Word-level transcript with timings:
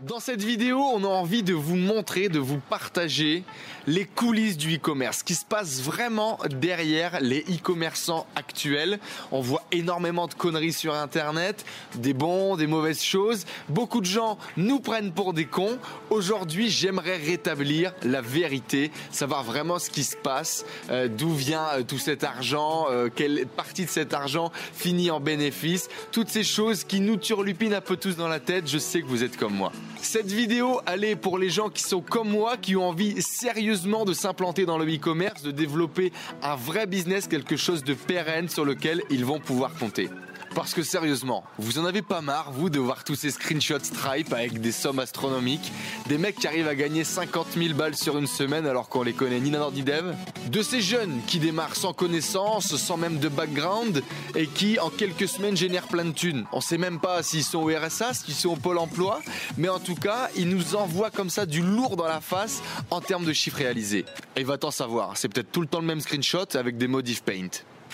Dans 0.00 0.18
cette 0.18 0.42
vidéo, 0.42 0.80
on 0.80 1.04
a 1.04 1.06
envie 1.06 1.44
de 1.44 1.54
vous 1.54 1.76
montrer, 1.76 2.28
de 2.28 2.40
vous 2.40 2.58
partager 2.58 3.44
les 3.86 4.04
coulisses 4.04 4.56
du 4.56 4.74
e-commerce, 4.74 5.18
ce 5.18 5.24
qui 5.24 5.36
se 5.36 5.44
passe 5.44 5.82
vraiment 5.82 6.36
derrière 6.50 7.20
les 7.20 7.42
e-commerçants 7.42 8.26
actuels. 8.34 8.98
On 9.30 9.40
voit 9.40 9.62
énormément 9.70 10.26
de 10.26 10.34
conneries 10.34 10.72
sur 10.72 10.94
Internet, 10.94 11.64
des 11.94 12.12
bons, 12.12 12.56
des 12.56 12.66
mauvaises 12.66 13.04
choses. 13.04 13.44
Beaucoup 13.68 14.00
de 14.00 14.06
gens 14.06 14.36
nous 14.56 14.80
prennent 14.80 15.12
pour 15.12 15.32
des 15.32 15.44
cons. 15.44 15.78
Aujourd'hui, 16.10 16.70
j'aimerais 16.70 17.16
rétablir 17.16 17.94
la 18.02 18.20
vérité, 18.20 18.90
savoir 19.12 19.44
vraiment 19.44 19.78
ce 19.78 19.90
qui 19.90 20.02
se 20.02 20.16
passe, 20.16 20.66
euh, 20.90 21.06
d'où 21.06 21.32
vient 21.32 21.68
euh, 21.74 21.82
tout 21.84 21.98
cet 21.98 22.24
argent, 22.24 22.86
euh, 22.90 23.10
quelle 23.14 23.46
partie 23.46 23.84
de 23.84 23.90
cet 23.90 24.12
argent 24.12 24.50
finit 24.72 25.12
en 25.12 25.20
bénéfice, 25.20 25.88
toutes 26.10 26.30
ces 26.30 26.44
choses 26.44 26.82
qui 26.82 26.98
nous 26.98 27.16
turlupinent 27.16 27.74
un 27.74 27.80
peu 27.80 27.96
tous 27.96 28.16
dans 28.16 28.28
la 28.28 28.40
tête. 28.40 28.68
Je 28.68 28.78
sais 28.78 29.00
que 29.00 29.06
vous 29.06 29.22
êtes 29.22 29.36
comme 29.36 29.54
moi. 29.54 29.70
Cette 30.00 30.30
vidéo, 30.30 30.80
elle 30.86 31.02
est 31.02 31.16
pour 31.16 31.38
les 31.38 31.50
gens 31.50 31.70
qui 31.70 31.82
sont 31.82 32.00
comme 32.00 32.28
moi, 32.28 32.56
qui 32.56 32.76
ont 32.76 32.88
envie 32.88 33.20
sérieusement 33.20 34.04
de 34.04 34.12
s'implanter 34.12 34.66
dans 34.66 34.78
le 34.78 34.84
e-commerce, 34.84 35.42
de 35.42 35.50
développer 35.50 36.12
un 36.42 36.56
vrai 36.56 36.86
business, 36.86 37.26
quelque 37.26 37.56
chose 37.56 37.82
de 37.84 37.94
pérenne 37.94 38.48
sur 38.48 38.64
lequel 38.64 39.02
ils 39.10 39.24
vont 39.24 39.40
pouvoir 39.40 39.74
compter. 39.74 40.08
Parce 40.54 40.72
que 40.72 40.84
sérieusement, 40.84 41.42
vous 41.58 41.80
en 41.80 41.84
avez 41.84 42.02
pas 42.02 42.20
marre, 42.20 42.52
vous, 42.52 42.70
de 42.70 42.78
voir 42.78 43.02
tous 43.02 43.16
ces 43.16 43.32
screenshots 43.32 43.80
Stripe 43.82 44.32
avec 44.32 44.60
des 44.60 44.70
sommes 44.70 45.00
astronomiques, 45.00 45.72
des 46.06 46.16
mecs 46.16 46.36
qui 46.36 46.46
arrivent 46.46 46.68
à 46.68 46.76
gagner 46.76 47.02
50 47.02 47.48
000 47.56 47.74
balles 47.74 47.96
sur 47.96 48.16
une 48.18 48.28
semaine 48.28 48.64
alors 48.64 48.88
qu'on 48.88 49.02
les 49.02 49.14
connaît 49.14 49.40
ni 49.40 49.50
d'un 49.50 49.70
ni 49.72 49.82
dev, 49.82 50.14
de 50.46 50.62
ces 50.62 50.80
jeunes 50.80 51.20
qui 51.26 51.40
démarrent 51.40 51.74
sans 51.74 51.92
connaissance, 51.92 52.76
sans 52.76 52.96
même 52.96 53.18
de 53.18 53.28
background, 53.28 54.02
et 54.36 54.46
qui 54.46 54.78
en 54.78 54.90
quelques 54.90 55.26
semaines 55.26 55.56
génèrent 55.56 55.88
plein 55.88 56.04
de 56.04 56.12
thunes. 56.12 56.44
On 56.52 56.60
sait 56.60 56.78
même 56.78 57.00
pas 57.00 57.24
s'ils 57.24 57.42
sont 57.42 57.58
au 57.58 57.68
RSA, 57.68 58.14
s'ils 58.14 58.34
sont 58.34 58.50
au 58.50 58.56
Pôle 58.56 58.78
emploi, 58.78 59.20
mais 59.58 59.68
en 59.68 59.80
tout 59.80 59.96
cas, 59.96 60.28
ils 60.36 60.48
nous 60.48 60.76
envoient 60.76 61.10
comme 61.10 61.30
ça 61.30 61.46
du 61.46 61.62
lourd 61.62 61.96
dans 61.96 62.06
la 62.06 62.20
face 62.20 62.62
en 62.90 63.00
termes 63.00 63.24
de 63.24 63.32
chiffres 63.32 63.58
réalisés. 63.58 64.04
Et 64.36 64.44
va 64.44 64.56
t'en 64.56 64.70
savoir, 64.70 65.16
c'est 65.16 65.28
peut-être 65.28 65.50
tout 65.50 65.60
le 65.60 65.66
temps 65.66 65.80
le 65.80 65.86
même 65.86 66.00
screenshot 66.00 66.46
avec 66.54 66.76
des 66.76 66.86
modifs 66.86 67.22
paint 67.22 67.48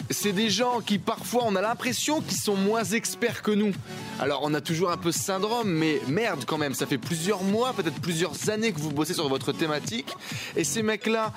c'est 0.08 0.32
des 0.32 0.50
gens 0.50 0.80
qui 0.80 0.98
parfois 0.98 1.42
on 1.46 1.54
a 1.56 1.60
l'impression 1.60 2.20
qu'ils 2.20 2.38
sont 2.38 2.56
moins 2.56 2.84
experts 2.84 3.42
que 3.42 3.50
nous. 3.50 3.72
Alors 4.18 4.40
on 4.42 4.54
a 4.54 4.60
toujours 4.60 4.90
un 4.90 4.96
peu 4.96 5.12
ce 5.12 5.18
syndrome, 5.18 5.70
mais 5.70 6.00
merde 6.08 6.44
quand 6.46 6.58
même, 6.58 6.74
ça 6.74 6.86
fait 6.86 6.98
plusieurs 6.98 7.42
mois, 7.42 7.72
peut-être 7.72 8.00
plusieurs 8.00 8.50
années 8.50 8.72
que 8.72 8.78
vous 8.78 8.90
bossez 8.90 9.14
sur 9.14 9.28
votre 9.28 9.52
thématique, 9.52 10.08
et 10.56 10.64
ces 10.64 10.82
mecs-là 10.82 11.32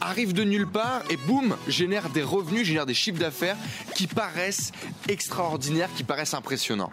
arrivent 0.00 0.32
de 0.32 0.44
nulle 0.44 0.68
part 0.68 1.02
et 1.10 1.16
boum, 1.16 1.56
génèrent 1.66 2.10
des 2.10 2.22
revenus, 2.22 2.66
génèrent 2.66 2.86
des 2.86 2.94
chiffres 2.94 3.18
d'affaires 3.18 3.56
qui 3.94 4.06
paraissent 4.06 4.72
extraordinaires, 5.08 5.90
qui 5.96 6.04
paraissent 6.04 6.34
impressionnants. 6.34 6.90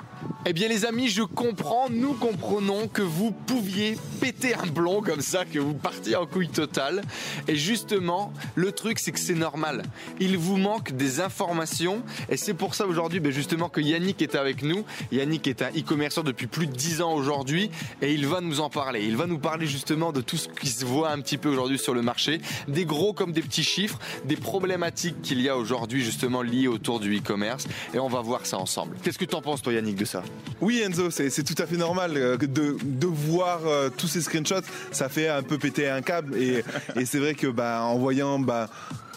Eh 0.47 0.53
bien 0.53 0.67
les 0.67 0.85
amis, 0.85 1.09
je 1.09 1.23
comprends, 1.23 1.89
nous 1.89 2.13
comprenons 2.13 2.87
que 2.87 3.01
vous 3.01 3.31
pouviez 3.31 3.97
péter 4.19 4.55
un 4.55 4.65
blond 4.67 5.01
comme 5.01 5.21
ça, 5.21 5.45
que 5.45 5.59
vous 5.59 5.73
partiez 5.73 6.15
en 6.15 6.25
couille 6.25 6.49
totale. 6.49 7.03
Et 7.47 7.55
justement, 7.55 8.33
le 8.55 8.71
truc 8.71 8.99
c'est 8.99 9.11
que 9.11 9.19
c'est 9.19 9.33
normal. 9.35 9.83
Il 10.19 10.37
vous 10.37 10.57
manque 10.57 10.91
des 10.91 11.14
informations. 11.21 12.03
Et 12.29 12.37
c'est 12.37 12.53
pour 12.53 12.75
ça 12.75 12.85
aujourd'hui 12.87 13.19
ben, 13.19 13.31
justement 13.31 13.69
que 13.69 13.81
Yannick 13.81 14.21
est 14.21 14.35
avec 14.35 14.61
nous. 14.61 14.85
Yannick 15.11 15.47
est 15.47 15.61
un 15.61 15.69
e-commerçant 15.69 16.23
depuis 16.23 16.47
plus 16.47 16.67
de 16.67 16.73
10 16.73 17.01
ans 17.01 17.13
aujourd'hui. 17.13 17.69
Et 18.01 18.13
il 18.13 18.27
va 18.27 18.41
nous 18.41 18.59
en 18.59 18.69
parler. 18.69 19.05
Il 19.05 19.17
va 19.17 19.27
nous 19.27 19.39
parler 19.39 19.67
justement 19.67 20.11
de 20.11 20.21
tout 20.21 20.37
ce 20.37 20.47
qui 20.49 20.67
se 20.67 20.85
voit 20.85 21.11
un 21.11 21.19
petit 21.21 21.37
peu 21.37 21.49
aujourd'hui 21.49 21.79
sur 21.79 21.93
le 21.93 22.01
marché, 22.01 22.41
des 22.67 22.85
gros 22.85 23.13
comme 23.13 23.31
des 23.31 23.41
petits 23.41 23.63
chiffres, 23.63 23.99
des 24.25 24.35
problématiques 24.35 25.21
qu'il 25.21 25.41
y 25.41 25.49
a 25.49 25.57
aujourd'hui 25.57 26.03
justement 26.03 26.41
liées 26.41 26.67
autour 26.67 26.99
du 26.99 27.17
e-commerce. 27.17 27.67
Et 27.93 27.99
on 27.99 28.09
va 28.09 28.21
voir 28.21 28.45
ça 28.45 28.57
ensemble. 28.57 28.95
Qu'est-ce 29.03 29.17
que 29.17 29.25
tu 29.25 29.35
en 29.35 29.41
penses 29.41 29.61
toi 29.61 29.73
Yannick 29.73 29.95
de 29.95 30.05
ça? 30.05 30.23
Oui 30.61 30.81
Enzo, 30.81 31.09
c'est 31.09 31.43
tout 31.43 31.61
à 31.61 31.65
fait 31.65 31.77
normal 31.77 32.13
euh, 32.15 32.37
de, 32.37 33.07
voir 33.07 33.61
euh, 33.65 33.89
tous 33.95 34.07
ces 34.07 34.21
screenshots, 34.21 34.65
ça 34.91 35.09
fait 35.09 35.27
un 35.27 35.43
peu 35.43 35.57
péter 35.57 35.89
un 35.89 36.01
câble. 36.01 36.35
Et, 36.37 36.63
et 36.95 37.05
c'est 37.05 37.19
vrai 37.19 37.33
que 37.33 37.47
bah, 37.47 37.81
en 37.83 37.97
voyant 37.97 38.39
bah, 38.39 38.69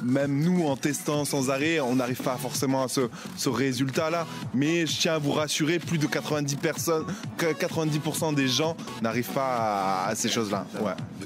même 0.03 0.41
nous 0.41 0.67
en 0.67 0.77
testant 0.77 1.25
sans 1.25 1.51
arrêt, 1.51 1.81
on 1.81 1.97
n'arrive 1.97 2.23
pas 2.23 2.37
forcément 2.37 2.85
à 2.85 2.89
ce, 2.89 3.49
résultat-là. 3.49 4.27
Mais 4.55 4.87
je 4.87 5.01
tiens 5.01 5.15
à 5.15 5.19
vous 5.19 5.33
rassurer, 5.33 5.79
plus 5.79 5.99
de 5.99 6.07
90 6.07 6.57
personnes, 6.57 7.05
90% 7.39 8.35
des 8.35 8.49
gens 8.49 8.77
n'arrivent 9.03 9.33
pas 9.33 10.05
à, 10.07 10.15
ces 10.15 10.29
choses-là. 10.29 10.67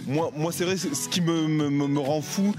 Moi, 0.07 0.31
moi 0.37 0.53
c'est 0.53 0.65
vrai, 0.65 0.77
ce 0.77 1.09
qui 1.09 1.21
me, 1.21 1.47
me 1.49 2.01
rend 2.01 2.23
fou, 2.23 2.55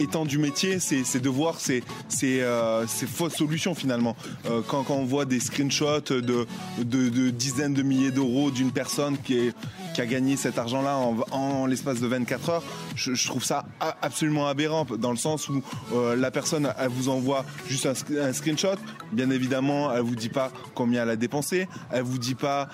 étant 0.00 0.24
du 0.24 0.38
métier, 0.38 0.78
c'est 0.80 1.20
de 1.20 1.28
voir 1.28 1.60
ces, 1.60 1.82
euh, 2.24 2.86
fausses 2.86 3.36
solutions 3.36 3.74
finalement. 3.74 4.16
Euh, 4.46 4.62
quand, 4.66 4.90
on 4.90 5.04
voit 5.04 5.26
des 5.26 5.40
screenshots 5.40 6.00
de, 6.00 7.30
dizaines 7.30 7.74
de 7.74 7.82
milliers 7.82 8.10
d'euros 8.10 8.50
d'une 8.50 8.72
personne 8.72 9.16
qui, 9.18 9.52
a 9.98 10.06
gagné 10.06 10.36
cet 10.36 10.56
argent-là 10.56 10.96
en, 11.30 11.66
l'espace 11.66 12.00
de 12.00 12.06
24 12.06 12.48
heures, 12.48 12.62
je, 12.94 13.26
trouve 13.26 13.44
ça 13.44 13.66
absolument 14.00 14.48
aberrant 14.48 14.86
dans 14.98 15.10
le 15.10 15.18
sens 15.18 15.50
où 15.50 15.62
euh, 15.92 16.16
la 16.16 16.30
personne, 16.30 16.72
vous 16.88 17.10
envoie 17.10 17.44
juste 17.68 17.86
un, 17.86 18.32
screenshot. 18.32 18.76
Bien 19.12 19.28
évidemment, 19.28 19.92
elle 19.92 20.00
vous 20.00 20.16
dit 20.16 20.30
pas 20.30 20.50
combien 20.74 21.02
elle 21.02 21.10
a 21.10 21.16
dépensé, 21.16 21.68
elle 21.92 22.04
vous 22.04 22.18
dit 22.18 22.34
pas 22.34 22.70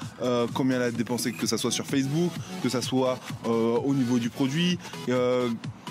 combien 0.54 0.76
elle 0.76 0.82
a 0.82 0.90
dépensé, 0.92 1.32
que 1.32 1.48
ce 1.48 1.56
soit 1.56 1.72
sur 1.72 1.86
Facebook, 1.86 2.30
que 2.62 2.68
ce 2.68 2.80
soit 2.80 3.18
au 3.44 3.92
niveau 3.92 4.20
du 4.20 4.30
produit 4.30 4.78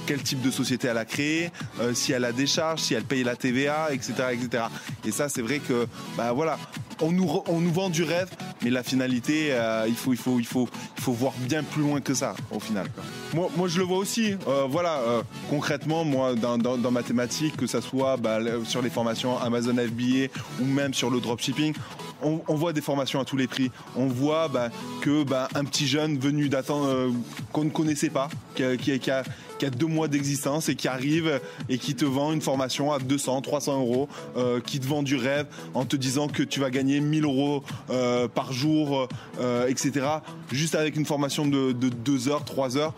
quel 0.05 0.21
type 0.21 0.41
de 0.41 0.51
société 0.51 0.87
elle 0.87 0.97
a 0.97 1.05
créé, 1.05 1.51
euh, 1.79 1.93
si 1.93 2.11
elle 2.11 2.25
a 2.25 2.31
des 2.31 2.47
charges, 2.47 2.81
si 2.81 2.93
elle 2.93 3.03
paye 3.03 3.23
la 3.23 3.35
TVA, 3.35 3.89
etc. 3.91 4.13
etc. 4.31 4.65
Et 5.05 5.11
ça, 5.11 5.29
c'est 5.29 5.41
vrai 5.41 5.59
que, 5.59 5.87
bah 6.17 6.31
voilà, 6.31 6.57
on 7.01 7.11
nous, 7.11 7.41
on 7.47 7.59
nous 7.59 7.71
vend 7.71 7.89
du 7.89 8.03
rêve, 8.03 8.29
mais 8.63 8.69
la 8.69 8.83
finalité, 8.83 9.49
euh, 9.51 9.85
il, 9.87 9.95
faut, 9.95 10.13
il, 10.13 10.17
faut, 10.19 10.39
il, 10.39 10.45
faut, 10.45 10.69
il 10.97 11.03
faut 11.03 11.13
voir 11.13 11.33
bien 11.39 11.63
plus 11.63 11.81
loin 11.81 12.01
que 12.01 12.13
ça, 12.13 12.35
au 12.51 12.59
final. 12.59 12.87
Moi, 13.33 13.49
moi 13.57 13.67
je 13.67 13.79
le 13.79 13.83
vois 13.83 13.97
aussi. 13.97 14.35
Euh, 14.47 14.65
voilà, 14.69 15.01
concrètement, 15.49 16.05
moi, 16.05 16.35
dans, 16.35 16.57
dans, 16.57 16.91
ma 16.91 17.03
thématique, 17.03 17.57
que 17.57 17.67
ce 17.67 17.81
soit 17.81 18.17
bah, 18.17 18.39
sur 18.65 18.81
les 18.81 18.89
formations 18.89 19.37
Amazon 19.39 19.75
FBA 19.75 20.27
ou 20.61 20.65
même 20.65 20.93
sur 20.93 21.09
le 21.09 21.19
dropshipping, 21.19 21.73
on, 22.21 22.55
voit 22.55 22.73
des 22.73 22.81
formations 22.81 23.19
à 23.19 23.25
tous 23.25 23.37
les 23.37 23.47
prix. 23.47 23.71
On 23.95 24.07
voit 24.07 24.47
bah, 24.47 24.69
que 25.01 25.23
bah, 25.23 25.47
un 25.55 25.65
petit 25.65 25.87
jeune 25.87 26.17
venu 26.17 26.49
d'attendre 26.49 27.11
qu'on 27.51 27.63
ne 27.63 27.69
connaissait 27.69 28.09
pas, 28.09 28.29
qui, 28.55 29.11
a 29.11 29.69
deux 29.69 29.87
mois 29.87 30.07
d'existence 30.07 30.69
et 30.69 30.75
qui 30.75 30.87
arrive 30.87 31.41
et 31.69 31.77
qui 31.77 31.95
te 31.95 32.05
vend 32.05 32.31
une 32.31 32.41
formation 32.41 32.91
à 32.91 32.99
200, 32.99 33.41
300 33.41 33.79
euros, 33.79 34.09
euh, 34.37 34.59
qui 34.61 34.79
te 34.79 34.87
vend 34.87 35.03
du 35.03 35.15
rêve 35.15 35.47
en 35.73 35.85
te 35.85 35.95
disant 35.95 36.27
que 36.27 36.43
tu 36.43 36.59
vas 36.59 36.69
gagner 36.69 36.99
1000 36.99 37.23
euros 37.23 37.63
euh, 37.89 38.27
par 38.27 38.53
jour, 38.53 39.07
euh, 39.39 39.67
etc. 39.67 40.05
Juste 40.51 40.75
avec 40.75 40.95
une 40.95 41.05
formation 41.05 41.45
de, 41.45 41.71
2 41.71 42.29
heures, 42.29 42.45
3 42.45 42.77
heures. 42.77 42.93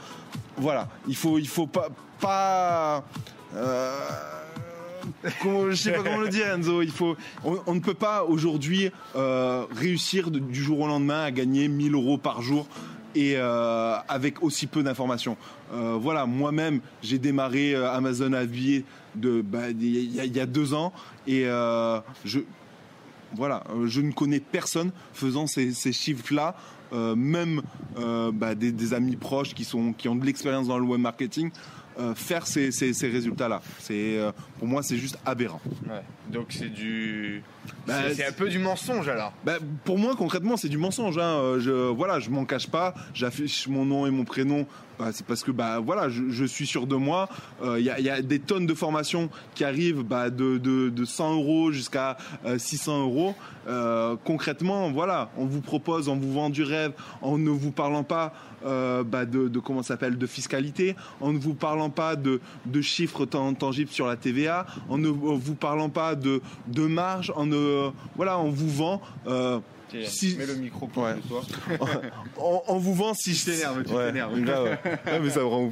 Voilà, 0.57 0.89
il 1.07 1.15
faut, 1.15 1.39
faut 1.45 1.67
pas 1.67 3.03
je 5.69 5.75
sais 5.75 5.91
pas 5.91 6.03
comment 6.03 6.19
le 6.19 6.29
dire 6.29 6.47
Enzo, 6.47 6.81
on, 7.43 7.73
ne 7.73 7.79
peut 7.79 7.93
pas 7.93 8.23
aujourd'hui 8.23 8.91
réussir 9.15 10.31
du 10.31 10.63
jour 10.63 10.79
au 10.81 10.87
lendemain 10.87 11.23
à 11.23 11.31
gagner 11.31 11.67
1000 11.67 11.93
euros 11.93 12.17
par 12.17 12.41
jour 12.41 12.67
et 13.17 13.33
euh, 13.35 13.95
avec 14.07 14.43
aussi 14.43 14.67
peu 14.67 14.83
d'informations. 14.83 15.37
Euh, 15.73 15.97
voilà, 15.99 16.27
moi-même, 16.27 16.81
j'ai 17.01 17.17
démarré 17.17 17.73
euh, 17.73 17.91
Amazon 17.91 18.29
de 18.29 19.41
bah, 19.41 19.69
il 19.71 20.13
y, 20.13 20.39
a 20.39 20.45
deux 20.45 20.75
ans 20.75 20.93
et 21.25 21.45
je 22.23 22.39
voilà, 23.35 23.63
je 23.85 23.99
ne 23.99 24.11
connais 24.11 24.39
personne 24.39 24.91
faisant 25.13 25.47
ces, 25.47 25.73
chiffres-là. 25.91 26.55
même 27.15 27.61
bah, 28.33 28.53
des, 28.53 28.93
amis 28.93 29.15
proches 29.15 29.55
qui, 29.55 29.67
qui 29.97 30.07
ont 30.07 30.15
de 30.15 30.25
l'expérience 30.25 30.67
dans 30.67 30.77
le 30.77 30.85
web 30.85 31.01
marketing 31.01 31.49
euh, 31.99 32.13
faire 32.15 32.45
ces, 32.45 32.69
résultats-là. 33.01 33.61
C'est 33.79 34.17
euh, 34.17 34.31
pour 34.59 34.67
moi, 34.67 34.83
c'est 34.83 34.97
juste 34.97 35.17
aberrant. 35.25 35.61
Donc 36.29 36.47
c'est 36.49 36.69
du, 36.69 37.41
bah, 37.87 38.13
c'est 38.13 38.25
un 38.25 38.31
peu 38.31 38.49
du 38.49 38.59
mensonge 38.59 39.07
alors. 39.07 39.33
Bah, 39.43 39.57
pour 39.83 39.97
moi, 39.97 40.15
concrètement, 40.15 40.57
c'est 40.57 40.69
du 40.69 40.77
mensonge. 40.77 41.17
Hein. 41.17 41.39
Euh, 41.39 41.59
je 41.59 41.71
voilà, 41.71 42.19
je 42.19 42.29
m'en 42.29 42.45
cache 42.45 42.67
pas. 42.67 42.93
J'affiche 43.13 43.67
mon 43.67 43.85
nom 43.85 44.05
et 44.05 44.11
mon 44.11 44.25
prénom 44.25 44.67
bah, 44.99 45.09
c'est 45.11 45.25
parce 45.25 45.43
que 45.43 45.51
bah 45.51 45.79
voilà, 45.79 46.09
je, 46.09 46.45
suis 46.45 46.65
sûr 46.65 46.87
de 46.87 46.95
moi. 46.95 47.29
Il 47.61 47.67
euh, 47.67 47.79
y, 47.79 48.09
a, 48.09 48.21
des 48.21 48.39
tonnes 48.39 48.65
de 48.65 48.73
formations 48.73 49.29
qui 49.53 49.63
arrivent 49.63 50.01
bah, 50.01 50.29
de, 50.29 50.57
de, 50.57 51.05
100 51.05 51.35
euros 51.35 51.71
jusqu'à 51.71 52.17
600 52.57 52.91
euh, 52.91 53.03
euros. 53.03 53.35
Euh, 53.67 54.15
concrètement, 54.23 54.91
voilà, 54.91 55.29
on 55.37 55.45
vous 55.45 55.61
propose, 55.61 56.07
on 56.07 56.15
vous 56.15 56.33
vend 56.33 56.49
du 56.49 56.63
rêve 56.63 56.93
en 57.21 57.37
ne 57.37 57.49
vous 57.49 57.71
parlant 57.71 58.03
pas 58.03 58.33
bah, 58.63 59.25
de, 59.25 59.59
comment 59.59 59.83
s'appelle 59.83 60.17
de 60.17 60.25
fiscalité, 60.25 60.95
en 61.21 61.31
ne 61.31 61.37
vous 61.37 61.53
parlant 61.53 61.89
pas 61.89 62.15
de, 62.15 62.41
de 62.65 62.81
chiffres 62.81 63.25
tangibles 63.25 63.91
sur 63.91 64.07
la 64.07 64.15
TVA, 64.15 64.65
en 64.89 64.97
ne 64.97 65.07
vous 65.07 65.55
parlant 65.55 65.89
pas 65.89 66.15
de, 66.15 66.41
de 66.67 66.87
marge, 66.87 67.31
en 67.35 67.45
ne 67.45 67.89
voilà, 68.15 68.39
on 68.39 68.49
vous 68.49 68.69
vend 68.69 69.01
si... 70.05 70.35
Mets 70.35 70.45
le 70.45 70.55
micro 70.55 70.87
pour 70.87 71.07
toi. 71.27 71.43
on, 72.67 72.77
vous 72.77 72.93
vend 72.93 73.13
si 73.13 73.33
je 73.33 73.45
t'énerve, 73.45 73.83
tu 73.83 73.93
t'énerves. 73.93 74.37
mais 75.21 75.29
ça 75.29 75.43
rend 75.43 75.69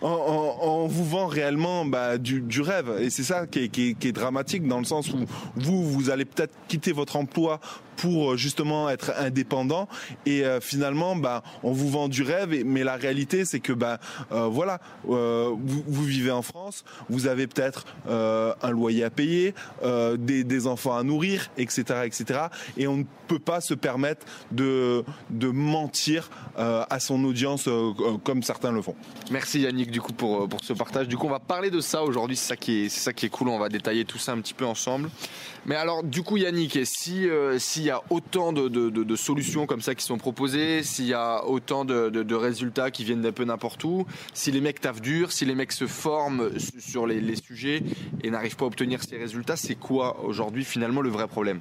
on, 0.00 0.86
vous 0.86 1.04
vend 1.04 1.26
réellement 1.26 1.84
bah, 1.84 2.18
du, 2.18 2.60
rêve 2.60 2.96
et 3.00 3.10
c'est 3.10 3.22
ça 3.22 3.46
qui 3.46 3.64
est, 3.64 3.68
qui 3.68 3.96
est, 4.00 4.12
dramatique 4.12 4.66
dans 4.66 4.78
le 4.78 4.84
sens 4.84 5.10
où 5.10 5.26
vous 5.56 5.90
vous 5.90 6.10
allez 6.10 6.24
peut-être 6.24 6.54
quitter 6.68 6.92
votre 6.92 7.16
emploi 7.16 7.60
pour 8.02 8.32
euh, 8.32 8.36
justement 8.36 8.90
être 8.90 9.12
indépendant. 9.16 9.88
Et 10.26 10.44
euh, 10.44 10.60
finalement 10.60 11.14
bah 11.14 11.44
on 11.62 11.70
vous 11.70 11.88
vend 11.88 12.08
du 12.08 12.24
rêve. 12.24 12.64
Mais 12.66 12.82
la 12.82 12.96
réalité 12.96 13.44
c'est 13.44 13.60
que 13.60 13.72
bah 13.72 14.00
euh, 14.32 14.48
voilà 14.48 14.80
vous, 15.04 16.04
vivez 16.04 16.32
en 16.32 16.42
France. 16.42 16.84
Vous 17.08 17.28
avez 17.28 17.46
peut-être 17.46 17.84
un 18.08 18.70
loyer 18.70 19.04
à 19.04 19.10
payer 19.10 19.54
des, 20.18 20.66
enfants 20.66 20.96
à 20.96 21.02
nourrir 21.02 21.50
etc 21.56 22.02
etc 22.04 22.40
et 22.76 22.86
on 22.86 22.98
ne 22.98 23.04
peut 23.28 23.38
pas 23.38 23.60
se 23.60 23.74
permettre 23.74 24.24
de 24.50 25.04
de 25.30 25.48
mentir 25.48 26.30
à 26.56 26.98
son 27.00 27.24
audience 27.24 27.68
comme 28.24 28.42
certains 28.42 28.72
le 28.72 28.82
font. 28.82 28.94
Merci 29.30 29.60
Yannick 29.60 29.90
du 29.90 30.00
coup 30.00 30.12
pour 30.12 30.48
pour 30.48 30.64
ce 30.64 30.72
partage. 30.72 31.08
Du 31.08 31.16
coup 31.16 31.26
on 31.26 31.30
va 31.30 31.40
parler 31.40 31.70
de 31.70 31.80
ça 31.80 32.02
aujourd'hui. 32.02 32.36
C'est 32.36 32.48
ça 32.48 32.56
qui 32.56 32.84
est 32.84 32.88
c'est 32.88 33.00
ça 33.00 33.12
qui 33.12 33.26
est 33.26 33.30
cool. 33.30 33.48
On 33.48 33.58
va 33.58 33.68
détailler 33.68 34.04
tout 34.04 34.18
ça 34.18 34.32
un 34.32 34.40
petit 34.40 34.54
peu 34.54 34.66
ensemble. 34.66 35.10
Mais 35.66 35.76
alors 35.76 36.02
du 36.02 36.22
coup 36.22 36.36
Yannick 36.36 36.72
si 36.84 37.28
si 37.58 37.72
s'il 37.72 37.84
y 37.84 37.91
a 37.92 38.02
autant 38.10 38.52
de, 38.52 39.16
solutions 39.16 39.66
comme 39.66 39.80
ça 39.80 39.94
qui 39.94 40.04
sont 40.04 40.18
proposées, 40.18 40.82
s'il 40.82 41.06
y 41.06 41.14
a 41.14 41.44
autant 41.46 41.84
de, 41.84 42.34
résultats 42.34 42.90
qui 42.90 43.04
viennent 43.04 43.22
d'un 43.22 43.32
peu 43.32 43.44
n'importe 43.44 43.84
où, 43.84 44.06
si 44.34 44.50
les 44.50 44.60
mecs 44.60 44.80
taffent 44.80 45.00
dur, 45.00 45.32
si 45.32 45.44
les 45.44 45.54
mecs 45.54 45.72
se 45.72 45.86
forment 45.86 46.50
sur 46.78 47.06
les 47.06 47.36
sujets 47.36 47.82
et 48.22 48.30
n'arrivent 48.30 48.56
pas 48.56 48.64
à 48.64 48.68
obtenir 48.68 49.02
ces 49.02 49.16
résultats, 49.16 49.56
c'est 49.56 49.74
quoi 49.74 50.24
aujourd'hui 50.24 50.64
finalement 50.64 51.00
le 51.00 51.10
vrai 51.10 51.28
problème? 51.28 51.60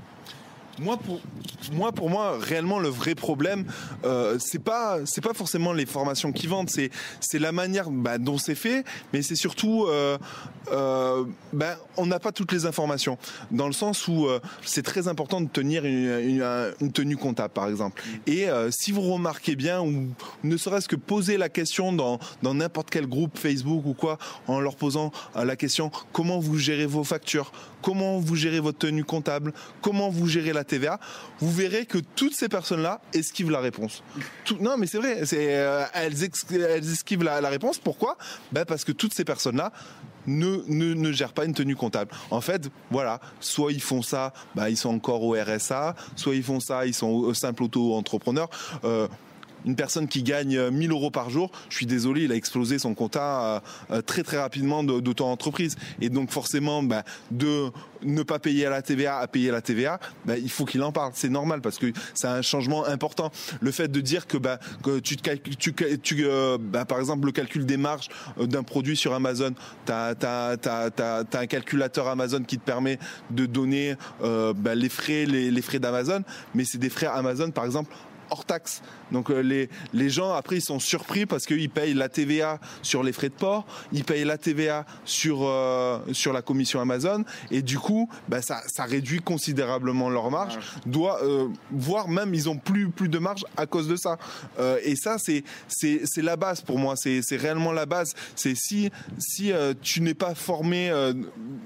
Moi 0.80 0.98
pour 0.98 1.20
moi 1.74 1.92
pour 1.92 2.10
moi 2.10 2.38
réellement 2.40 2.80
le 2.80 2.90
vrai 2.90 3.16
problème 3.16 3.66
euh, 4.04 4.38
c'est 4.40 4.64
pas 4.64 5.00
c'est 5.06 5.22
pas 5.22 5.34
forcément 5.34 5.74
les 5.74 5.86
formations 5.86 6.32
qui 6.32 6.48
vendent 6.48 6.70
c'est 6.70 6.90
c'est 7.20 7.40
la 7.40 7.52
manière 7.52 7.90
bah, 7.90 8.18
dont 8.18 8.38
c'est 8.38 8.56
fait 8.56 8.84
mais 9.14 9.22
c'est 9.22 9.36
surtout 9.36 9.86
euh, 9.86 10.18
euh, 10.70 11.26
bah, 11.54 11.78
on 11.98 12.06
n'a 12.06 12.20
pas 12.20 12.32
toutes 12.32 12.52
les 12.52 12.66
informations. 12.66 13.18
Dans 13.52 13.68
le 13.68 13.74
sens 13.74 14.08
où 14.08 14.28
euh, 14.28 14.40
c'est 14.64 14.84
très 14.84 15.08
important 15.08 15.42
de 15.42 15.48
tenir 15.48 15.86
une, 15.86 16.44
une, 16.80 16.92
tenue 16.92 17.18
comptable 17.18 17.54
par 17.54 17.68
exemple. 17.68 18.02
Et 18.28 18.50
euh, 18.50 18.70
si 18.72 18.92
vous 18.92 19.02
remarquez 19.02 19.56
bien 19.56 19.82
ou 19.82 20.10
ne 20.44 20.58
serait-ce 20.58 20.88
que 20.88 20.96
poser 20.96 21.38
la 21.38 21.50
question 21.50 21.94
dans 21.94 22.20
dans 22.44 22.54
n'importe 22.54 22.90
quel 22.90 23.08
groupe 23.08 23.38
Facebook 23.38 23.86
ou 23.86 23.94
quoi 23.94 24.18
en 24.48 24.60
leur 24.60 24.76
posant 24.76 25.12
la 25.36 25.56
question 25.56 25.92
comment 26.14 26.40
vous 26.40 26.58
gérez 26.58 26.86
vos 26.86 27.04
factures? 27.04 27.52
Comment 27.82 28.20
vous 28.20 28.36
gérez 28.36 28.60
votre 28.60 28.78
tenue 28.78 29.04
comptable? 29.04 29.54
Comment 29.82 30.10
vous 30.10 30.28
gérez 30.28 30.54
la 30.54 30.61
TVA, 30.64 31.00
vous 31.40 31.52
verrez 31.52 31.86
que 31.86 31.98
toutes 31.98 32.34
ces 32.34 32.50
personnes-là 32.50 33.02
esquivent 33.14 33.52
la 33.52 33.60
réponse. 33.60 34.04
non, 34.60 34.78
mais 34.78 34.88
c'est 34.88 34.98
vrai, 34.98 35.24
euh, 35.34 35.86
elles, 35.94 36.24
esquivent 36.24 37.24
la, 37.24 37.50
réponse. 37.50 37.78
Pourquoi? 37.78 38.18
Ben 38.52 38.66
Parce 38.66 38.84
que 38.84 38.92
toutes 38.92 39.14
ces 39.14 39.26
personnes-là 39.26 39.72
ne, 40.28 40.64
ne, 40.68 41.12
gèrent 41.12 41.34
pas 41.34 41.46
une 41.46 41.54
tenue 41.54 41.76
comptable. 41.76 42.12
En 42.30 42.42
fait, 42.42 42.70
voilà, 42.90 43.20
soit 43.40 43.72
ils 43.72 43.82
font 43.82 44.02
ça, 44.02 44.34
ben, 44.56 44.70
ils 44.70 44.78
sont 44.78 44.94
encore 44.94 45.24
au 45.24 45.34
RSA, 45.34 45.96
soit 46.16 46.36
ils 46.36 46.44
font 46.44 46.60
ça, 46.60 46.86
ils 46.86 46.94
sont 46.94 47.34
simples 47.34 47.64
auto-entrepreneurs. 47.64 48.50
Euh, 48.84 49.08
une 49.66 49.76
personne 49.76 50.08
qui 50.08 50.24
gagne 50.24 50.70
1000 50.70 50.90
euh, 50.90 50.94
euros 50.94 51.12
par 51.12 51.30
jour, 51.30 51.52
je 51.70 51.76
suis 51.76 51.86
désolé, 51.86 52.24
il 52.24 52.32
a 52.32 52.36
explosé 52.36 52.80
son 52.80 52.94
quota 52.94 53.42
euh, 53.42 53.60
euh, 53.92 54.02
très 54.02 54.24
très 54.24 54.38
rapidement 54.38 54.84
d'auto-entreprise. 54.84 55.76
Et 56.02 56.10
donc 56.10 56.32
forcément, 56.32 56.84
bah, 56.84 57.04
de 57.32 57.72
ne 58.04 58.24
pas 58.24 58.40
payer 58.40 58.66
à 58.66 58.70
la 58.70 58.82
TVA 58.82 59.18
à 59.18 59.28
payer 59.28 59.52
la 59.52 59.62
TVA, 59.62 60.00
bah, 60.26 60.38
il 60.38 60.50
faut 60.50 60.66
qu'il 60.66 60.82
en 60.84 60.92
parle. 60.92 61.12
C'est 61.16 61.30
normal 61.30 61.62
parce 61.62 61.78
que 61.78 61.92
c'est 62.14 62.28
un 62.28 62.42
changement 62.42 62.86
important. 62.86 63.32
Le 63.60 63.72
fait 63.72 63.88
de 63.88 64.02
dire 64.02 64.28
que, 64.28 64.38
bah, 64.38 64.60
tu, 65.04 65.18
par 66.88 67.00
exemple, 67.00 67.26
le 67.26 67.32
calcul 67.32 67.66
des 67.66 67.78
marges 67.78 68.10
d'un 68.38 68.64
produit 68.64 68.98
sur 68.98 69.14
Amazon, 69.14 69.54
tu 69.86 69.92
as, 69.92 71.28
un 71.34 71.48
calculateur 71.48 72.08
Amazon 72.08 72.44
qui 72.44 72.58
te 72.58 72.64
permet 72.64 72.98
de 73.30 73.46
donner 73.46 73.96
les 74.24 74.90
frais, 74.90 75.26
les 75.26 75.62
frais 75.62 75.80
d'Amazon, 75.80 76.24
mais 76.56 76.66
c'est 76.66 76.78
des 76.78 76.90
frais 76.90 77.08
Amazon, 77.08 77.52
par 77.52 77.66
exemple, 77.66 77.94
hors 78.32 78.46
taxe. 78.46 78.82
Donc 79.12 79.30
euh, 79.30 79.42
les, 79.42 79.70
les 79.94 80.10
gens 80.10 80.34
après 80.34 80.58
ils 80.58 80.62
sont 80.62 80.80
surpris 80.80 81.26
parce 81.26 81.46
qu'ils 81.46 81.70
payent 81.70 81.94
la 81.94 82.10
TVA 82.10 82.60
sur 82.82 83.04
les 83.04 83.12
frais 83.12 83.30
de 83.30 83.34
port, 83.34 83.66
ils 83.92 84.04
payent 84.04 84.24
la 84.24 84.38
TVA 84.38 84.86
sur 85.06 85.40
euh, 85.44 86.00
sur 86.14 86.34
la 86.34 86.42
commission 86.42 86.80
Amazon 86.80 87.24
et 87.52 87.62
du 87.62 87.78
coup 87.78 88.10
bah, 88.30 88.42
ça, 88.42 88.62
ça 88.68 88.86
réduit 88.86 89.20
considérablement 89.20 90.10
leur 90.10 90.32
marge, 90.32 90.58
doit 90.86 91.22
euh, 91.24 91.50
voire 91.72 92.08
même 92.08 92.34
ils 92.34 92.50
ont 92.50 92.58
plus 92.58 92.90
plus 92.90 93.10
de 93.10 93.20
marge 93.20 93.46
à 93.58 93.66
cause 93.66 93.88
de 93.88 93.96
ça. 93.96 94.18
et 94.84 94.96
ça 94.96 95.18
c'est 95.18 95.44
c'est 95.68 96.02
c'est 96.06 96.22
la 96.22 96.38
base 96.38 96.62
pour 96.62 96.80
moi, 96.80 96.96
c'est 96.96 97.22
c'est 97.22 97.38
réellement 97.38 97.74
la 97.74 97.86
base. 97.86 98.14
C'est 98.36 98.56
si 98.56 98.90
si 99.18 99.52
tu 99.82 100.02
n'es 100.02 100.14
pas 100.14 100.36
formé 100.36 100.92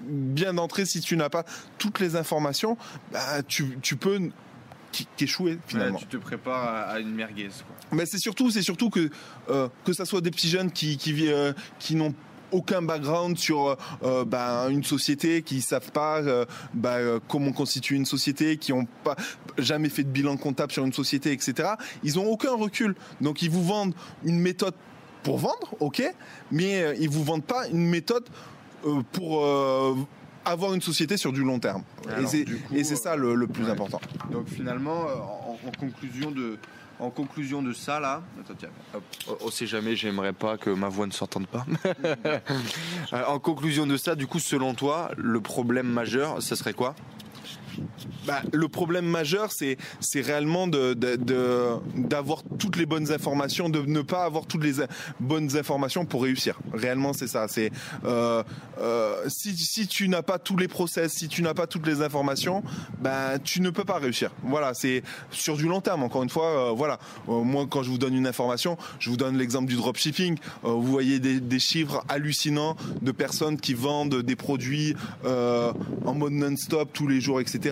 bien 0.08 0.54
d'entrée, 0.54 0.86
si 0.86 1.02
tu 1.02 1.16
n'as 1.16 1.30
pas 1.30 1.46
toutes 1.78 2.00
les 2.00 2.16
informations, 2.16 2.78
bah, 3.12 3.44
tu 3.48 3.78
tu 3.82 3.96
peux 3.96 4.32
qui, 5.18 5.28
finalement. 5.28 5.98
tu 5.98 6.06
te 6.06 6.18
prépares 6.18 6.90
à, 6.90 7.00
une 7.00 7.14
merguez. 7.14 7.50
Mais 7.92 8.06
c'est 8.06 8.18
surtout, 8.18 8.52
c'est 8.52 8.62
surtout 8.62 8.90
que 8.90 9.10
euh, 9.50 9.68
que 9.84 9.94
ça 9.94 10.06
soit 10.06 10.22
des 10.22 10.32
petits 10.32 10.50
jeunes 10.50 10.72
qui 10.72 10.98
qui, 10.98 11.28
euh, 11.28 11.54
qui 11.80 11.96
n'ont 11.96 12.14
aucun 12.52 12.82
background 12.82 13.38
sur 13.38 13.76
euh, 14.04 14.24
bah, 14.24 14.68
une 14.70 14.84
société, 14.84 15.42
qui 15.42 15.62
savent 15.62 15.92
pas 15.92 16.22
bah, 16.74 17.00
comment 17.28 17.52
constituer 17.52 17.96
une 17.96 18.06
société, 18.06 18.58
qui 18.58 18.72
ont 18.72 18.88
pas 19.04 19.16
jamais 19.58 19.90
fait 19.90 20.04
de 20.04 20.10
bilan 20.10 20.38
comptable 20.38 20.72
sur 20.72 20.86
une 20.86 20.94
société, 20.94 21.32
etc. 21.32 21.70
Ils 22.04 22.18
ont 22.20 22.26
aucun 22.26 22.56
recul. 22.56 22.96
Donc 23.20 23.42
ils 23.42 23.50
vous 23.50 23.64
vendent 23.64 23.96
une 24.24 24.40
méthode 24.40 24.76
pour 25.24 25.40
vendre, 25.40 25.76
ok, 25.80 26.04
mais 26.52 26.96
ils 27.00 27.10
vous 27.10 27.24
vendent 27.24 27.44
pas 27.44 27.68
une 27.68 27.90
méthode 27.90 28.26
pour 29.12 29.44
avoir 30.46 30.74
une 30.74 30.82
société 30.82 31.18
sur 31.18 31.34
du 31.34 31.44
long 31.44 31.60
terme. 31.60 31.84
et 32.74 32.84
c'est 32.84 32.96
ça 32.96 33.16
le, 33.16 33.48
plus 33.48 33.70
important. 33.70 34.00
Donc 34.32 34.48
finalement, 34.48 35.08
euh, 35.08 35.16
en, 35.68 35.72
conclusion 35.80 36.32
de, 36.32 36.58
en 37.00 37.10
conclusion 37.10 37.62
de 37.62 37.74
ça 37.74 38.00
là, 38.00 38.22
on 39.42 39.52
sait 39.52 39.68
jamais, 39.68 39.96
j'aimerais 39.96 40.34
pas 40.34 40.58
que 40.58 40.70
ma 40.70 40.90
voix 40.90 41.08
ne 41.08 41.12
s'entende 41.12 41.48
pas. 41.48 41.66
Euh, 43.14 43.24
en 43.28 43.40
conclusion 43.40 43.86
de 43.86 43.98
ça, 43.98 44.16
du 44.16 44.26
coup, 44.26 44.40
selon 44.40 44.74
toi, 44.74 45.12
le 45.16 45.40
problème 45.40 45.88
majeur, 45.88 46.42
ce 46.42 46.56
serait 46.56 46.74
quoi? 46.74 46.96
Bah, 48.26 48.42
le 48.52 48.68
problème 48.68 49.06
majeur, 49.06 49.52
c'est 49.52 49.78
réellement 50.22 50.68
d'avoir 50.68 52.44
toutes 52.58 52.78
les 52.78 52.86
bonnes 52.86 53.12
informations, 53.12 53.70
de 53.70 53.82
ne 53.82 54.02
pas 54.02 54.26
avoir 54.26 54.46
toutes 54.46 54.64
les 54.64 54.86
bonnes 55.20 55.58
informations 55.58 56.06
pour 56.06 56.24
réussir. 56.24 56.60
Réellement, 56.74 57.14
c'est 57.14 57.28
ça. 57.28 57.46
Euh, 58.06 58.44
euh, 58.80 59.24
si 59.28 59.88
tu 59.88 60.08
n'as 60.08 60.22
pas 60.22 60.40
tous 60.40 60.58
les 60.58 60.68
process, 60.68 61.14
si 61.14 61.28
tu 61.28 61.42
n'as 61.42 61.54
pas 61.54 61.68
toutes 61.68 61.88
les 61.88 62.02
informations, 62.02 62.64
ben 63.00 63.40
tu 63.44 63.62
ne 63.62 63.70
peux 63.70 63.84
pas 63.84 64.00
réussir. 64.00 64.32
Voilà, 64.44 64.74
c'est 64.74 65.04
sur 65.32 65.58
du 65.58 65.66
long 65.66 65.82
terme. 65.82 66.04
Encore 66.04 66.24
une 66.24 66.30
fois, 66.30 66.70
euh, 66.70 66.72
voilà. 66.72 67.00
moi, 67.28 67.66
quand 67.70 67.84
je 67.84 67.90
vous 67.90 67.98
donne 67.98 68.16
une 68.16 68.28
information, 68.28 68.78
je 69.00 69.10
vous 69.10 69.18
donne 69.18 69.38
l'exemple 69.38 69.68
du 69.68 69.76
dropshipping. 69.76 70.38
vous 70.64 70.84
voyez 70.84 71.20
des, 71.20 71.60
chiffres 71.60 72.04
hallucinants 72.10 72.76
de 73.02 73.12
personnes 73.12 73.58
qui 73.60 73.74
vendent 73.74 74.22
des 74.22 74.36
produits 74.36 74.96
en 75.24 76.14
mode 76.14 76.34
non-stop 76.34 76.90
tous 76.94 77.08
les 77.08 77.22
jours, 77.22 77.40
etc. 77.40 77.65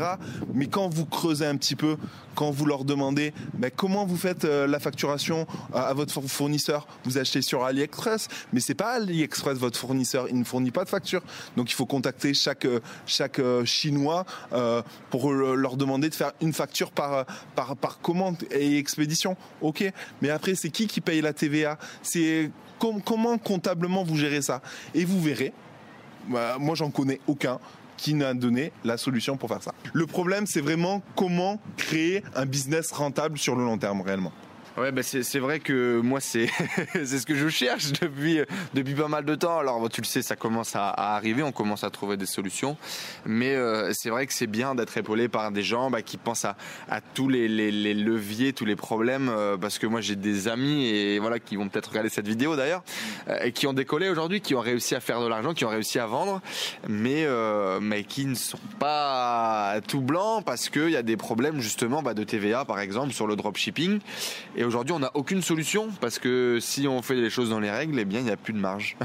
Mais 0.54 0.68
quand 0.68 0.90
vous 0.90 1.06
creusez 1.06 1.46
un 1.46 1.58
petit 1.58 1.76
peu, 1.76 1.98
quand 2.36 2.52
vous 2.52 2.66
leur 2.66 2.84
demandez 2.84 3.34
ben, 3.54 3.72
comment 3.76 4.06
vous 4.06 4.18
faites 4.18 4.46
euh, 4.46 4.68
la 4.68 4.80
facturation 4.80 5.46
à, 5.74 5.94
votre 5.94 6.22
fournisseur, 6.22 6.88
vous 7.04 7.18
achetez 7.18 7.42
sur 7.42 7.64
AliExpress, 7.64 8.28
mais 8.52 8.60
c'est 8.60 8.74
pas 8.74 8.94
AliExpress 8.94 9.58
votre 9.58 9.78
fournisseur, 9.78 10.28
il 10.30 10.40
ne 10.40 10.44
fournit 10.44 10.72
pas 10.72 10.84
de 10.84 10.90
facture. 10.90 11.22
Donc 11.58 11.72
il 11.72 11.76
faut 11.76 11.86
contacter 11.86 12.34
chaque 12.34 12.66
euh, 12.66 12.80
chaque 13.06 13.40
euh, 13.40 13.66
chinois 13.66 14.26
pour 15.10 15.32
leur 15.32 15.78
demander 15.78 16.10
de 16.10 16.16
faire 16.16 16.32
une 16.42 16.54
facture 16.54 16.92
par 16.92 17.26
par 17.56 17.76
par 17.76 18.00
commande 18.00 18.38
et 18.52 18.78
expédition. 18.78 19.36
OK, 19.62 19.84
mais 20.22 20.30
après 20.30 20.56
c'est 20.56 20.70
qui 20.70 20.88
qui 20.88 21.02
paye 21.02 21.22
la 21.22 21.34
TVA? 21.34 21.78
C'est 22.02 22.52
comment 22.80 23.38
comptablement 23.38 24.04
vous 24.04 24.16
gérez 24.16 24.42
ça? 24.42 24.62
Et 24.94 25.06
vous 25.06 25.22
verrez. 25.22 25.54
Bah, 26.30 26.58
moi 26.60 26.76
j'en 26.76 26.90
connais 26.90 27.20
aucun 27.28 27.60
qui 28.04 28.16
n'a 28.16 28.34
donné 28.34 28.74
la 28.84 28.98
solution 28.98 29.38
pour 29.38 29.48
faire 29.48 29.64
ça. 29.64 29.74
Le 29.94 30.06
problème, 30.06 30.46
c'est 30.46 30.60
vraiment 30.60 31.02
comment 31.16 31.62
créer 31.78 32.22
un 32.36 32.46
business 32.46 32.92
rentable 32.92 33.38
sur 33.38 33.56
le 33.56 33.64
long 33.64 33.78
terme 33.78 34.02
réellement. 34.02 34.34
Ouais, 34.76 34.92
bah 34.92 35.04
c'est 35.04 35.38
vrai 35.38 35.60
que 35.60 36.00
moi 36.02 36.20
c'est 36.20 36.48
ce 36.48 37.26
que 37.28 37.36
je 37.36 37.48
cherche 37.48 37.92
depuis 38.02 38.40
depuis 38.74 38.96
pas 38.96 39.08
mal 39.08 39.24
de 39.24 39.36
temps. 39.36 39.60
Alors 39.60 39.88
tu 39.88 40.02
le 40.02 40.08
sais, 40.08 40.24
ça 40.24 40.36
commence 40.36 40.76
à, 40.76 40.90
à 40.90 41.16
arriver, 41.16 41.44
on 41.44 41.52
commence 41.52 41.84
à 41.84 41.92
trouver 41.92 42.18
des 42.18 42.26
solutions, 42.26 42.76
mais 43.24 43.54
euh, 43.54 43.92
c'est 43.94 44.10
vrai 44.10 44.26
que 44.26 44.34
c'est 44.34 44.48
bien 44.48 44.74
d'être 44.74 44.98
épaulé 44.98 45.28
par 45.28 45.52
des 45.52 45.62
gens 45.62 45.92
bah, 45.92 46.02
qui 46.02 46.18
pensent 46.18 46.46
à, 46.46 46.56
à 46.90 47.02
tous 47.02 47.30
les, 47.30 47.48
les, 47.48 47.70
les 47.70 47.94
leviers, 47.94 48.52
tous 48.54 48.66
les 48.66 48.76
problèmes, 48.76 49.30
euh, 49.30 49.58
parce 49.58 49.78
que 49.78 49.86
moi 49.86 50.02
j'ai 50.02 50.16
des 50.16 50.48
amis 50.48 50.88
et 50.88 51.20
voilà 51.20 51.38
qui 51.38 51.56
vont 51.56 51.70
peut-être 51.70 51.90
regarder 51.90 52.10
cette 52.10 52.28
vidéo 52.28 52.56
d'ailleurs 52.56 52.84
euh, 53.28 53.44
et 53.44 53.52
qui 53.52 53.68
ont 53.68 53.74
décollé 53.74 54.10
aujourd'hui, 54.10 54.42
qui 54.42 54.56
ont 54.56 54.62
réussi 54.62 54.96
à 54.96 55.00
faire 55.00 55.22
de 55.22 55.28
l'argent, 55.28 55.54
qui 55.54 55.66
ont 55.66 55.70
réussi 55.70 56.00
à 56.00 56.08
vendre, 56.08 56.42
mais 56.88 57.26
euh, 57.26 57.80
mais 57.80 58.06
qui 58.06 58.26
ne 58.26 58.34
sont 58.34 58.58
pas 58.80 59.76
tout 59.88 60.02
blancs 60.02 60.44
parce 60.44 60.70
qu'il 60.70 60.90
y 60.90 60.98
a 60.98 61.04
des 61.04 61.18
problèmes 61.18 61.60
justement 61.60 62.02
bah, 62.02 62.16
de 62.16 62.24
TVA 62.24 62.66
par 62.66 62.80
exemple 62.80 63.14
sur 63.14 63.28
le 63.28 63.36
dropshipping. 63.36 64.00
Et 64.58 64.63
aujourd'hui 64.64 64.94
on 64.94 65.00
n'a 65.00 65.12
aucune 65.14 65.42
solution 65.42 65.90
parce 66.02 66.20
que 66.20 66.60
si 66.62 66.88
on 66.88 67.02
fait 67.02 67.16
les 67.16 67.30
choses 67.30 67.50
dans 67.50 67.60
les 67.60 67.72
règles, 67.72 68.00
eh 68.00 68.06
bien 68.06 68.20
il 68.20 68.26
n'y 68.26 68.32
a 68.32 68.38
plus 68.38 68.54
de 68.54 68.60
marge. 68.60 68.98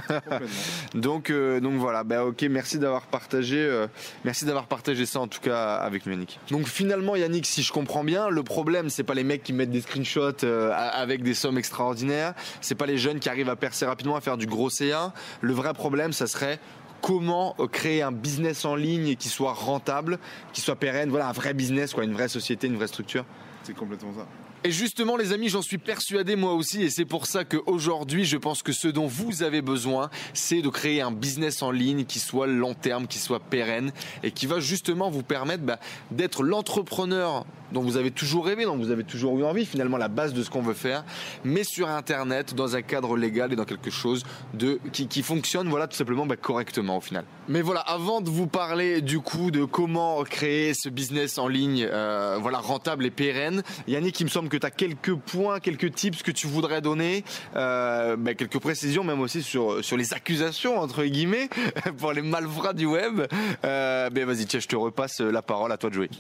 donc 0.95 1.31
euh, 1.31 1.61
donc 1.61 1.75
voilà, 1.75 2.05
bah 2.05 2.25
ok, 2.25 2.43
merci 2.51 2.79
d'avoir 2.79 3.07
partagé, 3.07 3.59
euh, 3.59 3.87
merci 4.25 4.45
d'avoir 4.45 4.67
partagé 4.67 5.07
ça 5.07 5.21
en 5.21 5.29
tout 5.29 5.41
cas 5.41 5.77
avec 5.77 6.07
nous 6.07 6.13
Yannick. 6.13 6.39
Donc 6.51 6.67
finalement 6.67 7.17
Yannick, 7.17 7.47
si 7.47 7.63
je 7.63 7.73
comprends 7.73 8.05
bien, 8.05 8.29
le 8.29 8.43
problème 8.43 8.91
c'est 8.91 9.05
pas 9.05 9.15
les 9.15 9.25
mecs 9.25 9.43
qui 9.43 9.53
mettent 9.53 9.71
des 9.71 9.81
screenshots 9.81 10.45
euh, 10.45 10.73
avec 10.75 11.23
des 11.23 11.35
sommes 11.35 11.59
extraordinaires, 11.59 12.35
c'est 12.61 12.75
pas 12.75 12.87
les 12.87 12.99
jeunes 12.99 13.21
qui 13.21 13.29
arrivent 13.29 13.51
à 13.51 13.57
percer 13.57 13.87
rapidement 13.87 14.17
à 14.17 14.21
faire 14.21 14.37
du 14.37 14.47
gros 14.47 14.71
C1. 14.71 15.13
Le 15.41 15.53
vrai 15.53 15.73
problème, 15.75 16.13
ça 16.13 16.27
serait 16.27 16.59
comment 17.01 17.55
créer 17.71 18.03
un 18.03 18.13
business 18.13 18.65
en 18.65 18.75
ligne 18.75 19.17
qui 19.17 19.29
soit 19.29 19.53
rentable, 19.53 20.19
qui 20.53 20.61
soit 20.61 20.77
pérenne, 20.77 21.11
voilà 21.11 21.29
un 21.29 21.33
vrai 21.33 21.55
business 21.55 21.95
quoi, 21.95 22.05
une 22.05 22.13
vraie 22.13 22.29
société, 22.29 22.67
une 22.67 22.77
vraie 22.77 22.89
structure. 22.89 23.25
C'est 23.63 23.75
complètement 23.75 24.13
ça. 24.15 24.27
Et 24.65 24.73
justement, 24.73 25.17
les 25.17 25.33
amis, 25.33 25.49
j'en 25.49 25.63
suis 25.63 25.79
persuadé 25.79 26.35
moi 26.35 26.55
aussi, 26.55 26.83
et 26.83 26.91
c'est 26.91 27.05
pour 27.05 27.27
ça 27.27 27.45
qu'aujourd'hui, 27.45 28.25
je 28.25 28.37
pense 28.37 28.63
que 28.63 28.73
ce 28.73 28.89
dont 28.89 29.07
vous 29.07 29.45
avez 29.45 29.63
besoin, 29.63 30.11
c'est 30.35 30.63
de 30.63 30.69
créer 30.69 31.01
un 31.01 31.13
business 31.13 31.63
en 31.63 31.71
ligne 31.71 32.05
qui 32.05 32.19
soit 32.19 32.49
long 32.49 32.75
terme, 32.75 33.07
qui 33.07 33.19
soit 33.19 33.41
pérenne, 33.41 33.93
et 34.25 34.33
qui 34.33 34.47
va 34.47 34.59
justement 34.59 35.11
vous 35.11 35.23
permettre 35.23 35.63
bah, 35.63 35.79
d'être 36.11 36.43
l'entrepreneur 36.43 37.47
dont 37.73 37.83
vous 37.83 37.97
avez 37.97 38.11
toujours 38.11 38.47
rêvé, 38.47 38.65
dont 38.65 38.77
vous 38.77 38.91
avez 38.91 39.05
toujours 39.05 39.39
eu 39.39 39.45
envie, 39.45 39.67
finalement 39.67 39.97
la 39.97 40.09
base 40.09 40.33
de 40.33 40.43
ce 40.43 40.51
qu'on 40.51 40.63
veut 40.63 40.75
faire, 40.75 41.05
mais 41.45 41.65
sur 41.65 41.89
Internet, 41.89 42.55
dans 42.55 42.77
un 42.77 42.83
cadre 42.83 43.17
légal 43.17 43.53
et 43.53 43.57
dans 43.57 43.65
quelque 43.65 43.91
chose 43.91 44.25
de 44.55 44.81
qui, 44.93 45.23
fonctionne, 45.23 45.69
voilà, 45.69 45.87
tout 45.87 45.97
simplement 45.97 46.27
bah, 46.27 46.37
correctement 46.37 46.97
au 46.97 47.01
final. 47.01 47.25
Mais 47.49 47.63
voilà, 47.63 47.81
avant 47.81 48.21
de 48.21 48.31
vous 48.31 48.47
parler 48.47 49.01
du 49.01 49.21
coup 49.21 49.51
de 49.51 49.65
comment 49.65 50.23
créer 50.25 50.75
ce 50.75 50.89
business 50.89 51.39
en 51.39 51.49
ligne, 51.49 51.87
euh, 51.91 52.39
voilà, 52.41 52.59
rentable 52.59 53.05
et 53.07 53.11
pérenne, 53.11 53.63
Yannick, 53.87 54.19
il 54.21 54.25
me 54.25 54.31
semble 54.31 54.48
que 54.49 54.57
tu 54.57 54.67
as 54.67 54.71
quelques 54.71 55.15
points, 55.15 55.61
quelques 55.61 55.95
tips 55.95 56.23
que 56.23 56.31
tu 56.31 56.47
voudrais 56.47 56.81
donner, 56.81 57.25
euh, 57.57 58.17
bah, 58.17 58.35
quelques 58.35 58.59
précisions 58.59 59.05
même 59.05 59.21
aussi 59.21 59.43
sur, 59.43 59.85
sur 59.85 59.97
les 59.97 60.15
accusations, 60.15 60.79
entre 60.79 61.05
guillemets, 61.05 61.49
pour 61.99 62.13
les 62.13 62.23
malfrats 62.23 62.73
du 62.73 62.87
web. 62.87 63.23
Euh, 63.65 64.11
ben 64.11 64.25
vas-y, 64.27 64.47
tiens, 64.47 64.61
je 64.61 64.69
te 64.69 64.77
repasse 64.77 65.21
la 65.21 65.43
parole, 65.43 65.73
à 65.73 65.77
toi 65.77 65.91
de 65.91 65.95
jouer. 65.95 66.11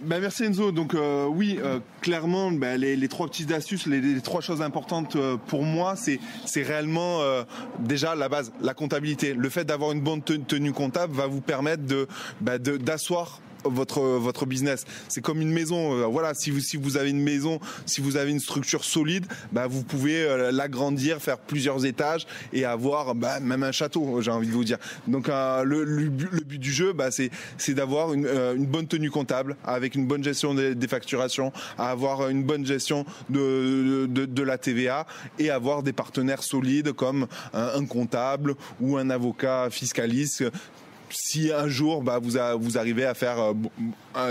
Bah, 0.00 0.20
merci 0.20 0.44
Enzo. 0.44 0.70
Donc 0.70 0.94
euh, 0.94 1.26
oui, 1.26 1.58
euh, 1.60 1.80
clairement, 2.02 2.50
les, 2.50 3.08
trois 3.08 3.26
petites 3.26 3.50
astuces, 3.50 3.86
les, 3.86 4.20
trois 4.20 4.40
choses 4.40 4.62
importantes 4.62 5.16
pour 5.48 5.64
moi, 5.64 5.96
c'est 5.96 6.20
c'est 6.44 6.62
réellement 6.62 7.20
déjà 7.80 8.14
la 8.14 8.28
base, 8.28 8.52
la 8.60 8.74
comptabilité. 8.74 9.34
Le 9.34 9.48
fait 9.48 9.64
d'avoir 9.64 9.90
une 9.92 10.00
bonne 10.00 10.22
te- 10.22 10.34
tenue 10.34 10.72
comptable 10.72 11.14
va 11.14 11.26
vous 11.26 11.40
permettre 11.40 11.82
de- 11.84 12.06
d'asseoir 12.76 13.40
votre 13.64 14.00
votre 14.00 14.46
business. 14.46 14.84
C'est 15.08 15.20
comme 15.20 15.40
une 15.40 15.52
maison. 15.52 15.94
euh, 15.94 16.06
voilà, 16.06 16.34
si 16.34 16.50
vous 16.50 16.60
si 16.60 16.76
vous 16.76 16.96
avez 16.96 17.10
une 17.10 17.22
maison, 17.22 17.60
si 17.86 18.00
vous 18.00 18.16
avez 18.16 18.30
une 18.30 18.40
structure 18.40 18.84
solide, 18.84 19.26
bah 19.52 19.66
vous 19.66 19.82
pouvez 19.82 20.22
euh, 20.22 20.50
l'agrandir, 20.52 21.20
faire 21.20 21.38
plusieurs 21.38 21.84
étages 21.84 22.26
et 22.52 22.64
avoir 22.64 23.14
bah, 23.14 23.40
même 23.40 23.62
un 23.62 23.72
château. 23.72 24.20
J'ai 24.20 24.30
envie 24.30 24.48
de 24.48 24.52
vous 24.52 24.64
dire. 24.64 24.78
Donc 25.06 25.28
euh, 25.28 25.64
le, 25.64 26.08
but, 26.08 26.58
du 26.58 26.72
jeu, 26.72 26.92
bah, 26.92 27.10
c'est 27.10 27.30
c'est 27.56 27.74
d'avoir 27.74 28.12
une, 28.12 28.26
bonne 28.66 28.86
tenue 28.86 29.10
comptable 29.10 29.56
avec 29.64 29.94
une 29.94 30.06
bonne 30.06 30.22
gestion 30.22 30.54
des, 30.54 30.88
facturations, 30.88 31.52
avoir 31.76 32.28
une 32.28 32.42
bonne 32.42 32.64
gestion 32.66 33.04
de, 33.28 34.06
de 34.06 34.42
la 34.42 34.58
TVA 34.58 35.06
et 35.38 35.50
avoir 35.50 35.82
des 35.82 35.92
partenaires 35.92 36.42
solides 36.42 36.92
comme 36.92 37.26
un 37.52 37.84
comptable 37.86 38.54
ou 38.80 38.96
un 38.96 39.10
avocat 39.10 39.68
fiscaliste 39.70 40.44
si 41.10 41.52
un 41.52 41.68
jour 41.68 42.02
bah, 42.02 42.18
vous, 42.18 42.38
vous 42.60 42.78
arrivez 42.78 43.04
à 43.04 43.14
faire 43.14 43.38
euh, 43.38 43.52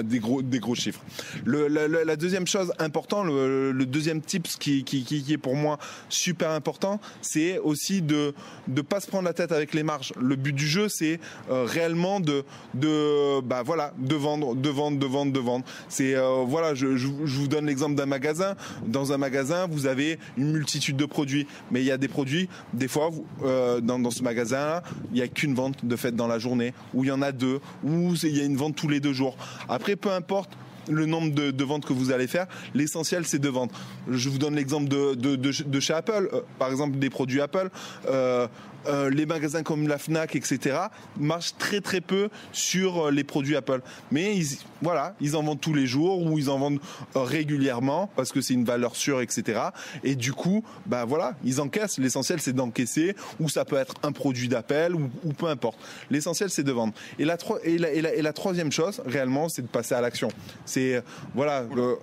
des, 0.03 0.19
gros, 0.19 0.41
des 0.41 0.59
gros 0.59 0.75
chiffres. 0.75 1.01
La, 1.45 2.15
deuxième 2.15 2.47
chose 2.47 2.73
importante, 2.79 3.27
le, 3.27 3.85
deuxième 3.85 4.21
tips 4.21 4.57
qui, 4.57 4.83
est 5.29 5.37
pour 5.37 5.55
moi 5.55 5.77
super 6.09 6.51
important, 6.51 6.99
c'est 7.21 7.59
aussi 7.59 8.01
de 8.01 8.33
ne 8.67 8.81
pas 8.81 8.99
se 8.99 9.07
prendre 9.07 9.25
la 9.25 9.33
tête 9.33 9.51
avec 9.51 9.73
les 9.73 9.83
marges. 9.83 10.13
Le 10.19 10.35
but 10.35 10.53
du 10.53 10.67
jeu, 10.67 10.89
c'est 10.89 11.19
euh, 11.49 11.65
réellement 11.65 12.19
de, 12.19 12.43
de, 12.73 13.41
bah, 13.41 13.63
voilà, 13.63 13.93
de 13.97 14.15
vendre, 14.15 14.55
de 14.55 14.69
vendre, 14.69 14.99
de 14.99 15.05
vendre, 15.05 15.31
de 15.31 15.39
vendre. 15.39 15.65
Euh, 15.99 16.43
voilà, 16.47 16.73
je, 16.75 16.95
je, 16.97 17.07
vous 17.07 17.47
donne 17.47 17.65
l'exemple 17.65 17.95
d'un 17.95 18.05
magasin. 18.05 18.55
Dans 18.85 19.13
un 19.13 19.17
magasin, 19.17 19.67
vous 19.67 19.87
avez 19.87 20.19
une 20.37 20.51
multitude 20.51 20.97
de 20.97 21.05
produits, 21.05 21.47
mais 21.71 21.81
il 21.81 21.85
y 21.85 21.91
a 21.91 21.97
des 21.97 22.07
produits, 22.07 22.49
des 22.73 22.87
fois, 22.87 23.09
euh, 23.43 23.81
dans, 23.81 23.99
dans 23.99 24.11
ce 24.11 24.23
magasin-là, 24.23 24.83
il 25.11 25.15
n'y 25.15 25.21
a 25.21 25.27
qu'une 25.27 25.55
vente 25.55 25.85
de 25.85 25.95
fait 25.95 26.15
dans 26.15 26.27
la 26.27 26.39
journée, 26.39 26.73
ou 26.93 27.03
il 27.03 27.07
y 27.07 27.11
en 27.11 27.21
a 27.21 27.31
deux, 27.31 27.59
ou 27.83 28.13
il 28.23 28.37
y 28.37 28.41
a 28.41 28.43
une 28.43 28.57
vente 28.57 28.75
tous 28.75 28.87
les 28.87 28.99
deux 28.99 29.13
jours. 29.13 29.37
Après, 29.77 29.95
peu 29.95 30.09
importe 30.11 30.49
le 30.89 31.05
nombre 31.05 31.31
de, 31.35 31.63
ventes 31.63 31.85
que 31.85 31.93
vous 31.93 32.11
allez 32.11 32.25
faire, 32.25 32.47
l'essentiel 32.73 33.27
c'est 33.27 33.37
de 33.37 33.47
vendre. 33.47 33.71
Je 34.09 34.27
vous 34.27 34.39
donne 34.39 34.55
l'exemple 34.55 34.87
de 34.87 35.79
chez 35.79 35.93
Apple, 35.93 36.29
Euh, 36.33 36.41
par 36.57 36.71
exemple 36.71 36.97
des 36.97 37.11
produits 37.11 37.41
Apple. 37.41 37.69
Euh, 38.09 38.47
euh, 38.87 39.09
les 39.09 39.25
magasins 39.25 39.63
comme 39.63 39.87
la 39.87 39.97
Fnac, 39.97 40.35
etc., 40.35 40.77
marchent 41.19 41.55
très 41.57 41.81
très 41.81 42.01
peu 42.01 42.29
sur 42.51 43.07
euh, 43.07 43.11
les 43.11 43.23
produits 43.23 43.55
Apple. 43.55 43.81
Mais 44.11 44.35
ils, 44.35 44.57
voilà, 44.81 45.15
ils 45.21 45.35
en 45.35 45.43
vendent 45.43 45.59
tous 45.61 45.73
les 45.73 45.87
jours 45.87 46.21
ou 46.23 46.37
ils 46.37 46.49
en 46.49 46.59
vendent 46.59 46.79
euh, 47.15 47.21
régulièrement 47.23 48.09
parce 48.15 48.31
que 48.31 48.41
c'est 48.41 48.53
une 48.53 48.65
valeur 48.65 48.95
sûre, 48.95 49.21
etc. 49.21 49.59
Et 50.03 50.15
du 50.15 50.33
coup, 50.33 50.63
bah 50.85 51.05
voilà, 51.05 51.35
ils 51.43 51.59
encaissent. 51.61 51.97
L'essentiel 51.97 52.39
c'est 52.39 52.53
d'encaisser 52.53 53.15
ou 53.39 53.49
ça 53.49 53.65
peut 53.65 53.77
être 53.77 53.93
un 54.03 54.11
produit 54.11 54.47
d'appel 54.47 54.95
ou, 54.95 55.09
ou 55.23 55.33
peu 55.33 55.47
importe. 55.47 55.77
L'essentiel 56.09 56.49
c'est 56.49 56.63
de 56.63 56.71
vendre. 56.71 56.93
Et 57.19 57.25
la, 57.25 57.37
tro- 57.37 57.59
et, 57.63 57.77
la, 57.77 57.91
et, 57.91 58.01
la, 58.01 58.13
et 58.13 58.21
la 58.21 58.33
troisième 58.33 58.71
chose, 58.71 59.01
réellement, 59.05 59.49
c'est 59.49 59.61
de 59.61 59.67
passer 59.67 59.95
à 59.95 60.01
l'action. 60.01 60.27
C'est 60.65 61.01
voilà. 61.35 61.63
le- 61.75 61.97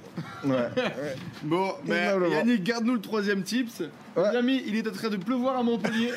ouais. 0.45 0.69
Bon, 1.43 1.73
mais 1.87 2.05
Énormément. 2.07 2.35
Yannick, 2.35 2.65
garde-nous 2.65 2.95
le 2.95 3.01
troisième 3.01 3.43
tips. 3.43 3.83
Ouais. 4.17 4.31
Les 4.31 4.37
amis, 4.37 4.63
il 4.67 4.77
est 4.77 4.87
en 4.87 4.93
train 4.93 5.09
de 5.09 5.17
pleuvoir 5.17 5.57
à 5.57 5.63
Montpellier. 5.63 6.11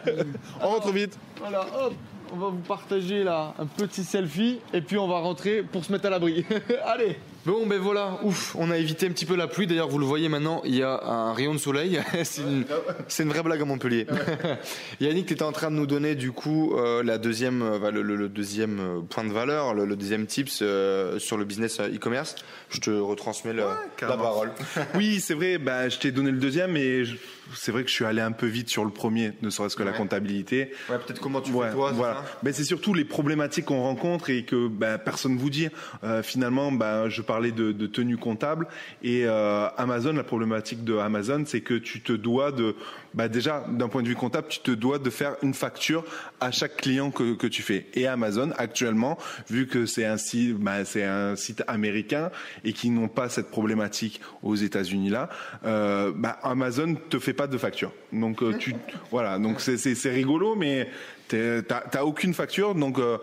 On 0.62 0.68
rentre 0.68 0.92
vite. 0.92 1.18
voilà, 1.38 1.60
hop, 1.60 1.94
on 2.32 2.36
va 2.36 2.48
vous 2.48 2.58
partager 2.58 3.24
là 3.24 3.54
un 3.58 3.66
petit 3.66 4.04
selfie 4.04 4.60
et 4.72 4.80
puis 4.80 4.98
on 4.98 5.08
va 5.08 5.18
rentrer 5.18 5.62
pour 5.62 5.84
se 5.84 5.90
mettre 5.90 6.06
à 6.06 6.10
l'abri. 6.10 6.44
Allez 6.84 7.16
Bon, 7.46 7.66
ben 7.66 7.78
voilà, 7.80 8.18
ouf, 8.22 8.54
on 8.58 8.70
a 8.70 8.76
évité 8.76 9.06
un 9.06 9.10
petit 9.10 9.24
peu 9.24 9.34
la 9.34 9.46
pluie. 9.48 9.66
D'ailleurs, 9.66 9.88
vous 9.88 9.98
le 9.98 10.04
voyez 10.04 10.28
maintenant, 10.28 10.60
il 10.66 10.74
y 10.74 10.82
a 10.82 11.02
un 11.04 11.32
rayon 11.32 11.54
de 11.54 11.58
soleil. 11.58 11.98
c'est 12.24 12.42
une, 12.42 12.64
c'est 13.08 13.22
une 13.22 13.30
vraie 13.30 13.42
blague 13.42 13.62
à 13.62 13.64
Montpellier. 13.64 14.06
Yannick, 15.00 15.24
tu 15.26 15.32
étais 15.32 15.42
en 15.42 15.52
train 15.52 15.70
de 15.70 15.76
nous 15.76 15.86
donner 15.86 16.14
du 16.16 16.32
coup 16.32 16.74
euh, 16.76 17.02
la 17.02 17.16
deuxième, 17.16 17.62
euh, 17.62 17.90
le, 17.90 18.02
le- 18.02 18.16
le 18.16 18.28
deuxième 18.28 18.78
euh, 18.80 19.00
point 19.08 19.24
de 19.24 19.32
valeur, 19.32 19.72
le, 19.72 19.86
le 19.86 19.96
deuxième 19.96 20.26
tips 20.26 20.58
euh, 20.60 21.18
sur 21.18 21.38
le 21.38 21.46
business 21.46 21.80
e-commerce. 21.80 22.34
Je 22.68 22.80
te 22.80 22.90
retransmets 22.90 23.54
le- 23.54 23.62
la 24.02 24.16
parole. 24.18 24.50
Oui, 24.94 25.18
c'est 25.20 25.34
vrai. 25.34 25.56
Bah, 25.56 25.88
je 25.88 25.98
t'ai 25.98 26.12
donné 26.12 26.30
le 26.32 26.38
deuxième, 26.38 26.72
mais 26.72 27.06
je- 27.06 27.16
c'est 27.54 27.72
vrai 27.72 27.82
que 27.82 27.88
je 27.88 27.94
suis 27.94 28.04
allé 28.04 28.20
un 28.20 28.32
peu 28.32 28.46
vite 28.46 28.68
sur 28.68 28.84
le 28.84 28.90
premier, 28.90 29.32
ne 29.42 29.50
serait-ce 29.50 29.76
que 29.76 29.82
la 29.82 29.92
comptabilité. 29.92 30.72
Ouais, 30.88 30.98
peut-être 30.98 31.20
comment 31.20 31.40
tu 31.40 31.52
Ouais, 31.52 31.68
fais 31.68 31.74
toi, 31.74 31.92
voilà. 31.92 32.24
Ben, 32.42 32.52
c'est 32.52 32.64
surtout 32.64 32.94
les 32.94 33.04
problématiques 33.04 33.66
qu'on 33.66 33.82
rencontre 33.82 34.30
et 34.30 34.44
que 34.44 34.68
ben, 34.68 34.98
personne 34.98 35.36
vous 35.36 35.50
dit. 35.50 35.68
Euh, 36.04 36.22
finalement, 36.22 36.72
ben, 36.72 37.08
je 37.08 37.22
parlais 37.22 37.52
de, 37.52 37.72
de 37.72 37.86
tenue 37.86 38.16
comptable 38.16 38.66
et 39.02 39.24
euh, 39.26 39.68
Amazon, 39.76 40.12
la 40.12 40.24
problématique 40.24 40.84
de 40.84 40.96
Amazon, 40.96 41.44
c'est 41.46 41.60
que 41.60 41.74
tu 41.74 42.00
te 42.00 42.12
dois 42.12 42.52
de, 42.52 42.76
ben, 43.14 43.28
déjà 43.28 43.64
d'un 43.68 43.88
point 43.88 44.02
de 44.02 44.08
vue 44.08 44.14
comptable, 44.14 44.48
tu 44.48 44.60
te 44.60 44.70
dois 44.70 44.98
de 44.98 45.10
faire 45.10 45.36
une 45.42 45.54
facture 45.54 46.04
à 46.40 46.50
chaque 46.50 46.76
client 46.76 47.10
que, 47.10 47.34
que 47.34 47.46
tu 47.46 47.62
fais. 47.62 47.86
Et 47.94 48.06
Amazon, 48.06 48.50
actuellement, 48.58 49.18
vu 49.48 49.66
que 49.66 49.86
c'est 49.86 50.04
un 50.04 50.16
site, 50.16 50.56
ben, 50.56 50.84
c'est 50.84 51.04
un 51.04 51.36
site 51.36 51.62
américain 51.66 52.30
et 52.64 52.72
qu'ils 52.72 52.94
n'ont 52.94 53.08
pas 53.08 53.28
cette 53.28 53.50
problématique 53.50 54.20
aux 54.42 54.54
États-Unis 54.54 55.10
là, 55.10 55.28
euh, 55.64 56.12
ben, 56.14 56.36
Amazon 56.42 56.94
te 57.08 57.18
fait 57.18 57.32
pas 57.40 57.46
de 57.46 57.56
facture. 57.56 57.90
Donc 58.12 58.42
euh, 58.42 58.52
tu, 58.58 58.74
voilà, 59.10 59.38
donc 59.38 59.60
c'est 59.60 60.10
rigolo, 60.10 60.56
mais 60.56 60.90
t'as 61.26 62.02
aucune 62.02 62.34
facture, 62.34 62.74
donc 62.74 62.98
euh, 62.98 63.16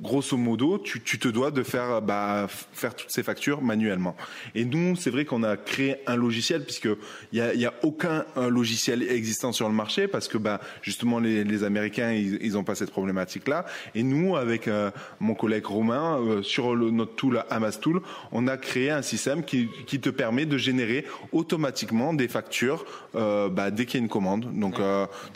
grosso 0.00 0.36
modo, 0.36 0.78
tu, 0.78 1.00
te 1.00 1.28
dois 1.28 1.50
de 1.50 1.62
faire, 1.62 2.00
bah, 2.02 2.46
faire 2.48 2.94
toutes 2.94 3.10
ces 3.10 3.22
factures 3.22 3.62
manuellement. 3.62 4.16
Et 4.54 4.64
nous, 4.64 4.96
c'est 4.96 5.10
vrai 5.10 5.24
qu'on 5.24 5.42
a 5.42 5.56
créé 5.56 5.96
un 6.06 6.16
logiciel 6.16 6.64
puisque 6.64 6.88
il 7.32 7.38
y 7.38 7.40
a, 7.40 7.54
y 7.54 7.66
a, 7.66 7.74
aucun 7.82 8.24
logiciel 8.36 9.02
existant 9.02 9.52
sur 9.52 9.68
le 9.68 9.74
marché 9.74 10.08
parce 10.08 10.28
que 10.28 10.38
bah, 10.38 10.60
justement 10.82 11.18
les, 11.18 11.44
les 11.44 11.64
Américains 11.64 12.12
ils, 12.12 12.52
n'ont 12.52 12.64
pas 12.64 12.74
cette 12.74 12.90
problématique 12.90 13.48
là. 13.48 13.66
Et 13.94 14.02
nous, 14.02 14.36
avec 14.36 14.68
euh, 14.68 14.90
mon 15.18 15.34
collègue 15.34 15.66
Romain, 15.66 16.18
euh, 16.18 16.42
sur 16.42 16.74
le, 16.74 16.90
notre 16.90 17.14
tool 17.14 17.44
Amastool, 17.50 18.00
on 18.32 18.46
a 18.48 18.56
créé 18.56 18.90
un 18.90 19.02
système 19.02 19.44
qui, 19.44 19.68
qui, 19.86 20.00
te 20.00 20.10
permet 20.10 20.46
de 20.46 20.56
générer 20.56 21.04
automatiquement 21.32 22.14
des 22.14 22.28
factures 22.28 22.84
euh, 23.14 23.48
bah, 23.48 23.70
dès 23.70 23.86
qu'il 23.86 24.00
y 24.00 24.02
a 24.02 24.04
une 24.04 24.10
commande. 24.10 24.46
Donc, 24.58 24.80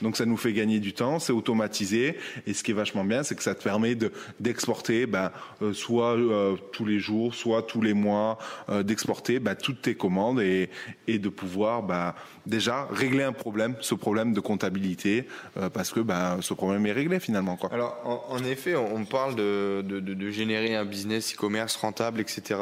donc 0.02 0.16
ça 0.16 0.26
nous 0.26 0.36
fait 0.36 0.52
gagner 0.52 0.80
du 0.80 0.92
temps, 0.92 1.18
c'est 1.18 1.32
automatisé. 1.32 2.16
Et 2.46 2.54
ce 2.54 2.62
qui 2.62 2.70
est 2.70 2.74
vachement 2.74 3.04
bien, 3.04 3.22
c'est 3.22 3.34
que 3.34 3.42
ça 3.42 3.54
te 3.54 3.62
permet 3.62 3.94
de 3.94 4.10
d'exporter 4.40 5.06
ben, 5.06 5.30
euh, 5.62 5.72
soit 5.72 6.16
euh, 6.16 6.56
tous 6.72 6.84
les 6.84 6.98
jours, 6.98 7.34
soit 7.34 7.62
tous 7.62 7.80
les 7.80 7.94
mois, 7.94 8.38
euh, 8.68 8.82
d'exporter 8.82 9.38
ben, 9.38 9.54
toutes 9.54 9.82
tes 9.82 9.94
commandes 9.94 10.40
et, 10.40 10.70
et 11.06 11.18
de 11.18 11.28
pouvoir 11.28 11.82
ben, 11.82 12.14
déjà 12.46 12.88
régler 12.90 13.22
un 13.22 13.32
problème, 13.32 13.76
ce 13.80 13.94
problème 13.94 14.32
de 14.32 14.40
comptabilité, 14.40 15.26
parce 15.72 15.92
que 15.92 16.00
ben, 16.00 16.38
ce 16.40 16.52
problème 16.52 16.84
est 16.86 16.92
réglé 16.92 17.20
finalement. 17.20 17.56
Quoi. 17.56 17.72
Alors 17.72 18.26
en, 18.28 18.44
effet, 18.44 18.76
on 18.76 19.04
parle 19.04 19.34
de, 19.34 19.82
de, 19.82 20.00
de, 20.00 20.30
générer 20.30 20.74
un 20.74 20.84
business 20.84 21.34
e-commerce 21.34 21.76
rentable, 21.76 22.20
etc. 22.20 22.60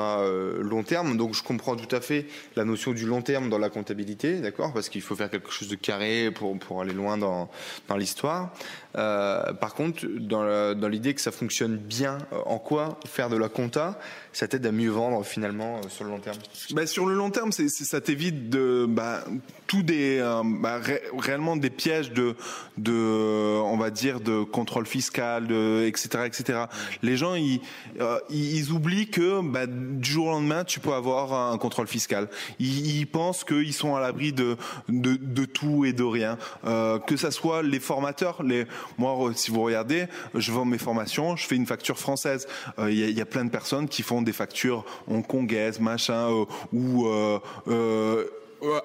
long 0.61 0.83
terme. 0.83 1.17
Donc 1.17 1.35
je 1.35 1.43
comprends 1.43 1.75
tout 1.75 1.95
à 1.95 2.00
fait 2.00 2.26
la 2.55 2.64
notion 2.64 2.93
du 2.93 3.07
long 3.07 3.23
terme 3.23 3.49
dans 3.49 3.59
la 3.59 3.71
comptabilité, 3.71 4.41
d'accord, 4.41 4.73
parce 4.73 4.88
qu'il 4.88 5.02
faut 5.02 5.17
faire 5.17 5.31
quelque 5.31 5.50
chose 5.50 5.69
de 5.69 5.75
carré 5.75 6.31
pour, 6.31 6.57
pour 6.59 6.81
aller 6.81 6.93
loin 6.93 7.19
dans, 7.19 7.50
dans 7.88 7.97
l'histoire. 7.97 8.52
Par 8.93 9.75
contre, 9.75 10.07
dans 10.07 10.88
l'idée 10.88 11.14
que 11.14 11.21
ça 11.21 11.33
fonctionne 11.33 11.62
bien, 11.69 12.19
euh, 12.33 12.38
en 12.47 12.59
quoi 12.59 12.99
faire 13.07 13.28
de 13.28 13.37
la 13.37 13.49
compta, 13.49 13.99
ça 14.33 14.49
t'aide 14.49 14.66
à 14.66 14.73
mieux 14.73 14.90
vendre 14.90 15.25
finalement 15.25 15.78
euh, 15.78 15.88
sur 15.88 16.04
le 16.04 16.11
long 16.11 16.19
terme? 16.19 16.38
Bah, 16.73 16.87
Sur 16.87 17.07
le 17.07 17.14
long 17.14 17.31
terme, 17.31 17.52
c'est, 17.52 17.69
ça 17.69 18.00
t'évite 18.00 18.50
de 18.50 18.87
bah, 18.88 19.25
tout 19.66 19.83
des 19.83 20.21
bah, 20.45 20.81
réellement 21.16 21.57
des 21.57 21.71
pièges 21.71 22.12
de, 22.12 22.37
de 22.76 22.92
on 22.92 23.76
va 23.76 23.90
dire 23.90 24.21
de 24.21 24.42
contrôle 24.42 24.87
fiscal, 24.87 25.47
de, 25.47 25.85
etc., 25.87 26.25
etc. 26.26 26.59
Les 27.02 27.16
gens 27.16 27.35
ils, 27.35 28.73
oublient 28.73 29.09
que 29.09 29.40
bah, 29.40 29.66
du 29.66 30.11
jour 30.11 30.26
au 30.26 30.31
lendemain 30.31 30.64
tu 30.64 30.81
peux 30.81 30.92
avoir 30.92 31.52
un 31.52 31.59
contrôle 31.59 31.87
fiscal. 31.87 32.28
Ils, 32.59 33.07
pensent 33.07 33.45
qu'ils 33.45 33.73
sont 33.73 33.95
à 33.95 34.00
l'abri 34.00 34.33
de, 34.33 34.57
de, 34.88 35.45
tout 35.45 35.85
et 35.85 35.92
de 35.92 36.02
rien. 36.02 36.38
Euh, 36.64 36.99
que 36.99 37.16
ça 37.16 37.31
soit 37.31 37.62
les 37.62 37.81
formateurs, 37.81 38.42
les 38.42 38.66
moi, 38.99 39.16
si 39.35 39.50
vous 39.50 39.62
regardez, 39.62 40.07
je 40.35 40.52
vends 40.52 40.64
mes 40.64 40.78
formations, 40.78 41.37
je 41.37 41.47
fais 41.47 41.51
une 41.56 41.66
facture 41.66 41.99
française. 41.99 42.47
Il 42.78 42.85
euh, 42.85 42.90
y, 42.90 43.21
a 43.21 43.26
plein 43.26 43.44
de 43.44 43.50
personnes 43.50 43.88
qui 43.88 44.02
font 44.02 44.23
des 44.23 44.32
factures 44.32 44.85
hongkongaises, 45.09 45.80
machin, 45.80 46.30
euh, 46.30 46.44
ou 46.73 47.06
euh, 47.06 47.38
euh, 47.68 48.26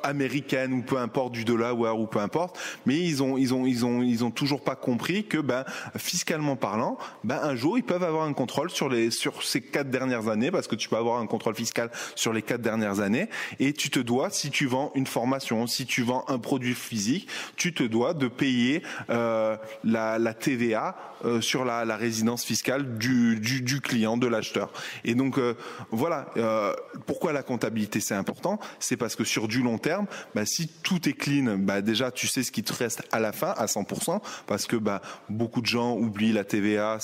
américaine 0.03 0.73
ou 0.73 0.81
peu 0.81 0.97
importe 0.97 1.33
du 1.33 1.45
dollar 1.45 1.77
ou 1.77 2.07
peu 2.07 2.19
importe, 2.19 2.57
mais 2.85 2.97
ils 2.97 3.21
ont 3.23 3.37
ils 3.37 3.53
ont 3.53 3.65
ils 3.65 3.85
ont 3.85 4.01
ils 4.01 4.23
ont 4.23 4.31
toujours 4.31 4.63
pas 4.63 4.75
compris 4.75 5.25
que 5.25 5.37
ben 5.37 5.65
fiscalement 5.97 6.55
parlant, 6.55 6.97
ben 7.23 7.39
un 7.41 7.55
jour 7.55 7.77
ils 7.77 7.83
peuvent 7.83 8.03
avoir 8.03 8.25
un 8.25 8.33
contrôle 8.33 8.69
sur 8.69 8.89
les 8.89 9.11
sur 9.11 9.43
ces 9.43 9.61
quatre 9.61 9.89
dernières 9.89 10.27
années 10.27 10.51
parce 10.51 10.67
que 10.67 10.75
tu 10.75 10.89
peux 10.89 10.95
avoir 10.95 11.19
un 11.19 11.27
contrôle 11.27 11.55
fiscal 11.55 11.89
sur 12.15 12.33
les 12.33 12.41
quatre 12.41 12.61
dernières 12.61 12.99
années 12.99 13.29
et 13.59 13.73
tu 13.73 13.89
te 13.89 13.99
dois 13.99 14.29
si 14.29 14.49
tu 14.49 14.65
vends 14.65 14.91
une 14.95 15.07
formation, 15.07 15.67
si 15.67 15.85
tu 15.85 16.03
vends 16.03 16.25
un 16.27 16.39
produit 16.39 16.75
physique, 16.75 17.27
tu 17.55 17.73
te 17.73 17.83
dois 17.83 18.13
de 18.13 18.27
payer 18.27 18.81
euh, 19.09 19.57
la, 19.83 20.19
la 20.19 20.33
TVA 20.33 20.95
euh, 21.25 21.41
sur 21.41 21.65
la, 21.65 21.83
la, 21.83 21.97
résidence 21.97 22.43
fiscale 22.43 22.99
du, 22.99 23.39
du, 23.39 23.61
du 23.61 23.81
client, 23.81 24.17
de 24.17 24.27
l'acheteur. 24.27 24.71
Et 25.03 25.15
donc 25.15 25.39
euh, 25.39 25.55
voilà, 25.89 26.27
euh, 26.37 26.73
pourquoi 27.07 27.33
la 27.33 27.41
comptabilité 27.41 27.99
c'est 27.99 28.13
important, 28.13 28.59
c'est 28.79 28.97
parce 28.97 29.15
que 29.15 29.23
sur 29.23 29.47
du 29.47 29.63
terme, 29.77 30.05
bah, 30.33 30.45
si 30.45 30.69
tout 30.69 31.09
est 31.09 31.13
clean, 31.13 31.57
bah, 31.57 31.81
déjà 31.81 32.11
tu 32.11 32.27
sais 32.27 32.43
ce 32.43 32.51
qui 32.53 32.63
te 32.63 32.71
reste 32.71 33.03
à 33.11 33.19
la 33.19 33.33
fin 33.33 33.53
à 33.57 33.65
100%, 33.65 34.21
parce 34.47 34.65
que 34.65 34.77
bah, 34.77 35.01
beaucoup 35.29 35.59
de 35.59 35.65
gens 35.65 35.97
oublient 35.97 36.31
la 36.31 36.45
TVA, 36.45 36.99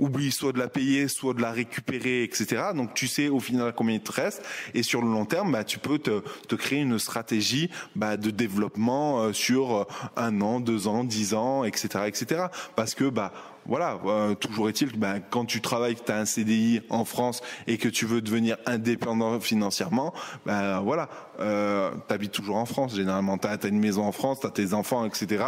oublient 0.00 0.32
soit 0.32 0.52
de 0.52 0.58
la 0.58 0.68
payer, 0.68 1.06
soit 1.06 1.34
de 1.34 1.40
la 1.40 1.52
récupérer, 1.52 2.24
etc. 2.24 2.62
Donc 2.74 2.94
tu 2.94 3.06
sais 3.06 3.28
au 3.28 3.38
final 3.38 3.72
combien 3.76 3.94
il 3.96 4.00
te 4.00 4.12
reste, 4.12 4.42
et 4.74 4.82
sur 4.82 5.02
le 5.02 5.08
long 5.08 5.24
terme, 5.24 5.52
bah, 5.52 5.62
tu 5.62 5.78
peux 5.78 5.98
te, 5.98 6.22
te 6.48 6.54
créer 6.56 6.80
une 6.80 6.98
stratégie 6.98 7.70
bah, 7.94 8.16
de 8.16 8.30
développement 8.30 9.32
sur 9.32 9.86
un 10.16 10.40
an, 10.40 10.60
deux 10.60 10.88
ans, 10.88 11.04
dix 11.04 11.34
ans, 11.34 11.64
etc., 11.64 12.04
etc. 12.06 12.46
Parce 12.74 12.94
que 12.94 13.04
bah 13.04 13.32
voilà, 13.66 14.00
euh, 14.06 14.34
toujours 14.34 14.68
est-il 14.68 14.92
que 14.92 14.96
ben, 14.96 15.20
quand 15.30 15.44
tu 15.44 15.60
travailles, 15.60 15.94
que 15.94 16.04
tu 16.04 16.12
as 16.12 16.16
un 16.16 16.24
CDI 16.24 16.80
en 16.88 17.04
France 17.04 17.42
et 17.66 17.78
que 17.78 17.88
tu 17.88 18.06
veux 18.06 18.20
devenir 18.20 18.56
indépendant 18.66 19.38
financièrement, 19.38 20.12
ben 20.46 20.80
voilà, 20.80 21.08
euh, 21.40 21.90
tu 22.08 22.14
habites 22.14 22.32
toujours 22.32 22.56
en 22.56 22.66
France. 22.66 22.96
Généralement, 22.96 23.38
tu 23.38 23.46
as, 23.46 23.58
une 23.68 23.78
maison 23.78 24.04
en 24.04 24.12
France, 24.12 24.40
tu 24.40 24.46
as 24.46 24.50
tes 24.50 24.74
enfants, 24.74 25.04
etc. 25.04 25.44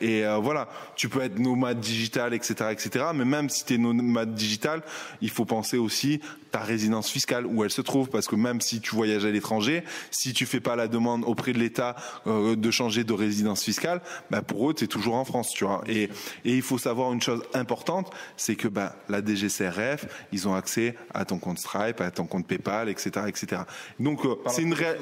Et 0.00 0.24
euh, 0.24 0.36
voilà, 0.36 0.68
tu 0.96 1.08
peux 1.08 1.22
être 1.22 1.38
nomade 1.38 1.80
digital, 1.80 2.34
etc., 2.34 2.54
etc. 2.72 3.06
Mais 3.14 3.24
même 3.24 3.48
si 3.48 3.64
tu 3.64 3.74
es 3.74 3.78
nomade 3.78 3.91
digital, 4.26 4.82
il 5.20 5.30
faut 5.30 5.44
penser 5.44 5.78
aussi 5.78 6.20
ta 6.50 6.60
résidence 6.60 7.10
fiscale 7.10 7.46
où 7.46 7.64
elle 7.64 7.70
se 7.70 7.80
trouve, 7.80 8.08
parce 8.10 8.28
que 8.28 8.36
même 8.36 8.60
si 8.60 8.80
tu 8.80 8.94
voyages 8.94 9.24
à 9.24 9.30
l'étranger, 9.30 9.82
si 10.10 10.32
tu 10.32 10.46
fais 10.46 10.60
pas 10.60 10.76
la 10.76 10.86
demande 10.86 11.24
auprès 11.24 11.52
de 11.52 11.58
l'État 11.58 11.96
euh, 12.26 12.54
de 12.54 12.70
changer 12.70 13.04
de 13.04 13.12
résidence 13.12 13.64
fiscale, 13.64 14.02
ben 14.30 14.42
pour 14.42 14.70
eux, 14.70 14.74
tu 14.74 14.84
es 14.84 14.86
toujours 14.86 15.14
en 15.14 15.24
France, 15.24 15.52
tu 15.54 15.64
vois. 15.64 15.82
Et, 15.88 16.04
et 16.44 16.56
il 16.56 16.62
faut 16.62 16.78
savoir 16.78 17.12
une 17.12 17.22
chose 17.22 17.42
importante, 17.54 18.12
c'est 18.36 18.54
que 18.54 18.68
bah, 18.68 18.96
la 19.08 19.24
DGCRF, 19.24 20.06
ils 20.32 20.46
ont 20.46 20.54
accès 20.54 20.94
à 21.14 21.24
ton 21.24 21.38
compte 21.38 21.58
Stripe, 21.58 22.00
à 22.00 22.10
ton 22.10 22.26
compte 22.26 22.46
PayPal, 22.46 22.88
etc., 22.88 23.26
etc. 23.28 23.62
Donc 23.98 24.24
euh, 24.24 24.34
c'est 24.48 24.62
une 24.62 24.74
réelle. 24.74 24.98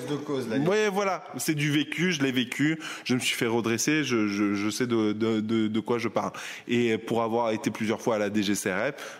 Oui, 0.66 0.76
voilà, 0.92 1.24
c'est 1.36 1.54
du 1.54 1.70
vécu, 1.70 2.12
je 2.12 2.22
l'ai 2.22 2.32
vécu, 2.32 2.78
je 3.04 3.14
me 3.14 3.20
suis 3.20 3.36
fait 3.36 3.46
redresser, 3.46 4.04
je, 4.04 4.28
je, 4.28 4.54
je 4.54 4.70
sais 4.70 4.86
de, 4.86 5.12
de, 5.12 5.40
de, 5.40 5.68
de, 5.68 5.80
quoi 5.80 5.98
je 5.98 6.08
parle. 6.08 6.32
Et 6.68 6.96
pour 6.98 7.22
avoir 7.22 7.50
été 7.50 7.70
plusieurs 7.70 8.00
fois 8.00 8.16
à 8.16 8.18
la 8.18 8.32
DGCRF, 8.32 8.60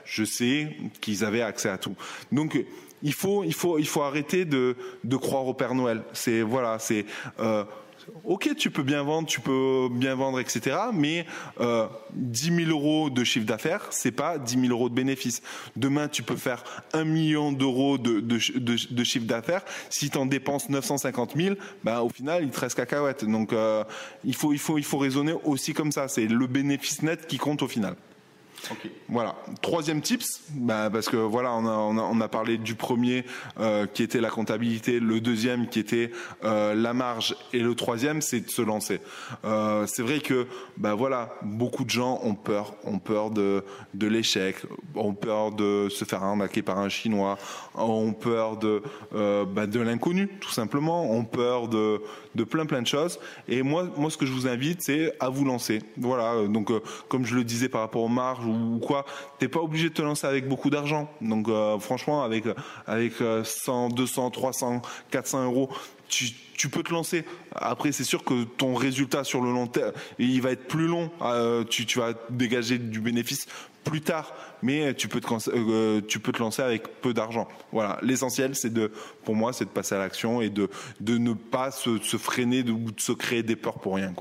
je 0.04 0.24
sais 0.24 0.76
qu'ils 1.00 1.24
avaient 1.24 1.42
accès 1.42 1.68
à 1.68 1.78
tout. 1.78 1.94
Donc 2.32 2.64
il 3.02 3.12
faut, 3.12 3.44
il 3.44 3.54
faut, 3.54 3.78
il 3.78 3.86
faut 3.86 4.02
arrêter 4.02 4.44
de, 4.44 4.76
croire 5.16 5.46
au 5.46 5.54
Père 5.54 5.74
Noël. 5.74 6.02
C'est 6.12 6.42
voilà, 6.42 6.78
c'est 6.78 7.06
euh, 7.38 7.64
ok, 8.24 8.54
tu 8.56 8.70
peux 8.70 8.82
bien 8.82 9.02
vendre, 9.02 9.28
tu 9.28 9.40
peux 9.40 9.88
bien 9.90 10.14
vendre, 10.14 10.40
etc. 10.40 10.76
Mais 10.92 11.26
euh, 11.60 11.86
10 12.12 12.64
000 12.66 12.70
euros 12.70 13.10
de 13.10 13.24
chiffre 13.24 13.46
d'affaires, 13.46 13.86
c'est 13.90 14.12
pas 14.12 14.38
10 14.38 14.60
000 14.60 14.72
euros 14.72 14.88
de 14.88 14.94
bénéfice. 14.94 15.42
Demain, 15.76 16.08
tu 16.08 16.22
peux 16.22 16.36
faire 16.36 16.62
un 16.92 17.04
million 17.04 17.52
d'euros 17.52 17.98
de, 17.98 18.20
de, 18.20 18.38
de, 18.56 19.04
chiffre 19.04 19.26
d'affaires. 19.26 19.64
Si 19.88 20.10
tu 20.10 20.18
en 20.18 20.26
dépenses 20.26 20.68
950 20.68 21.36
000, 21.36 21.56
ben, 21.84 22.00
au 22.00 22.08
final, 22.08 22.44
il 22.44 22.50
te 22.50 22.60
reste 22.60 22.76
cacahuète. 22.76 23.24
Donc, 23.24 23.52
euh, 23.52 23.84
il, 24.24 24.34
faut, 24.34 24.52
il, 24.52 24.58
faut, 24.58 24.78
il 24.78 24.84
faut 24.84 24.98
raisonner 24.98 25.34
aussi 25.44 25.72
comme 25.72 25.92
ça. 25.92 26.08
C'est 26.08 26.26
le 26.26 26.46
bénéfice 26.46 27.02
net 27.02 27.26
qui 27.26 27.38
compte 27.38 27.62
au 27.62 27.68
final. 27.68 27.96
Voilà. 29.08 29.36
Troisième 29.62 30.00
tips, 30.00 30.42
bah, 30.50 30.90
parce 30.90 31.08
que 31.08 31.16
voilà, 31.16 31.52
on 31.54 32.20
a, 32.20 32.28
parlé 32.28 32.58
du 32.58 32.74
premier 32.74 33.24
euh, 33.58 33.86
qui 33.86 34.02
était 34.02 34.20
la 34.20 34.30
comptabilité, 34.30 35.00
le 35.00 35.20
deuxième 35.20 35.68
qui 35.68 35.80
était 35.80 36.12
euh, 36.44 36.74
la 36.74 36.92
marge, 36.92 37.34
et 37.52 37.58
le 37.60 37.74
troisième 37.74 38.22
c'est 38.22 38.40
de 38.40 38.50
se 38.50 38.62
lancer. 38.62 39.00
Euh, 39.44 39.86
c'est 39.86 40.02
vrai 40.02 40.20
que 40.20 40.46
bah 40.76 40.94
voilà, 40.94 41.34
beaucoup 41.42 41.84
de 41.84 41.90
gens 41.90 42.20
ont 42.22 42.34
peur, 42.34 42.74
ont 42.84 42.98
peur 42.98 43.30
de 43.30 43.64
l'échec, 44.00 44.56
ont 44.94 45.14
peur 45.14 45.52
de 45.52 45.88
se 45.88 46.04
faire 46.04 46.22
arnaquer 46.22 46.62
par 46.62 46.78
un 46.78 46.88
chinois, 46.88 47.36
ont 47.74 48.12
peur 48.12 48.56
de 48.58 48.82
bah, 49.12 49.66
de 49.66 49.80
l'inconnu, 49.80 50.28
tout 50.40 50.52
simplement, 50.52 51.10
ont 51.10 51.24
peur 51.24 51.68
de 51.68 52.00
de 52.36 52.44
plein 52.44 52.66
plein 52.66 52.82
de 52.82 52.86
choses. 52.86 53.18
Et 53.48 53.62
moi, 53.62 53.88
moi, 53.96 54.10
ce 54.10 54.16
que 54.16 54.26
je 54.26 54.32
vous 54.32 54.46
invite, 54.46 54.82
c'est 54.82 55.14
à 55.18 55.28
vous 55.28 55.44
lancer. 55.44 55.80
Voilà. 55.96 56.46
Donc, 56.46 56.70
comme 57.08 57.26
je 57.26 57.34
le 57.34 57.42
disais 57.42 57.68
par 57.68 57.80
rapport 57.80 58.02
aux 58.02 58.08
marges 58.08 58.46
ou 58.50 58.78
quoi, 58.78 59.04
t'es 59.38 59.48
pas 59.48 59.60
obligé 59.60 59.88
de 59.88 59.94
te 59.94 60.02
lancer 60.02 60.26
avec 60.26 60.48
beaucoup 60.48 60.70
d'argent. 60.70 61.10
Donc, 61.20 61.48
euh, 61.48 61.78
franchement, 61.78 62.22
avec 62.22 62.44
avec 62.86 63.14
100, 63.44 63.90
200, 63.90 64.30
300, 64.30 64.82
400 65.10 65.44
euros, 65.44 65.70
tu, 66.10 66.68
peux 66.68 66.82
te 66.82 66.92
lancer. 66.92 67.24
Après, 67.54 67.92
c'est 67.92 68.04
sûr 68.04 68.24
que 68.24 68.44
ton 68.44 68.74
résultat 68.74 69.24
sur 69.24 69.40
le 69.40 69.52
long 69.52 69.66
terme, 69.66 69.92
il 70.18 70.42
va 70.42 70.50
être 70.50 70.66
plus 70.66 70.86
long. 70.86 71.10
Euh, 71.22 71.64
tu, 71.64 71.86
vas 71.98 72.12
dégager 72.28 72.78
du 72.78 73.00
bénéfice 73.00 73.46
plus 73.84 74.02
tard, 74.02 74.34
mais 74.62 74.94
tu 74.94 75.08
peux 75.08 75.20
te, 75.20 75.26
euh, 75.48 76.00
tu 76.06 76.20
peux 76.20 76.32
te 76.32 76.38
lancer 76.38 76.62
avec 76.62 77.00
peu 77.00 77.14
d'argent. 77.14 77.48
Voilà, 77.72 77.98
l'essentiel, 78.02 78.54
c'est 78.54 78.72
de, 78.72 78.92
pour 79.24 79.34
moi, 79.34 79.52
c'est 79.52 79.64
de 79.64 79.70
passer 79.70 79.94
à 79.94 79.98
l'action 79.98 80.42
et 80.42 80.50
de, 80.50 80.68
de 81.00 81.16
ne 81.16 81.32
pas 81.32 81.70
se, 81.70 81.98
freiner 82.18 82.62
ou 82.70 82.90
de 82.90 83.00
se 83.00 83.12
créer 83.12 83.42
des 83.42 83.56
peurs 83.56 83.78
pour 83.78 83.94
rien. 83.96 84.12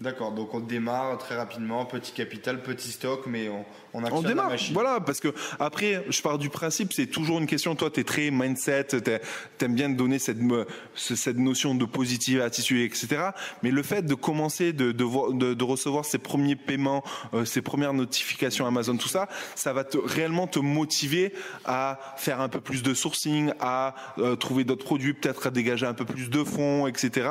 D'accord, 0.00 0.32
donc 0.32 0.52
on 0.52 0.60
démarre 0.60 1.16
très 1.16 1.36
rapidement, 1.36 1.86
petit 1.86 2.12
capital, 2.12 2.62
petit 2.62 2.90
stock, 2.90 3.26
mais 3.26 3.48
on, 3.48 3.64
on 4.04 4.16
On 4.18 4.22
démarre, 4.22 4.46
la 4.46 4.50
machine. 4.52 4.74
voilà, 4.74 5.00
parce 5.00 5.20
que 5.20 5.34
après, 5.58 6.04
je 6.08 6.20
pars 6.22 6.38
du 6.38 6.48
principe, 6.50 6.92
c'est 6.92 7.06
toujours 7.06 7.38
une 7.38 7.46
question. 7.46 7.74
Toi, 7.74 7.90
tu 7.90 8.00
es 8.00 8.04
très 8.04 8.30
mindset, 8.30 8.84
t'aimes 9.58 9.74
bien 9.74 9.88
donner 9.88 10.18
cette 10.18 10.38
cette 10.94 11.38
notion 11.38 11.74
de 11.74 11.84
positive 11.84 12.40
attitude, 12.40 12.80
etc. 12.82 13.30
Mais 13.62 13.70
le 13.70 13.82
fait 13.82 14.02
de 14.02 14.14
commencer 14.14 14.72
de, 14.72 14.92
de, 14.92 15.32
de- 15.38 15.54
de 15.54 15.64
recevoir 15.64 16.04
ces 16.04 16.18
premiers 16.18 16.56
paiements, 16.56 17.02
euh, 17.34 17.44
ces 17.44 17.62
premières 17.62 17.92
notifications 17.94 18.66
Amazon, 18.66 18.96
tout 18.96 19.08
ça, 19.08 19.28
ça 19.54 19.72
va 19.72 19.84
te, 19.84 19.96
réellement 19.98 20.46
te 20.46 20.58
motiver 20.58 21.32
à 21.64 21.98
faire 22.16 22.40
un 22.40 22.48
peu 22.48 22.60
plus 22.60 22.82
de 22.82 22.94
sourcing, 22.94 23.52
à 23.60 23.94
euh, 24.18 24.36
trouver 24.36 24.64
d'autres 24.64 24.84
produits, 24.84 25.14
peut-être 25.14 25.46
à 25.46 25.50
dégager 25.50 25.86
un 25.86 25.94
peu 25.94 26.04
plus 26.04 26.28
de 26.30 26.44
fonds, 26.44 26.86
etc. 26.86 27.28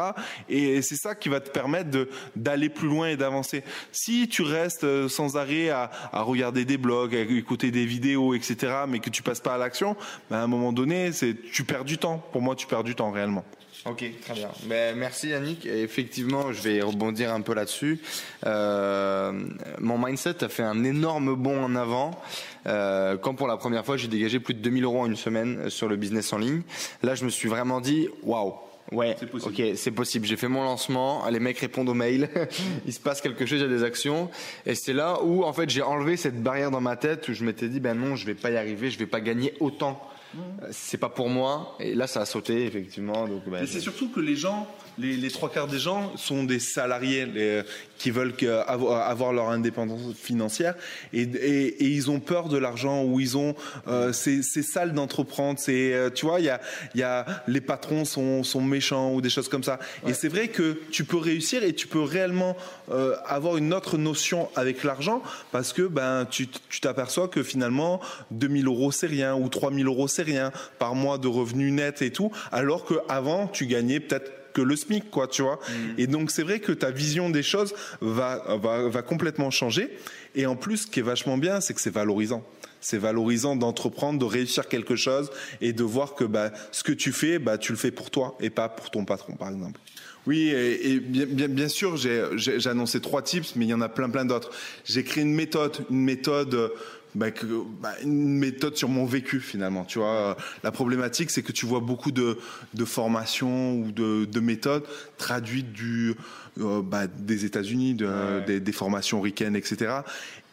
Et 0.49 0.81
c'est 0.81 0.95
ça 0.95 1.15
qui 1.15 1.29
va 1.29 1.39
te 1.39 1.49
permettre 1.49 1.89
d'aller 2.35 2.69
plus 2.69 2.87
loin 2.87 3.09
et 3.09 3.17
d'avancer. 3.17 3.63
Si 3.91 4.27
tu 4.27 4.41
restes 4.41 4.83
euh, 4.85 5.07
sans 5.09 5.35
arrêt 5.37 5.69
à, 5.69 5.91
à 6.11 6.21
regarder 6.21 6.54
des 6.63 6.77
blogs, 6.77 7.13
écouter 7.13 7.71
des 7.71 7.85
vidéos, 7.85 8.33
etc., 8.33 8.85
mais 8.87 8.99
que 8.99 9.09
tu 9.09 9.23
passes 9.23 9.41
pas 9.41 9.55
à 9.55 9.57
l'action, 9.57 9.97
ben, 10.29 10.37
à 10.37 10.41
un 10.43 10.47
moment 10.47 10.71
donné, 10.71 11.11
c'est 11.11 11.35
tu 11.51 11.65
perds 11.65 11.83
du 11.83 11.97
temps. 11.97 12.23
Pour 12.31 12.41
moi, 12.41 12.55
tu 12.55 12.67
perds 12.67 12.83
du 12.83 12.95
temps 12.95 13.11
réellement. 13.11 13.43
Ok, 13.85 14.03
très 14.21 14.33
bien. 14.33 14.49
Ben, 14.63 14.97
merci 14.97 15.29
Yannick. 15.29 15.67
Effectivement, 15.67 16.51
je 16.51 16.61
vais 16.61 16.81
rebondir 16.81 17.31
un 17.31 17.41
peu 17.41 17.53
là-dessus. 17.53 17.99
Euh, 18.45 19.31
mon 19.79 19.99
mindset 19.99 20.43
a 20.43 20.49
fait 20.49 20.63
un 20.63 20.83
énorme 20.83 21.35
bond 21.35 21.63
en 21.63 21.75
avant. 21.75 22.19
Euh, 22.65 23.15
quand 23.17 23.35
pour 23.35 23.47
la 23.47 23.57
première 23.57 23.85
fois, 23.85 23.95
j'ai 23.95 24.07
dégagé 24.07 24.39
plus 24.39 24.55
de 24.55 24.59
2000 24.59 24.85
euros 24.85 25.01
en 25.01 25.05
une 25.05 25.15
semaine 25.15 25.69
sur 25.69 25.87
le 25.87 25.97
business 25.97 26.33
en 26.33 26.39
ligne. 26.39 26.63
Là, 27.03 27.13
je 27.13 27.25
me 27.25 27.29
suis 27.29 27.47
vraiment 27.47 27.79
dit, 27.79 28.07
waouh. 28.23 28.55
Ouais, 28.91 29.15
C'est 29.19 29.25
possible. 29.29 29.53
ok, 29.53 29.77
c'est 29.77 29.91
possible. 29.91 30.25
J'ai 30.27 30.37
fait 30.37 30.47
mon 30.47 30.63
lancement, 30.63 31.27
les 31.29 31.39
mecs 31.39 31.57
répondent 31.57 31.89
aux 31.89 31.93
mails, 31.95 32.29
il 32.85 32.93
se 32.93 32.99
passe 32.99 33.19
quelque 33.21 33.45
chose, 33.45 33.59
il 33.59 33.63
y 33.63 33.65
a 33.65 33.67
des 33.77 33.83
actions, 33.83 34.29
et 34.65 34.75
c'est 34.75 34.93
là 34.93 35.23
où 35.23 35.43
en 35.43 35.53
fait 35.53 35.69
j'ai 35.69 35.81
enlevé 35.81 36.17
cette 36.17 36.41
barrière 36.43 36.69
dans 36.71 36.81
ma 36.81 36.95
tête 36.95 37.27
où 37.27 37.33
je 37.33 37.43
m'étais 37.43 37.67
dit 37.67 37.79
ben 37.79 37.95
non, 37.95 38.15
je 38.15 38.25
vais 38.25 38.35
pas 38.35 38.51
y 38.51 38.57
arriver, 38.57 38.91
je 38.91 38.99
vais 38.99 39.07
pas 39.07 39.21
gagner 39.21 39.53
autant. 39.59 39.99
Euh, 40.35 40.67
C'est 40.71 40.97
pas 40.97 41.09
pour 41.09 41.29
moi, 41.29 41.75
et 41.79 41.95
là 41.95 42.07
ça 42.07 42.21
a 42.21 42.25
sauté 42.25 42.65
effectivement. 42.65 43.27
Donc 43.27 43.43
ben, 43.47 43.61
Mais 43.61 43.67
c'est 43.67 43.79
surtout 43.79 44.09
que 44.09 44.19
les 44.19 44.35
gens, 44.35 44.67
les, 44.97 45.17
les 45.17 45.29
trois 45.31 45.49
quarts 45.51 45.67
des 45.67 45.79
gens 45.79 46.15
sont 46.17 46.43
des 46.43 46.59
salariés 46.59 47.25
les- 47.25 47.61
qui 47.97 48.11
veulent 48.11 48.35
que- 48.35 48.61
avoir, 48.67 49.31
leur 49.31 49.49
indépendance 49.49 50.01
financière 50.15 50.75
et, 51.13 51.21
et- 51.21 51.83
et 51.83 51.87
ils 51.87 52.11
ont 52.11 52.19
peur 52.19 52.49
de 52.49 52.57
l'argent 52.57 53.03
ou 53.03 53.19
ils 53.21 53.37
ont 53.37 53.55
euh, 53.87 54.11
c'est 54.11 54.41
c'est 54.43 54.63
sale 54.63 54.93
d'entreprendre. 54.93 55.57
C'est 55.59 55.93
euh, 55.93 56.09
tu 56.09 56.25
vois 56.25 56.39
il 56.41 56.45
y 56.45 56.49
a 56.49 56.59
il 56.93 56.99
y 56.99 57.03
a 57.03 57.25
les 57.47 57.61
patrons 57.61 58.03
sont 58.03 58.43
sont 58.43 58.61
méchants 58.61 59.13
ou 59.13 59.21
des 59.21 59.29
choses 59.29 59.47
comme 59.47 59.63
ça. 59.63 59.79
Et 60.07 60.13
c'est 60.13 60.27
vrai 60.27 60.49
que 60.49 60.77
tu 60.91 61.05
peux 61.05 61.17
réussir 61.17 61.63
et 61.63 61.73
tu 61.73 61.87
peux 61.87 62.01
réellement 62.01 62.57
euh, 62.91 63.15
avoir 63.25 63.55
une 63.57 63.73
autre 63.73 63.97
notion 63.97 64.49
avec 64.55 64.83
l'argent 64.83 65.21
parce 65.53 65.71
que 65.71 65.83
ben 65.83 66.25
tu 66.29 66.47
tu 66.69 66.81
t'aperçois 66.81 67.27
que 67.29 67.43
finalement 67.43 68.01
2000 68.31 68.67
euros 68.67 68.91
c'est 68.91 69.07
rien 69.07 69.35
ou 69.35 69.47
3000 69.47 69.87
euros 69.87 70.07
c'est 70.09 70.23
rien 70.23 70.51
par 70.79 70.95
mois 70.95 71.17
de 71.17 71.27
revenus 71.29 71.71
nets 71.71 72.01
et 72.01 72.11
tout 72.11 72.31
alors 72.51 72.83
que 72.85 72.95
avant 73.07 73.47
tu 73.47 73.65
gagnais 73.67 73.99
peut-être 74.01 74.31
que 74.55 74.61
le 74.61 74.75
SMIC, 74.75 75.11
quoi, 75.11 75.27
tu 75.27 75.43
vois. 75.43 75.59
Et 75.99 76.07
donc, 76.07 76.31
c'est 76.31 76.41
vrai 76.41 76.59
que 76.59 76.71
ta 76.71 76.89
vision 76.89 77.29
des 77.29 77.43
choses 77.43 77.75
va, 78.01 78.57
va, 78.57 78.87
va 78.87 79.01
complètement 79.01 79.51
changer. 79.51 79.91
Et 80.33 80.45
en 80.45 80.55
plus, 80.55 80.77
ce 80.77 80.87
qui 80.87 81.01
est 81.01 81.03
vachement 81.03 81.37
bien, 81.37 81.61
c'est 81.61 81.73
que 81.73 81.81
c'est 81.81 81.93
valorisant. 81.93 82.43
C'est 82.79 82.97
valorisant 82.97 83.55
d'entreprendre, 83.55 84.17
de 84.17 84.25
réussir 84.25 84.67
quelque 84.67 84.95
chose 84.95 85.29
et 85.59 85.73
de 85.73 85.83
voir 85.83 86.15
que 86.15 86.23
bah, 86.23 86.51
ce 86.71 86.83
que 86.83 86.93
tu 86.93 87.11
fais, 87.11 87.37
bah, 87.37 87.57
tu 87.57 87.73
le 87.73 87.77
fais 87.77 87.91
pour 87.91 88.09
toi 88.11 88.37
et 88.39 88.49
pas 88.49 88.69
pour 88.69 88.89
ton 88.91 89.03
patron, 89.05 89.33
par 89.33 89.49
exemple. 89.49 89.79
Oui, 90.25 90.49
et, 90.49 90.91
et 90.91 90.99
bien, 90.99 91.25
bien, 91.25 91.47
bien 91.47 91.67
sûr, 91.67 91.97
j'ai 91.97 92.67
annoncé 92.67 93.01
trois 93.01 93.21
tips, 93.21 93.55
mais 93.55 93.65
il 93.65 93.69
y 93.69 93.73
en 93.73 93.81
a 93.81 93.89
plein, 93.89 94.09
plein 94.09 94.25
d'autres. 94.25 94.51
J'ai 94.85 95.03
créé 95.03 95.23
une 95.23 95.35
méthode, 95.35 95.85
une 95.89 96.03
méthode, 96.03 96.53
euh, 96.55 96.69
bah, 97.15 97.31
que- 97.31 97.45
bah, 97.81 97.93
une 98.03 98.37
méthode 98.37 98.75
sur 98.77 98.89
mon 98.89 99.05
vécu 99.05 99.39
finalement. 99.39 99.85
Tu 99.85 99.99
vois, 99.99 100.37
la 100.63 100.71
problématique, 100.71 101.31
c'est 101.31 101.41
que 101.41 101.51
tu 101.51 101.65
vois 101.65 101.79
beaucoup 101.79 102.11
de, 102.11 102.37
de 102.73 102.85
formations 102.85 103.75
ou 103.79 103.91
de, 103.91 104.25
de 104.25 104.39
méthodes 104.39 104.83
traduites 105.17 105.71
du 105.73 106.13
euh, 106.59 106.81
bah, 106.81 107.07
des 107.07 107.45
États-Unis, 107.45 107.95
de- 107.95 108.45
des, 108.45 108.59
des 108.59 108.71
formations 108.71 109.19
ricaines, 109.21 109.55
etc. 109.55 109.93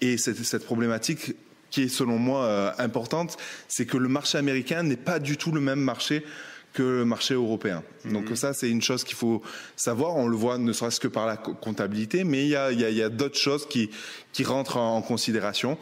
Et 0.00 0.16
cette, 0.18 0.42
cette 0.44 0.64
problématique 0.64 1.34
qui 1.70 1.82
est 1.82 1.88
selon 1.88 2.18
moi 2.18 2.44
euh, 2.44 2.70
importante, 2.78 3.36
c'est 3.68 3.86
que 3.86 3.96
le 3.96 4.08
marché 4.08 4.36
américain 4.38 4.82
n'est 4.82 4.96
pas 4.96 5.18
du 5.18 5.36
tout 5.36 5.52
le 5.52 5.60
même 5.60 5.80
marché 5.80 6.24
que 6.72 6.82
le 6.82 7.04
marché 7.04 7.34
européen. 7.34 7.82
Donc 8.04 8.30
ça, 8.34 8.54
c'est 8.54 8.70
une 8.70 8.80
chose 8.82 9.04
qu'il 9.04 9.16
faut 9.16 9.42
savoir. 9.76 10.16
On 10.16 10.26
le 10.26 10.36
voit 10.36 10.56
ne 10.58 10.72
serait-ce 10.72 11.00
que 11.00 11.08
par 11.08 11.26
la 11.26 11.36
co- 11.36 11.54
comptabilité, 11.54 12.24
mais 12.24 12.44
il 12.44 12.48
y 12.48 12.56
a, 12.56 12.72
il 12.72 12.80
y 12.80 12.84
a- 12.84 12.90
il 12.90 12.96
y 12.96 13.02
a 13.02 13.08
d'autres 13.10 13.38
choses 13.38 13.66
qui, 13.68 13.90
qui 14.32 14.42
rentrent 14.44 14.78
en, 14.78 14.96
en 14.96 15.02
considération. 15.02 15.76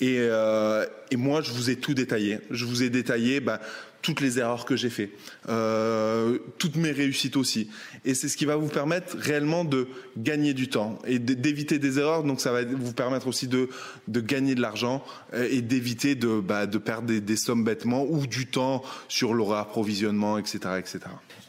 Et, 0.00 0.16
euh, 0.18 0.84
et 1.12 1.16
moi, 1.16 1.42
je 1.42 1.52
vous 1.52 1.70
ai 1.70 1.76
tout 1.76 1.94
détaillé. 1.94 2.40
Je 2.50 2.64
vous 2.64 2.82
ai 2.82 2.90
détaillé 2.90 3.38
bah, 3.40 3.60
toutes 4.02 4.20
les 4.20 4.38
erreurs 4.38 4.64
que 4.64 4.76
j'ai 4.76 4.90
fait, 4.90 5.10
euh, 5.48 6.38
toutes 6.58 6.76
mes 6.76 6.90
réussites 6.90 7.36
aussi. 7.36 7.70
Et 8.04 8.14
c'est 8.14 8.28
ce 8.28 8.36
qui 8.36 8.44
va 8.44 8.56
vous 8.56 8.68
permettre 8.68 9.16
réellement 9.16 9.64
de 9.64 9.86
gagner 10.16 10.54
du 10.54 10.68
temps 10.68 10.98
et 11.06 11.20
d'éviter 11.20 11.78
des 11.78 11.98
erreurs. 12.00 12.24
Donc 12.24 12.40
ça 12.40 12.52
va 12.52 12.64
vous 12.64 12.92
permettre 12.92 13.28
aussi 13.28 13.46
de, 13.46 13.68
de 14.08 14.20
gagner 14.20 14.56
de 14.56 14.60
l'argent 14.60 15.04
euh, 15.34 15.48
et 15.50 15.62
d'éviter 15.62 16.16
de, 16.16 16.40
bah, 16.40 16.66
de 16.66 16.78
perdre 16.78 17.12
des, 17.12 17.36
sommes 17.36 17.64
bêtement 17.64 18.04
ou 18.04 18.26
du 18.26 18.46
temps 18.46 18.82
sur 19.08 19.34
le 19.34 19.42
réapprovisionnement, 19.42 20.36
etc., 20.36 20.58
etc. 20.78 21.00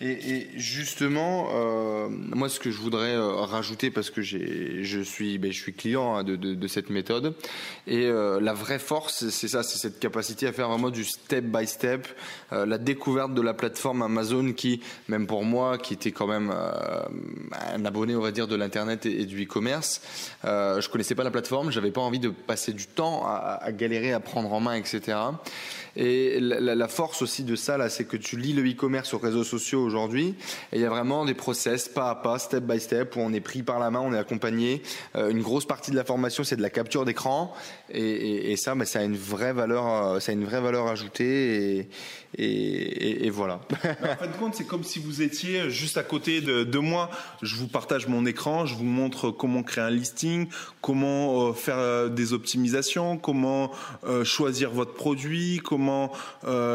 Et, 0.01 0.47
justement, 0.55 1.49
euh, 1.53 2.07
moi, 2.09 2.49
ce 2.49 2.59
que 2.59 2.71
je 2.71 2.77
voudrais 2.77 3.15
rajouter, 3.17 3.89
parce 3.89 4.09
que 4.09 4.21
je 4.21 5.01
suis, 5.01 5.37
ben, 5.37 5.51
je 5.51 5.59
suis 5.59 5.73
client 5.73 6.15
hein, 6.15 6.23
de, 6.23 6.35
de, 6.35 6.67
cette 6.67 6.89
méthode, 6.89 7.35
et 7.87 8.07
la 8.07 8.53
vraie 8.53 8.79
force, 8.79 9.29
c'est 9.29 9.47
ça, 9.47 9.63
c'est 9.63 9.77
cette 9.77 9.99
capacité 9.99 10.45
à 10.47 10.51
faire 10.51 10.67
vraiment 10.67 10.89
du 10.89 11.05
step 11.05 11.45
by 11.45 11.65
step, 11.65 12.07
euh, 12.53 12.65
la 12.65 12.77
découverte 12.77 13.33
de 13.33 13.41
la 13.41 13.53
plateforme 13.53 14.01
Amazon, 14.01 14.53
qui, 14.53 14.81
même 15.07 15.27
pour 15.27 15.43
moi, 15.43 15.77
qui 15.77 15.93
était 15.93 16.11
quand 16.11 16.27
même 16.27 16.51
euh, 16.53 17.01
un 17.73 17.85
abonné, 17.85 18.15
on 18.15 18.21
va 18.21 18.31
dire, 18.31 18.47
de 18.47 18.55
l'internet 18.55 19.05
et, 19.05 19.25
du 19.25 19.43
e-commerce, 19.43 20.01
euh, 20.45 20.79
je 20.81 20.89
connaissais 20.89 21.15
pas 21.15 21.23
la 21.23 21.31
plateforme, 21.31 21.71
j'avais 21.71 21.91
pas 21.91 22.01
envie 22.01 22.19
de 22.19 22.29
passer 22.29 22.73
du 22.73 22.85
temps 22.85 23.25
à, 23.25 23.71
galérer, 23.71 24.13
à 24.13 24.19
prendre 24.19 24.51
en 24.53 24.59
main, 24.59 24.75
etc. 24.75 25.17
Et 25.95 26.39
la, 26.39 26.87
force 26.87 27.21
aussi 27.21 27.43
de 27.43 27.55
ça, 27.55 27.77
là, 27.77 27.89
c'est 27.89 28.05
que 28.05 28.17
tu 28.17 28.37
lis 28.37 28.53
le 28.53 28.67
e-commerce 28.67 29.13
les 29.13 29.19
réseaux 29.19 29.43
sociaux 29.43 29.83
aujourd'hui, 29.83 30.35
et 30.71 30.77
il 30.77 30.81
y 30.81 30.85
a 30.85 30.89
vraiment 30.89 31.25
des 31.25 31.33
process 31.33 31.87
pas 31.87 32.09
à 32.09 32.15
pas, 32.15 32.39
step 32.39 32.63
by 32.63 32.79
step, 32.79 33.15
où 33.15 33.19
on 33.19 33.31
est 33.33 33.41
pris 33.41 33.63
par 33.63 33.79
la 33.79 33.91
main, 33.91 33.99
on 33.99 34.13
est 34.13 34.17
accompagné. 34.17 34.81
Euh, 35.15 35.29
une 35.29 35.41
grosse 35.41 35.65
partie 35.65 35.91
de 35.91 35.95
la 35.95 36.03
formation, 36.03 36.43
c'est 36.43 36.55
de 36.55 36.61
la 36.61 36.69
capture 36.69 37.05
d'écran, 37.05 37.53
et, 37.91 38.55
ça, 38.57 38.75
bah, 38.75 38.85
ça 38.85 38.99
a 38.99 39.03
une 39.03 39.15
vraie 39.15 39.53
valeur, 39.53 40.21
ça 40.21 40.31
a 40.31 40.33
une 40.33 40.45
vraie 40.45 40.61
valeur 40.61 40.87
ajoutée, 40.87 41.87
et- 42.43 43.29
voilà. 43.29 43.61
en 43.71 44.15
fin 44.15 44.27
de 44.27 44.37
compte, 44.39 44.55
c'est 44.55 44.67
comme 44.67 44.83
si 44.83 44.99
vous 44.99 45.21
étiez 45.21 45.69
juste 45.69 45.97
à 45.97 46.03
côté 46.03 46.41
de, 46.41 46.79
moi. 46.79 47.09
Je 47.41 47.55
vous 47.55 47.67
partage 47.67 48.07
mon 48.07 48.25
écran, 48.25 48.65
je 48.65 48.75
vous 48.75 48.83
montre 48.83 49.31
comment 49.31 49.63
créer 49.63 49.83
un 49.83 49.89
listing, 49.89 50.47
comment 50.81 51.49
euh, 51.49 51.53
faire 51.53 51.77
euh, 51.77 52.09
des 52.09 52.33
optimisations, 52.33 53.17
comment 53.17 53.71
euh, 54.05 54.23
choisir 54.23 54.71
votre 54.71 54.93
produit, 54.93 55.61
comment 55.63 56.11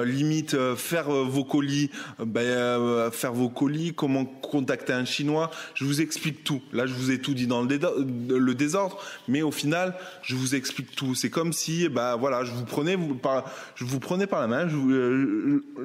limite 0.04 0.56
faire 0.76 1.10
vos 1.10 1.44
colis, 1.44 1.90
ben, 2.18 3.10
faire 3.10 3.32
vos 3.32 3.48
colis, 3.48 3.92
comment 3.94 4.24
contacter 4.24 4.92
un 4.92 5.04
chinois. 5.04 5.50
Je 5.74 5.84
vous 5.84 6.00
explique 6.00 6.44
tout. 6.44 6.62
Là, 6.72 6.86
je 6.86 6.94
vous 6.94 7.10
ai 7.10 7.18
tout 7.20 7.34
dit 7.34 7.46
dans 7.46 7.62
le, 7.62 8.54
désordre, 8.54 8.98
mais 9.28 9.42
au 9.42 9.50
final, 9.50 9.94
je 10.22 10.34
vous 10.34 10.54
explique 10.54 10.94
tout. 10.96 11.14
C'est 11.14 11.30
comme 11.30 11.52
si, 11.52 11.88
bah 11.88 12.16
voilà, 12.16 12.44
je 12.44 12.52
vous 12.52 12.64
prenais, 12.64 12.96
par, 13.22 13.44
je 13.74 13.84
vous 13.84 14.00
prenais 14.00 14.26
par 14.26 14.40
la 14.40 14.46
main, 14.46 14.68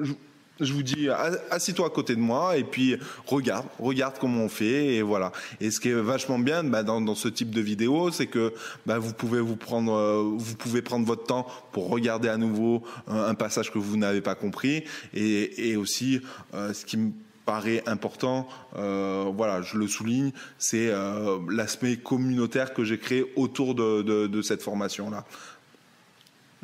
je- 0.02 0.72
vous 0.72 0.82
dis, 0.84 1.08
assis-toi 1.50 1.86
à 1.86 1.90
côté 1.90 2.14
de 2.14 2.20
moi 2.20 2.56
et 2.56 2.62
puis 2.62 2.96
regarde, 3.26 3.66
regarde 3.80 4.14
comment 4.20 4.42
on 4.44 4.48
fait 4.48 4.94
et 4.94 5.02
voilà. 5.02 5.32
Et 5.60 5.72
ce 5.72 5.80
qui 5.80 5.88
est 5.88 5.94
vachement 5.94 6.38
bien 6.38 6.62
bah, 6.62 6.84
dans, 6.84 7.00
dans 7.00 7.16
ce 7.16 7.26
type 7.26 7.50
de 7.50 7.60
vidéo, 7.60 8.12
c'est 8.12 8.28
que 8.28 8.52
bah, 8.86 8.98
vous 9.00 9.12
pouvez 9.12 9.40
vous 9.40 9.56
prendre, 9.56 9.92
euh, 9.92 10.22
vous 10.36 10.54
pouvez 10.54 10.80
prendre 10.80 11.04
votre 11.06 11.24
temps 11.24 11.46
pour 11.72 11.88
regarder 11.90 12.28
à 12.28 12.36
nouveau 12.36 12.84
un, 13.08 13.24
un 13.24 13.34
passage 13.34 13.72
que 13.72 13.78
vous 13.78 13.96
n'avez 13.96 14.20
pas 14.20 14.36
compris 14.36 14.84
et, 15.12 15.70
et 15.70 15.76
aussi 15.76 16.20
euh, 16.54 16.72
ce 16.72 16.84
qui 16.84 16.98
me 16.98 17.10
paraît 17.44 17.82
important, 17.86 18.48
euh, 18.76 19.30
voilà, 19.34 19.60
je 19.60 19.76
le 19.76 19.88
souligne, 19.88 20.30
c'est 20.56 20.88
euh, 20.88 21.40
l'aspect 21.50 21.96
communautaire 21.96 22.72
que 22.72 22.84
j'ai 22.84 22.98
créé 22.98 23.24
autour 23.36 23.74
de, 23.74 24.02
de, 24.02 24.28
de 24.28 24.40
cette 24.42 24.62
formation-là. 24.62 25.24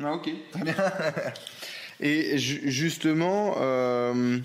Ah, 0.01 0.13
ok, 0.13 0.29
très 0.53 0.63
bien. 0.63 0.75
Et 2.01 2.37
ju- 2.37 2.61
justement, 2.65 3.55
euh, 3.59 4.39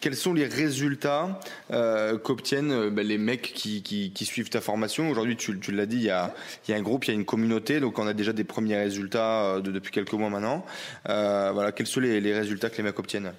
quels 0.00 0.16
sont 0.16 0.32
les 0.32 0.46
résultats 0.46 1.38
euh, 1.70 2.16
qu'obtiennent 2.16 2.72
euh, 2.72 2.90
ben, 2.90 3.06
les 3.06 3.18
mecs 3.18 3.52
qui, 3.54 4.12
suivent 4.24 4.48
ta 4.48 4.60
formation? 4.60 5.10
Aujourd'hui, 5.10 5.36
tu, 5.36 5.54
l'as 5.72 5.86
dit, 5.86 5.96
il 5.96 6.02
y, 6.04 6.10
a, 6.10 6.32
un 6.70 6.82
groupe, 6.82 7.04
il 7.04 7.08
y 7.08 7.10
a 7.10 7.14
une 7.14 7.26
communauté, 7.26 7.80
donc 7.80 7.98
on 7.98 8.06
a 8.06 8.14
déjà 8.14 8.32
des 8.32 8.44
premiers 8.44 8.76
résultats 8.78 9.60
de, 9.60 9.70
depuis 9.70 9.92
quelques 9.92 10.12
mois 10.14 10.30
maintenant. 10.30 10.64
Voilà, 11.06 11.72
quels 11.72 11.86
sont 11.86 12.00
les 12.00 12.34
résultats 12.34 12.70
que 12.70 12.78
les 12.78 12.82
mecs 12.82 12.98
obtiennent? 12.98 13.32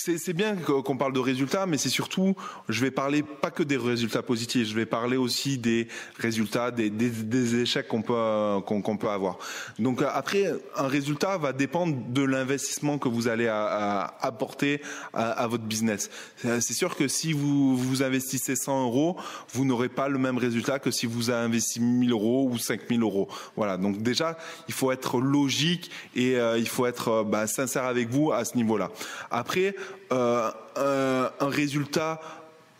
C'est 0.00 0.32
bien 0.32 0.56
qu'on 0.56 0.96
parle 0.96 1.12
de 1.12 1.20
résultats, 1.20 1.66
mais 1.66 1.78
c'est 1.78 1.88
surtout, 1.88 2.34
je 2.68 2.80
vais 2.80 2.90
parler 2.90 3.22
pas 3.22 3.50
que 3.50 3.62
des 3.62 3.76
résultats 3.76 4.22
positifs, 4.22 4.68
je 4.68 4.74
vais 4.74 4.86
parler 4.86 5.16
aussi 5.16 5.58
des 5.58 5.88
résultats, 6.18 6.70
des, 6.70 6.90
des, 6.90 7.60
échecs 7.60 7.88
qu'on 7.88 8.02
peut 8.02 8.60
qu'on 8.64 8.96
peut 8.96 9.08
avoir. 9.08 9.38
Donc 9.78 10.02
après, 10.02 10.52
un 10.76 10.86
résultat 10.86 11.36
va 11.38 11.52
dépendre 11.52 11.96
de 12.08 12.22
l'investissement 12.22 12.98
que 12.98 13.08
vous 13.08 13.28
allez 13.28 13.48
apporter 13.48 14.80
à, 15.12 15.46
votre 15.46 15.64
business. 15.64 16.10
C'est 16.42 16.72
sûr 16.72 16.96
que 16.96 17.08
si 17.08 17.32
vous 17.32 17.76
vous 17.76 18.02
investissez 18.02 18.56
100 18.56 18.84
euros, 18.84 19.16
vous 19.52 19.64
n'aurez 19.64 19.88
pas 19.88 20.08
le 20.08 20.18
même 20.18 20.38
résultat 20.38 20.78
que 20.78 20.90
si 20.90 21.06
vous 21.06 21.30
avez 21.30 21.44
investi 21.44 21.80
1000 21.80 22.10
euros 22.12 22.48
ou 22.50 22.58
5000 22.58 23.02
euros. 23.02 23.28
Voilà. 23.56 23.76
Donc 23.76 24.02
déjà, 24.02 24.38
il 24.68 24.74
faut 24.74 24.92
être 24.92 25.20
logique 25.20 25.90
et 26.14 26.36
euh, 26.36 26.58
il 26.58 26.68
faut 26.68 26.86
être 26.86 27.08
euh, 27.08 27.24
bah, 27.24 27.46
sincère 27.46 27.84
avec 27.84 28.08
vous 28.08 28.32
à 28.32 28.44
ce 28.44 28.56
niveau-là. 28.56 28.90
Après, 29.30 29.74
euh, 30.12 30.50
un, 30.76 31.48
résultat 31.48 32.20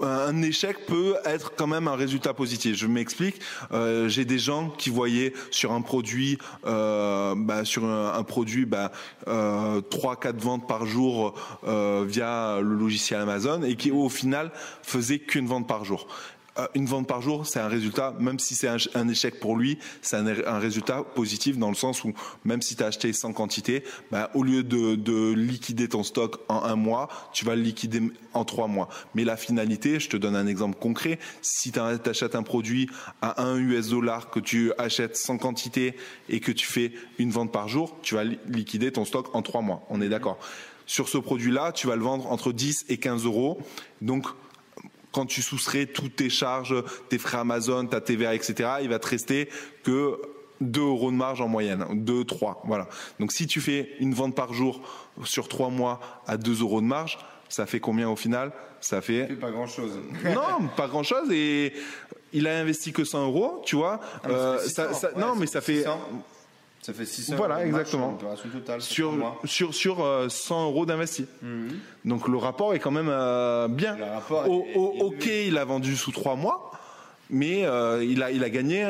un 0.03 0.40
échec 0.43 0.87
peut 0.87 1.16
être 1.25 1.53
quand 1.57 1.66
même 1.66 1.87
un 1.87 1.95
résultat 1.95 2.33
positif. 2.33 2.77
Je 2.77 2.87
m'explique. 2.87 3.40
Euh, 3.73 4.09
j'ai 4.09 4.25
des 4.25 4.38
gens 4.38 4.71
qui 4.71 4.88
voyaient 4.88 5.35
sur 5.51 5.73
un 5.73 5.83
produit, 5.83 6.38
euh, 6.66 7.35
bah, 7.37 7.64
sur 7.64 7.85
un, 7.85 8.23
produit, 8.23 8.64
bah, 8.64 8.93
euh, 9.29 9.83
trois, 9.83 10.16
quatre 10.16 10.40
ventes 10.40 10.66
par 10.66 10.87
jour 10.87 11.35
via 11.62 12.61
le 12.61 12.75
logiciel 12.75 13.21
Amazon 13.21 13.62
et 13.62 13.77
qui 13.77 13.90
au 13.90 14.09
final 14.09 14.53
faisaient 14.83 15.19
qu'une 15.19 15.47
vente 15.47 15.69
par 15.69 15.85
jour. 15.85 16.07
Euh, 16.61 16.66
une 16.75 16.87
vente 16.87 17.07
par 17.07 17.23
jour, 17.23 17.46
c'est 17.46 17.61
un 17.61 17.68
résultat, 17.68 18.14
même 18.18 18.38
si 18.38 18.55
c'est 18.55 18.68
un, 18.68 19.09
échec 19.09 19.40
pour 19.40 19.57
lui, 19.57 19.79
c'est 20.03 20.16
un, 20.16 20.59
résultat 20.59 21.03
positif 21.03 21.59
dans 21.59 21.68
le 21.68 21.75
sens 21.75 22.05
où 22.05 22.12
même 22.44 22.62
si 22.62 22.77
tu 22.77 22.83
as 22.83 22.87
acheté 22.87 23.12
100 23.12 23.33
quantités, 23.33 23.83
bah, 24.11 24.31
au 24.35 24.42
lieu 24.42 24.62
de, 24.62 25.33
liquider 25.33 25.88
ton 25.88 26.03
stock 26.03 26.40
en 26.49 26.62
un 26.62 26.77
mois, 26.77 27.09
tu 27.33 27.44
vas 27.44 27.57
le 27.57 27.62
liquider 27.62 28.03
en 28.35 28.44
trois 28.44 28.66
mois. 28.66 28.88
Mais 29.14 29.25
la 29.25 29.37
finalité, 29.37 30.01
je 30.01 30.09
te 30.09 30.16
donne 30.16 30.37
un 30.37 30.46
exemple 30.46 30.79
concret, 30.79 31.18
si 31.42 31.73
tu 31.73 31.81
achètes 31.81 32.35
un 32.35 32.42
produit 32.42 32.88
à 33.23 33.42
1 33.42 33.59
US 33.59 33.88
dollar, 33.88 34.31
que 34.31 34.40
tu 34.40 34.73
achètes 34.79 35.16
100 35.16 35.38
quantités 35.38 35.94
et 36.29 36.40
que 36.40 36.53
tu 36.53 36.66
fais 36.66 36.92
une 37.18 37.31
vente 37.31 37.53
par 37.53 37.68
jour, 37.68 37.96
tu 38.03 38.14
vas 38.14 38.25
liquider 38.25 38.92
ton 38.92 39.05
stock 39.05 39.35
en 39.35 39.42
trois 39.42 39.62
mois. 39.62 39.83
On 39.90 40.01
est 40.01 40.09
d'accord. 40.09 40.38
Sur 40.87 41.09
ce 41.09 41.18
produit-là, 41.18 41.73
tu 41.73 41.87
vas 41.87 41.96
le 41.96 42.03
vendre 42.03 42.31
entre 42.31 42.53
10 42.53 42.87
et 42.88 42.99
15 42.99 43.25
euros. 43.25 43.59
Donc, 44.01 44.27
quand 45.12 45.27
tu 45.27 45.42
soustrais 45.42 45.87
toutes 45.87 46.16
tes 46.16 46.31
charges, 46.31 46.75
tes 47.09 47.18
frais 47.18 47.38
Amazon, 47.38 47.87
ta 47.87 48.01
TVA, 48.01 48.35
etc., 48.35 48.70
il 48.83 48.88
va 48.88 48.99
te 48.99 49.09
rester 49.09 49.49
que 49.83 50.20
2 50.61 50.81
euros 50.81 51.11
de 51.11 51.16
marge 51.16 51.40
en 51.40 51.49
moyenne, 51.49 51.87
2, 51.92 52.25
3, 52.25 52.62
voilà. 52.66 52.88
Donc 53.18 53.33
si 53.33 53.46
tu 53.46 53.61
fais 53.61 53.92
une 53.99 54.14
vente 54.14 54.35
par 54.35 54.53
jour 54.53 54.81
sur 55.25 55.49
3 55.49 55.70
mois 55.70 56.01
à 56.27 56.37
2 56.37 56.61
euros 56.61 56.81
de 56.81 56.87
marge, 56.87 57.18
ça 57.49 57.66
fait 57.66 57.81
combien 57.81 58.09
au 58.09 58.16
final? 58.16 58.53
Ça 58.81 59.01
fait... 59.01 59.27
pas 59.37 59.51
grand-chose. 59.51 59.99
non, 60.25 60.68
pas 60.77 60.88
grand-chose 60.88 61.31
et 61.33 61.73
il 62.33 62.46
a 62.46 62.59
investi 62.59 62.92
que 62.92 63.05
100 63.05 63.27
euros, 63.27 63.62
tu 63.64 63.77
vois. 63.77 64.01
Ah, 64.23 64.29
euh, 64.29 64.59
non, 65.16 65.35
mais 65.35 65.46
ça 65.46 65.61
fait... 65.61 65.85
Ça 66.83 66.95
fait 66.95 67.05
600 67.05 67.37
Voilà, 67.37 67.66
exactement. 67.66 68.19
Sur, 68.79 69.12
sur, 69.45 69.75
sur, 69.75 69.97
100 70.31 70.61
euh, 70.61 70.64
euros 70.64 70.87
d'investi. 70.87 71.27
Mhm. 71.43 71.69
Donc 72.07 72.27
le 72.27 72.38
rapport 72.38 72.75
est 72.75 72.79
quand 72.79 72.90
même 72.90 73.11
euh, 73.11 73.69
bien. 73.69 73.99
Ok, 75.01 75.27
il 75.27 75.59
a 75.59 75.64
vendu 75.64 75.95
sous 75.95 76.11
3 76.11 76.37
mois, 76.37 76.73
mais 77.29 77.66
euh, 77.66 78.03
il, 78.03 78.23
a, 78.23 78.31
il 78.31 78.43
a 78.45 78.51
gagné. 78.51 78.85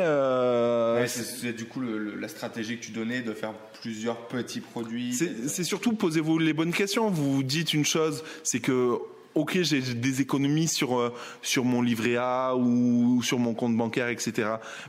c'est 1.08 1.52
du 1.52 1.66
coup 1.66 1.80
la 1.80 2.28
stratégie 2.28 2.78
que 2.78 2.84
tu 2.84 2.92
donnais 2.92 3.22
de 3.22 3.32
faire 3.32 3.54
plusieurs 3.80 4.18
petits 4.28 4.60
produits. 4.60 5.12
C'est 5.12 5.64
surtout 5.64 5.92
posez-vous 5.94 6.38
les 6.38 6.52
bonnes 6.52 6.72
questions. 6.72 7.10
Vous 7.10 7.42
dites 7.42 7.74
une 7.74 7.84
chose, 7.84 8.22
c'est 8.44 8.60
que 8.60 9.00
ok, 9.34 9.58
j'ai 9.62 9.80
des 9.80 10.20
économies 10.20 10.68
sur 10.68 10.98
euh, 10.98 11.14
sur 11.42 11.64
mon 11.64 11.82
livret 11.82 12.16
A 12.16 12.54
ou 12.56 13.22
sur 13.22 13.38
mon 13.38 13.54
compte 13.54 13.76
bancaire, 13.76 14.08
etc. 14.08 14.48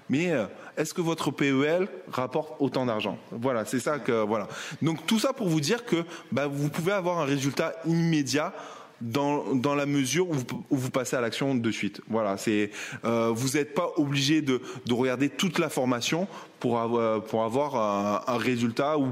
Mais 0.09 0.31
euh, 0.31 0.45
est-ce 0.77 0.93
que 0.93 1.01
votre 1.01 1.31
PEL 1.31 1.87
rapporte 2.11 2.53
autant 2.59 2.85
d'argent? 2.85 3.17
Voilà, 3.31 3.65
c'est 3.65 3.79
ça 3.79 3.99
que 3.99 4.23
voilà. 4.23 4.47
Donc 4.81 5.05
tout 5.05 5.19
ça 5.19 5.33
pour 5.33 5.47
vous 5.47 5.61
dire 5.61 5.85
que 5.85 6.03
bah, 6.31 6.47
vous 6.47 6.69
pouvez 6.69 6.91
avoir 6.91 7.19
un 7.19 7.25
résultat 7.25 7.73
immédiat 7.85 8.53
dans, 9.01 9.55
dans 9.55 9.75
la 9.75 9.85
mesure 9.85 10.29
où 10.29 10.35
vous, 10.69 10.91
passez 10.91 11.15
à 11.15 11.21
l'action 11.21 11.55
de 11.55 11.71
suite. 11.71 12.01
Voilà, 12.07 12.37
c'est 12.37 12.71
euh, 13.03 13.31
vous 13.33 13.57
n'êtes 13.57 13.73
pas 13.73 13.89
obligé 13.97 14.41
de, 14.41 14.61
de 14.85 14.93
regarder 14.93 15.29
toute 15.29 15.59
la 15.59 15.69
formation 15.69 16.27
pour 16.61 16.79
avoir, 16.79 17.23
pour 17.23 17.43
avoir 17.43 18.29
un, 18.29 18.37
résultat 18.37 18.97
ou, 18.97 19.09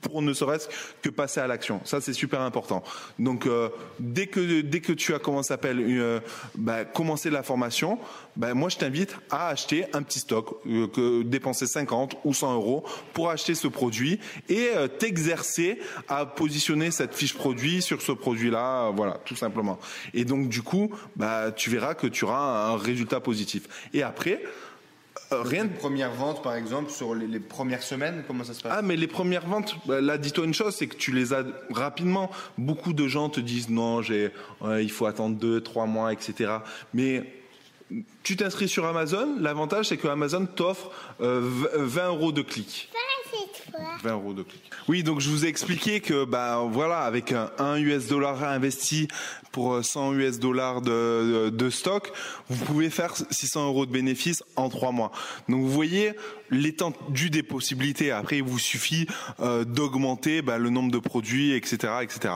pour 0.00 0.22
ne 0.22 0.32
serait-ce 0.32 0.68
que 1.02 1.10
passer 1.10 1.38
à 1.38 1.46
l'action. 1.46 1.80
Ça, 1.84 2.00
c'est 2.00 2.14
super 2.14 2.40
important. 2.40 2.82
Donc, 3.18 3.46
euh, 3.46 3.68
dès 4.00 4.26
que 4.26 4.62
dès 4.62 4.80
que 4.80 4.92
tu 4.92 5.14
as 5.14 5.18
comment 5.18 5.42
s'appelle 5.42 5.78
euh, 5.80 6.20
bah, 6.56 6.84
commencer 6.84 7.30
la 7.30 7.42
formation, 7.42 7.98
bah, 8.36 8.54
moi, 8.54 8.70
je 8.70 8.78
t'invite 8.78 9.14
à 9.30 9.48
acheter 9.48 9.84
un 9.92 10.02
petit 10.02 10.20
stock, 10.20 10.56
euh, 10.66 10.88
que 10.88 11.22
dépenser 11.22 11.66
50 11.66 12.16
ou 12.24 12.32
100 12.32 12.54
euros 12.54 12.84
pour 13.12 13.30
acheter 13.30 13.54
ce 13.54 13.68
produit 13.68 14.18
et 14.48 14.70
t'exercer 14.98 15.78
à 16.08 16.24
positionner 16.24 16.90
cette 16.90 17.14
fiche 17.14 17.34
produit 17.34 17.82
sur 17.82 18.00
ce 18.00 18.12
produit-là, 18.12 18.90
voilà, 18.90 19.20
tout 19.26 19.36
simplement. 19.36 19.78
Et 20.14 20.24
donc, 20.24 20.48
du 20.48 20.62
coup, 20.62 20.90
bah, 21.16 21.52
tu 21.52 21.68
verras 21.68 21.94
que 21.94 22.06
tu 22.06 22.24
auras 22.24 22.70
un 22.70 22.76
résultat 22.78 23.20
positif. 23.20 23.68
Et 23.92 24.02
après, 24.02 24.40
euh, 24.42 24.48
rien 25.42 25.64
de 25.64 25.72
première 25.72 26.12
vente 26.12 26.42
par 26.42 26.54
exemple 26.54 26.90
sur 26.90 27.14
les, 27.14 27.40
premières 27.40 27.82
semaines 27.82 28.24
comment 28.26 28.44
ça 28.44 28.54
se 28.54 28.62
passe? 28.62 28.72
Ah 28.74 28.82
mais 28.82 28.96
les 28.96 29.06
premières 29.06 29.46
ventes 29.46 29.76
bah, 29.86 30.00
là 30.00 30.18
dis-toi 30.18 30.44
une 30.44 30.54
chose 30.54 30.74
c'est 30.74 30.86
que 30.86 30.96
tu 30.96 31.12
les 31.12 31.32
as 31.32 31.44
rapidement. 31.70 32.30
Beaucoup 32.58 32.92
de 32.92 33.06
gens 33.06 33.28
te 33.28 33.40
disent 33.40 33.68
non 33.68 34.02
j'ai 34.02 34.30
il 34.62 34.90
faut 34.90 35.06
attendre 35.06 35.36
deux 35.36 35.60
trois 35.60 35.86
mois 35.86 36.12
etc 36.12 36.58
mais 36.92 37.24
tu 38.22 38.36
t'inscris 38.36 38.68
sur 38.68 38.86
Amazon 38.86 39.36
l'avantage 39.40 39.88
c'est 39.88 39.96
que 39.96 40.08
Amazon 40.08 40.46
t'offre 40.46 40.90
20 41.20 41.26
euh, 41.26 42.08
euros 42.08 42.32
de 42.32 42.42
clic 42.42 42.90
20 44.02 44.12
euros 44.12 44.34
de 44.34 44.42
clic. 44.42 44.62
Oui, 44.88 45.02
donc 45.02 45.20
je 45.20 45.28
vous 45.28 45.44
ai 45.44 45.48
expliqué 45.48 46.00
que 46.00 46.24
bah 46.24 46.62
voilà, 46.70 47.00
avec 47.00 47.32
un, 47.32 47.50
1 47.58 47.76
US 47.78 48.06
dollar 48.06 48.42
investi 48.44 49.08
pour 49.52 49.84
100 49.84 50.12
euh, 50.12 50.16
US 50.18 50.38
dollars 50.38 50.80
de, 50.80 51.50
de, 51.50 51.70
stock, 51.70 52.12
vous 52.48 52.64
pouvez 52.64 52.90
faire 52.90 53.14
600 53.30 53.66
euros 53.66 53.86
de 53.86 53.92
bénéfices 53.92 54.42
en 54.56 54.68
trois 54.68 54.92
mois. 54.92 55.10
Donc 55.48 55.60
vous 55.60 55.70
voyez 55.70 56.12
l'étendue 56.50 57.30
des 57.30 57.42
possibilités. 57.42 58.10
Après, 58.10 58.38
il 58.38 58.44
vous 58.44 58.58
suffit 58.58 59.06
euh, 59.40 59.64
d'augmenter 59.64 60.42
bah, 60.42 60.58
le 60.58 60.70
nombre 60.70 60.92
de 60.92 60.98
produits, 60.98 61.52
etc., 61.52 61.94
etc. 62.02 62.34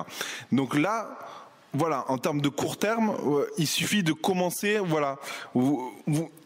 Donc 0.52 0.76
là, 0.76 1.18
voilà, 1.74 2.06
en 2.08 2.16
termes 2.16 2.40
de 2.40 2.48
court 2.48 2.78
terme, 2.78 3.14
euh, 3.26 3.46
il 3.58 3.66
suffit 3.66 4.02
de 4.02 4.12
commencer. 4.12 4.78
Voilà, 4.78 5.18
vous, 5.54 5.92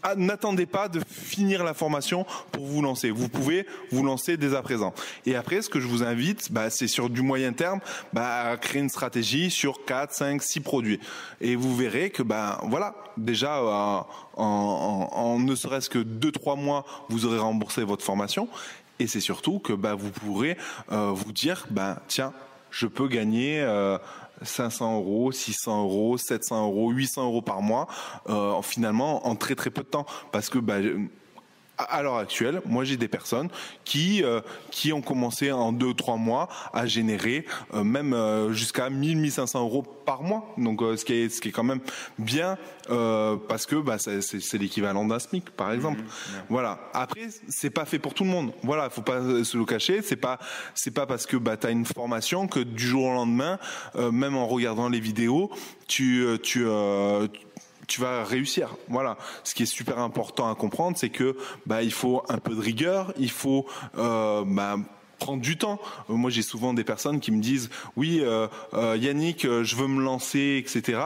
ah, 0.02 0.16
n'attendez 0.16 0.66
pas 0.66 0.88
de 0.88 1.00
finir 1.08 1.62
la 1.62 1.74
formation 1.74 2.26
pour 2.50 2.66
vous 2.66 2.82
lancer. 2.82 3.10
Vous 3.10 3.28
pouvez 3.28 3.66
vous 3.92 4.02
lancer 4.02 4.36
dès 4.36 4.54
à 4.54 4.62
présent. 4.62 4.92
Et 5.24 5.36
après, 5.36 5.62
ce 5.62 5.68
que 5.68 5.78
je 5.78 5.86
vous 5.86 6.02
invite, 6.02 6.50
bah, 6.52 6.70
c'est 6.70 6.88
sur 6.88 7.08
du 7.08 7.22
moyen 7.22 7.52
terme, 7.52 7.78
bah, 8.12 8.56
créer 8.60 8.82
une 8.82 8.88
stratégie 8.88 9.50
sur 9.50 9.84
4, 9.84 10.12
5, 10.12 10.42
6 10.42 10.60
produits. 10.60 10.98
Et 11.40 11.54
vous 11.54 11.74
verrez 11.76 12.10
que, 12.10 12.24
bah, 12.24 12.60
voilà, 12.64 12.96
déjà, 13.16 13.58
euh, 13.58 14.00
en, 14.36 15.38
ne 15.38 15.54
serait-ce 15.54 15.88
que 15.88 16.00
2-3 16.00 16.56
mois, 16.56 16.84
vous 17.08 17.26
aurez 17.26 17.38
remboursé 17.38 17.84
votre 17.84 18.04
formation. 18.04 18.48
Et 18.98 19.06
c'est 19.06 19.20
surtout 19.20 19.60
que 19.60 19.72
bah, 19.72 19.94
vous 19.94 20.10
pourrez 20.10 20.56
euh, 20.90 21.12
vous 21.14 21.32
dire, 21.32 21.66
bah, 21.70 22.02
tiens, 22.08 22.32
je 22.72 22.86
peux 22.86 23.06
gagner 23.06 23.62
500 24.44 24.96
euros, 24.96 25.32
600 25.32 25.84
euros, 25.84 26.18
700 26.18 26.66
euros, 26.66 26.90
800 26.90 27.24
euros 27.24 27.42
par 27.42 27.62
mois, 27.62 27.86
euh, 28.28 28.60
finalement 28.62 29.26
en 29.26 29.36
très 29.36 29.54
très 29.54 29.70
peu 29.70 29.82
de 29.82 29.88
temps, 29.88 30.06
parce 30.30 30.48
que 30.48 30.58
bah, 30.58 30.76
à 31.82 32.02
l'heure 32.02 32.16
actuelle, 32.16 32.60
moi 32.66 32.84
j'ai 32.84 32.96
des 32.96 33.08
personnes 33.08 33.48
qui 33.84 34.22
euh, 34.22 34.40
qui 34.70 34.92
ont 34.92 35.02
commencé 35.02 35.52
en 35.52 35.72
deux 35.72 35.94
trois 35.94 36.16
mois 36.16 36.48
à 36.72 36.86
générer 36.86 37.46
euh, 37.74 37.84
même 37.84 38.12
euh, 38.12 38.52
jusqu'à 38.52 38.90
1000 38.90 39.18
1500 39.18 39.60
euros 39.60 39.82
par 39.82 40.22
mois. 40.22 40.54
Donc 40.58 40.80
ce 40.80 41.04
qui 41.04 41.14
est 41.14 41.28
ce 41.28 41.40
qui 41.40 41.48
est 41.48 41.52
quand 41.52 41.64
même 41.64 41.80
bien 42.18 42.56
parce 43.48 43.66
que 43.66 43.76
bah, 43.76 43.96
c'est 43.98 44.58
l'équivalent 44.58 45.04
d'un 45.04 45.18
SMIC 45.18 45.50
par 45.50 45.72
exemple. 45.72 46.00
Mmh, 46.00 46.06
voilà. 46.48 46.80
Après 46.94 47.28
c'est 47.48 47.70
pas 47.70 47.84
fait 47.84 47.98
pour 47.98 48.14
tout 48.14 48.24
le 48.24 48.30
monde. 48.30 48.52
Voilà, 48.62 48.90
faut 48.90 49.02
pas 49.02 49.20
se 49.44 49.56
le 49.56 49.64
cacher. 49.64 50.02
C'est 50.02 50.16
pas 50.16 50.38
c'est 50.74 50.90
pas 50.90 51.06
parce 51.06 51.26
que 51.26 51.36
bah 51.36 51.56
as 51.62 51.70
une 51.70 51.86
formation 51.86 52.48
que 52.48 52.60
du 52.60 52.84
jour 52.84 53.04
au 53.04 53.12
lendemain, 53.12 53.58
même 53.94 54.36
en 54.36 54.46
regardant 54.46 54.88
les 54.88 55.00
vidéos, 55.00 55.50
tu 55.86 56.26
tu, 56.42 56.66
tu 57.32 57.46
tu 57.92 58.00
vas 58.00 58.24
réussir. 58.24 58.74
Voilà. 58.88 59.18
Ce 59.44 59.54
qui 59.54 59.64
est 59.64 59.66
super 59.66 59.98
important 59.98 60.50
à 60.50 60.54
comprendre, 60.54 60.96
c'est 60.96 61.10
que 61.10 61.36
bah 61.66 61.82
il 61.82 61.92
faut 61.92 62.22
un 62.30 62.38
peu 62.38 62.54
de 62.54 62.60
rigueur, 62.60 63.12
il 63.18 63.30
faut 63.30 63.66
euh, 63.98 64.44
bah, 64.46 64.78
prendre 65.18 65.42
du 65.42 65.58
temps. 65.58 65.78
Euh, 66.08 66.14
moi, 66.14 66.30
j'ai 66.30 66.40
souvent 66.40 66.72
des 66.72 66.84
personnes 66.84 67.20
qui 67.20 67.30
me 67.32 67.42
disent 67.42 67.68
oui, 67.96 68.22
euh, 68.22 68.48
Yannick, 68.98 69.42
je 69.42 69.76
veux 69.76 69.88
me 69.88 70.02
lancer, 70.02 70.56
etc. 70.64 71.00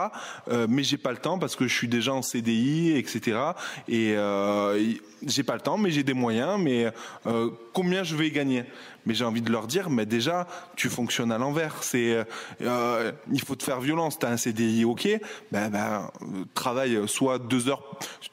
Mais 0.69 0.83
j'ai 0.83 0.97
pas 0.97 1.11
le 1.11 1.17
temps 1.17 1.37
parce 1.39 1.57
que 1.57 1.67
je 1.67 1.73
suis 1.73 1.89
déjà 1.89 2.13
en 2.13 2.21
CDI, 2.21 2.95
etc. 2.95 3.37
Et 3.89 4.15
j'ai 5.25 5.43
pas 5.43 5.55
le 5.55 5.61
temps, 5.61 5.77
mais 5.77 5.91
j'ai 5.91 6.03
des 6.03 6.13
moyens. 6.13 6.59
Mais 6.59 6.91
combien 7.73 8.03
je 8.03 8.15
vais 8.15 8.31
gagner? 8.31 8.63
Mais 9.05 9.13
j'ai 9.13 9.23
envie 9.23 9.41
de 9.41 9.49
leur 9.49 9.67
dire, 9.67 9.89
mais 9.89 10.05
déjà, 10.05 10.47
tu 10.75 10.89
fonctionnes 10.89 11.31
à 11.31 11.37
l'envers. 11.37 11.81
C'est, 11.81 12.25
euh, 12.61 13.11
il 13.31 13.41
faut 13.41 13.55
te 13.55 13.63
faire 13.63 13.79
violence. 13.79 14.19
T'as 14.19 14.29
un 14.29 14.35
CDI, 14.35 14.83
ok. 14.83 15.07
Ben, 15.51 15.69
ben, 15.69 16.11
travaille 16.53 17.07
soit 17.07 17.39
deux 17.39 17.69
heures, 17.69 17.83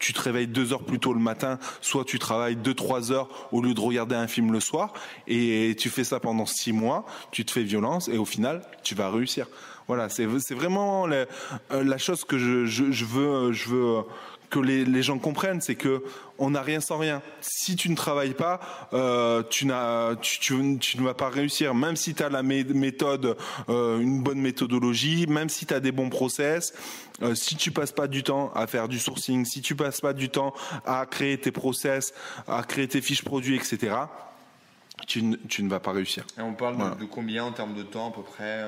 tu 0.00 0.12
te 0.12 0.20
réveilles 0.20 0.48
deux 0.48 0.72
heures 0.72 0.82
plus 0.82 0.98
tôt 0.98 1.12
le 1.12 1.20
matin, 1.20 1.58
soit 1.80 2.04
tu 2.04 2.18
travailles 2.18 2.56
deux 2.56 2.74
trois 2.74 3.12
heures 3.12 3.48
au 3.52 3.62
lieu 3.62 3.72
de 3.72 3.80
regarder 3.80 4.16
un 4.16 4.26
film 4.26 4.52
le 4.52 4.58
soir, 4.58 4.92
et 5.28 5.76
tu 5.78 5.90
fais 5.90 6.04
ça 6.04 6.18
pendant 6.18 6.46
six 6.46 6.72
mois. 6.72 7.06
Tu 7.30 7.44
te 7.44 7.52
fais 7.52 7.62
violence, 7.62 8.08
et 8.08 8.18
au 8.18 8.24
final, 8.24 8.62
tu 8.82 8.96
vas 8.96 9.10
réussir. 9.10 9.46
Voilà, 9.86 10.08
c'est 10.08 10.24
vraiment 10.24 11.06
la, 11.06 11.98
chose 11.98 12.24
que 12.24 12.38
je, 12.38 12.64
je 12.64 13.04
veux, 13.04 13.52
je 13.52 13.68
veux 13.68 14.02
que 14.50 14.58
les, 14.58 15.02
gens 15.02 15.18
comprennent, 15.18 15.60
c'est 15.60 15.74
que 15.74 16.02
on 16.38 16.50
n'a 16.50 16.62
rien 16.62 16.80
sans 16.80 16.98
rien. 16.98 17.22
Si 17.40 17.76
tu 17.76 17.88
ne 17.88 17.96
travailles 17.96 18.34
pas, 18.34 18.60
euh, 18.92 19.42
tu, 19.48 19.66
n'as, 19.66 20.16
tu, 20.16 20.54
ne 20.54 21.02
vas 21.02 21.14
pas 21.14 21.28
réussir. 21.28 21.74
Même 21.74 21.96
si 21.96 22.14
tu 22.14 22.22
as 22.22 22.28
la 22.28 22.42
méthode, 22.42 23.36
euh, 23.68 24.00
une 24.00 24.22
bonne 24.22 24.40
méthodologie, 24.40 25.26
même 25.26 25.48
si 25.48 25.66
tu 25.66 25.74
as 25.74 25.80
des 25.80 25.92
bons 25.92 26.10
process, 26.10 26.74
euh, 27.22 27.34
si 27.34 27.56
tu 27.56 27.70
passes 27.70 27.92
pas 27.92 28.08
du 28.08 28.22
temps 28.22 28.52
à 28.54 28.66
faire 28.66 28.88
du 28.88 28.98
sourcing, 28.98 29.44
si 29.44 29.60
tu 29.60 29.76
passes 29.76 30.00
pas 30.00 30.12
du 30.12 30.28
temps 30.28 30.54
à 30.84 31.06
créer 31.06 31.38
tes 31.38 31.52
process, 31.52 32.12
à 32.48 32.62
créer 32.62 32.88
tes 32.88 33.00
fiches 33.00 33.24
produits, 33.24 33.56
etc. 33.56 33.94
Tu 35.06 35.22
ne, 35.22 35.68
vas 35.68 35.80
pas 35.80 35.92
réussir. 35.92 36.24
Et 36.38 36.40
on 36.40 36.54
parle 36.54 36.76
de, 36.98 37.04
combien 37.04 37.44
en 37.44 37.52
termes 37.52 37.74
de 37.74 37.82
temps 37.82 38.10
à 38.10 38.12
peu 38.12 38.22
près 38.22 38.64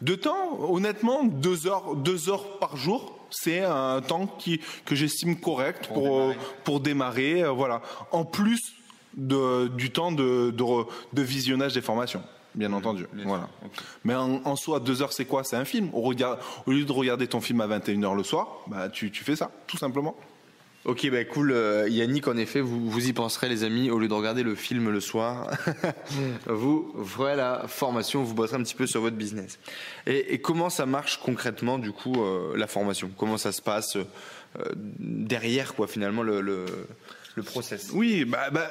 De 0.00 0.14
temps, 0.14 0.58
honnêtement, 0.70 1.24
deux 1.24 1.66
heures, 1.66 1.96
deux 1.96 2.30
heures 2.30 2.58
par 2.58 2.76
jour 2.76 3.23
c'est 3.30 3.60
un 3.64 4.00
temps 4.00 4.26
qui, 4.26 4.60
que 4.84 4.94
j'estime 4.94 5.38
correct 5.38 5.88
pour, 5.88 5.94
pour 5.94 6.10
démarrer. 6.10 6.36
Pour 6.64 6.80
démarrer 6.80 7.42
euh, 7.44 7.50
voilà. 7.50 7.82
En 8.12 8.24
plus 8.24 8.60
de, 9.16 9.68
du 9.68 9.90
temps 9.90 10.12
de, 10.12 10.50
de, 10.50 11.22
visionnage 11.22 11.74
des 11.74 11.82
formations 11.82 12.22
bien 12.54 12.72
entendu. 12.72 13.06
voilà. 13.24 13.48
Mais 14.04 14.14
en, 14.14 14.54
soi, 14.54 14.78
deux 14.78 15.02
heures, 15.02 15.12
c'est 15.12 15.24
quoi? 15.24 15.42
C'est 15.42 15.56
un 15.56 15.64
film. 15.64 15.90
Au 15.92 16.12
lieu 16.12 16.84
de 16.84 16.92
regarder 16.92 17.26
ton 17.26 17.40
film 17.40 17.60
à 17.60 17.66
21h 17.66 18.14
le 18.16 18.22
soir, 18.22 18.60
bah, 18.68 18.88
tu, 18.88 19.10
tu 19.10 19.24
fais 19.24 19.34
ça, 19.34 19.50
tout 19.66 19.76
simplement. 19.76 20.14
Ok, 20.84 21.08
bah 21.10 21.24
cool. 21.24 21.52
Euh, 21.52 21.88
Yannick, 21.88 22.28
en 22.28 22.36
effet, 22.36 22.60
vous, 22.60 22.90
vous 22.90 23.08
y 23.08 23.14
penserez, 23.14 23.48
les 23.48 23.64
amis, 23.64 23.90
au 23.90 23.98
lieu 23.98 24.06
de 24.06 24.12
regarder 24.12 24.42
le 24.42 24.54
film 24.54 24.90
le 24.90 25.00
soir, 25.00 25.50
vous 26.46 26.94
ferez 27.06 27.36
la 27.36 27.64
formation, 27.68 28.22
vous 28.22 28.34
bosserez 28.34 28.58
un 28.58 28.62
petit 28.62 28.74
peu 28.74 28.86
sur 28.86 29.00
votre 29.00 29.16
business. 29.16 29.58
Et, 30.06 30.38
comment 30.40 30.68
ça 30.68 30.84
marche 30.84 31.20
concrètement, 31.22 31.78
du 31.78 31.92
coup, 31.92 32.22
euh, 32.22 32.54
la 32.56 32.66
formation? 32.66 33.10
Comment 33.16 33.38
ça 33.38 33.50
se 33.50 33.62
passe 33.62 33.96
euh, 33.96 34.04
derrière, 34.76 35.74
quoi, 35.74 35.86
finalement, 35.86 36.22
le, 36.22 36.42
le 36.42 36.66
le 37.36 37.42
process? 37.42 37.90
Oui, 37.92 38.24
bah, 38.24 38.50
bah, 38.52 38.70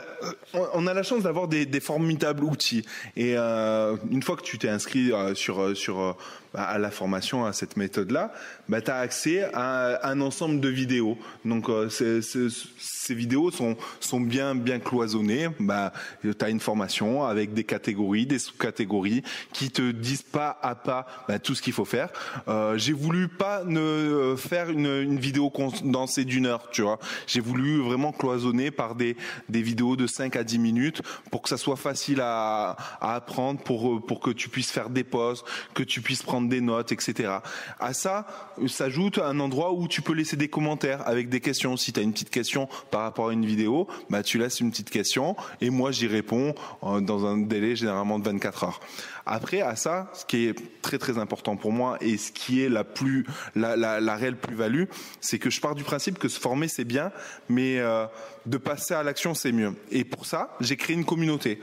on 0.73 0.88
a 0.88 0.93
la 0.93 1.04
chance 1.04 1.23
d'avoir 1.23 1.49
des, 1.49 1.65
des, 1.65 1.82
formidables 1.82 2.45
outils. 2.45 2.86
Et 3.17 3.34
euh, 3.36 3.97
une 4.10 4.23
fois 4.23 4.38
que 4.38 4.43
tu 4.43 4.58
t'es 4.58 4.69
inscrit 4.69 5.12
sur 5.34 5.76
sur 5.76 6.15
à 6.53 6.77
la 6.77 6.91
formation, 6.91 7.45
à 7.45 7.53
cette 7.53 7.77
méthode-là, 7.77 8.31
bah, 8.69 8.81
tu 8.81 8.91
as 8.91 8.97
accès 8.97 9.43
à 9.53 10.07
un 10.07 10.21
ensemble 10.21 10.59
de 10.59 10.69
vidéos. 10.69 11.17
Donc 11.45 11.69
euh, 11.69 11.89
ces 11.89 13.15
vidéos 13.15 13.51
sont, 13.51 13.75
sont 13.99 14.21
bien, 14.21 14.55
bien 14.55 14.79
cloisonnées. 14.79 15.49
Bah, 15.59 15.93
tu 16.21 16.33
as 16.39 16.49
une 16.49 16.59
formation 16.59 17.23
avec 17.23 17.53
des 17.53 17.63
catégories, 17.63 18.25
des 18.25 18.39
sous-catégories 18.39 19.23
qui 19.51 19.71
te 19.71 19.91
disent 19.91 20.21
pas 20.21 20.57
à 20.61 20.75
pas 20.75 21.07
bah, 21.27 21.39
tout 21.39 21.55
ce 21.55 21.61
qu'il 21.61 21.73
faut 21.73 21.85
faire. 21.85 22.09
Euh, 22.47 22.77
J'ai 22.77 22.93
voulu 22.93 23.27
pas 23.27 23.63
ne 23.63 23.79
euh, 23.79 24.37
faire 24.37 24.69
une, 24.69 24.85
une 24.85 25.19
vidéo 25.19 25.49
condensée 25.49 26.25
d'une 26.25 26.45
heure, 26.45 26.69
tu 26.71 26.83
vois. 26.83 26.99
J'ai 27.27 27.39
voulu 27.39 27.81
vraiment 27.81 28.11
cloisonner 28.11 28.71
par 28.71 28.95
des, 28.95 29.17
des 29.49 29.61
vidéos 29.61 29.95
de 29.95 30.07
5 30.07 30.35
à 30.35 30.43
10 30.43 30.59
minutes 30.59 31.01
pour 31.31 31.41
que 31.41 31.49
ça 31.49 31.57
soit 31.57 31.75
facile 31.75 32.21
à, 32.21 32.75
à 33.01 33.15
apprendre, 33.15 33.61
pour, 33.61 34.05
pour 34.05 34.19
que 34.19 34.29
tu 34.29 34.49
puisses 34.49 34.71
faire 34.71 34.89
des 34.89 35.03
pauses, 35.03 35.43
que 35.73 35.83
tu 35.83 36.01
puisses 36.01 36.23
prendre 36.23 36.42
des 36.49 36.62
notes, 36.62 36.91
etc. 36.91 37.38
À 37.79 37.93
ça 37.93 38.25
s'ajoute 38.67 39.17
un 39.17 39.39
endroit 39.39 39.73
où 39.73 39.88
tu 39.88 40.01
peux 40.01 40.13
laisser 40.13 40.36
des 40.36 40.47
commentaires 40.47 41.08
avec 41.08 41.29
des 41.29 41.39
questions. 41.39 41.77
Si 41.77 41.93
tu 41.93 41.99
as 41.99 42.03
une 42.03 42.13
petite 42.13 42.29
question 42.29 42.67
par 42.91 43.01
rapport 43.01 43.29
à 43.29 43.34
une 43.34 43.45
vidéo, 43.45 43.88
bah 44.10 44.23
tu 44.23 44.38
laisses 44.38 44.60
une 44.60 44.71
petite 44.71 44.89
question 44.89 45.36
et 45.62 45.69
moi 45.69 45.91
j'y 45.91 46.08
réponds 46.08 46.56
euh, 46.84 47.01
dans 47.01 47.25
un 47.25 47.38
délai 47.38 47.75
généralement 47.75 48.19
de 48.19 48.25
24 48.25 48.63
heures. 48.63 48.79
Après, 49.25 49.62
à 49.62 49.75
ça, 49.75 50.12
ce 50.13 50.25
qui 50.25 50.47
est 50.47 50.81
très 50.81 50.97
très 50.97 51.17
important 51.17 51.55
pour 51.55 51.71
moi 51.71 51.97
et 52.01 52.17
ce 52.17 52.31
qui 52.31 52.62
est 52.62 52.69
la 52.69 52.83
plus 52.83 53.25
la, 53.55 53.75
la, 53.75 53.99
la 53.99 54.15
réelle 54.15 54.38
plus-value, 54.38 54.83
c'est 55.21 55.39
que 55.39 55.49
je 55.49 55.62
pars 55.62 55.75
du 55.75 55.83
principe 55.83 56.19
que 56.19 56.27
se 56.27 56.39
former 56.39 56.67
c'est 56.67 56.83
bien, 56.83 57.12
mais 57.49 57.79
euh, 57.79 58.05
de 58.45 58.57
passer 58.57 58.93
à 58.93 59.03
l'action 59.03 59.33
c'est 59.33 59.51
mieux. 59.51 59.73
Et 59.91 60.03
pour 60.03 60.25
ça, 60.25 60.55
j'ai 60.59 60.75
créé 60.75 60.95
une 60.95 61.05
communauté 61.05 61.59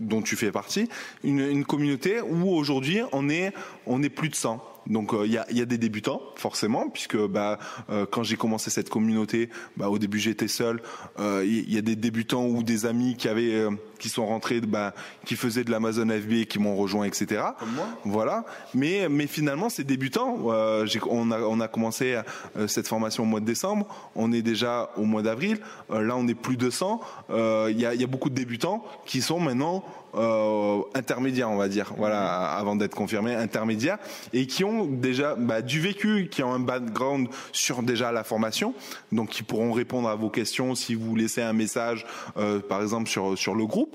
dont 0.00 0.22
tu 0.22 0.36
fais 0.36 0.52
partie, 0.52 0.88
une, 1.22 1.40
une 1.40 1.64
communauté 1.64 2.20
où 2.20 2.50
aujourd'hui 2.50 3.00
on 3.12 3.28
est 3.28 3.52
on 3.86 4.02
est 4.02 4.10
plus 4.10 4.28
de 4.28 4.34
100 4.34 4.72
donc 4.86 5.14
euh, 5.14 5.26
il 5.26 5.32
y, 5.32 5.38
a, 5.38 5.46
y, 5.50 5.60
a, 5.60 5.64
des 5.64 5.78
débutants 5.78 6.20
forcément, 6.36 6.88
puisque 6.88 7.16
bah, 7.16 7.58
euh, 7.90 8.06
quand 8.10 8.22
j'ai 8.22 8.36
commencé 8.36 8.70
cette 8.70 8.90
communauté, 8.90 9.48
bah, 9.76 9.88
au 9.88 9.98
début 9.98 10.18
j'étais 10.18 10.48
seul. 10.48 10.82
Il 11.18 11.24
euh, 11.24 11.44
y, 11.44 11.78
a 11.78 11.82
des 11.82 11.96
débutants 11.96 12.46
ou 12.46 12.62
des 12.62 12.86
amis 12.86 13.16
qui 13.16 13.28
avaient, 13.28 13.66
qui 14.02 14.08
sont 14.08 14.26
rentrés, 14.26 14.60
bah, 14.60 14.92
qui 15.24 15.36
faisaient 15.36 15.62
de 15.62 15.70
l'Amazon 15.70 16.08
FB, 16.08 16.46
qui 16.46 16.58
m'ont 16.58 16.76
rejoint, 16.76 17.04
etc. 17.06 17.42
Comme 17.58 17.72
moi. 17.72 17.86
Voilà. 18.04 18.44
Mais 18.74 19.06
mais 19.08 19.28
finalement 19.28 19.68
ces 19.68 19.84
débutants, 19.84 20.38
on 20.42 21.30
a 21.30 21.40
on 21.40 21.60
a 21.60 21.68
commencé 21.68 22.20
cette 22.66 22.88
formation 22.88 23.22
au 23.22 23.26
mois 23.26 23.40
de 23.40 23.46
décembre. 23.46 23.86
On 24.16 24.32
est 24.32 24.42
déjà 24.42 24.90
au 24.96 25.04
mois 25.04 25.22
d'avril. 25.22 25.58
là 25.88 26.16
on 26.16 26.26
est 26.26 26.34
plus 26.34 26.56
de 26.56 26.68
100. 26.68 27.00
Il 27.30 27.80
y 27.80 27.86
a, 27.86 27.94
y 27.94 28.04
a 28.04 28.06
beaucoup 28.08 28.30
de 28.30 28.34
débutants 28.34 28.84
qui 29.06 29.22
sont 29.22 29.38
maintenant 29.38 29.84
euh, 30.14 30.82
intermédiaires, 30.94 31.50
on 31.50 31.56
va 31.56 31.68
dire, 31.68 31.94
voilà, 31.96 32.52
avant 32.52 32.76
d'être 32.76 32.94
confirmés, 32.94 33.34
intermédiaires, 33.34 33.98
et 34.34 34.46
qui 34.46 34.62
ont 34.62 34.84
déjà 34.84 35.34
bah, 35.36 35.62
du 35.62 35.80
vécu, 35.80 36.28
qui 36.30 36.42
ont 36.42 36.52
un 36.52 36.60
background 36.60 37.28
sur 37.52 37.82
déjà 37.82 38.12
la 38.12 38.22
formation, 38.22 38.74
donc 39.10 39.30
qui 39.30 39.42
pourront 39.42 39.72
répondre 39.72 40.10
à 40.10 40.14
vos 40.14 40.28
questions 40.28 40.74
si 40.74 40.94
vous 40.94 41.16
laissez 41.16 41.40
un 41.40 41.54
message, 41.54 42.04
euh, 42.36 42.60
par 42.60 42.82
exemple 42.82 43.08
sur 43.08 43.38
sur 43.38 43.54
le 43.54 43.64
groupe. 43.64 43.91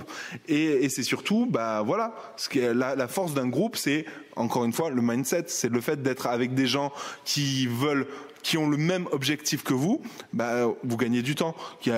Et, 0.47 0.89
c'est 0.89 1.03
surtout, 1.03 1.47
bah 1.49 1.81
voilà, 1.85 2.15
ce 2.37 2.73
la, 2.73 2.95
la 2.95 3.07
force 3.07 3.33
d'un 3.33 3.47
groupe, 3.47 3.75
c'est 3.75 4.05
encore 4.35 4.65
une 4.65 4.73
fois 4.73 4.89
le 4.89 5.01
mindset, 5.01 5.45
c'est 5.47 5.69
le 5.69 5.81
fait 5.81 6.01
d'être 6.01 6.27
avec 6.27 6.53
des 6.53 6.67
gens 6.67 6.91
qui 7.25 7.67
veulent 7.67 8.07
qui 8.47 8.57
ont 8.57 8.69
le 8.69 8.77
même 8.77 9.07
objectif 9.11 9.61
que 9.61 9.73
vous, 9.73 10.01
bah, 10.31 10.67
vous 10.81 10.95
gagnez 10.95 11.21
du 11.21 11.35
temps. 11.35 11.53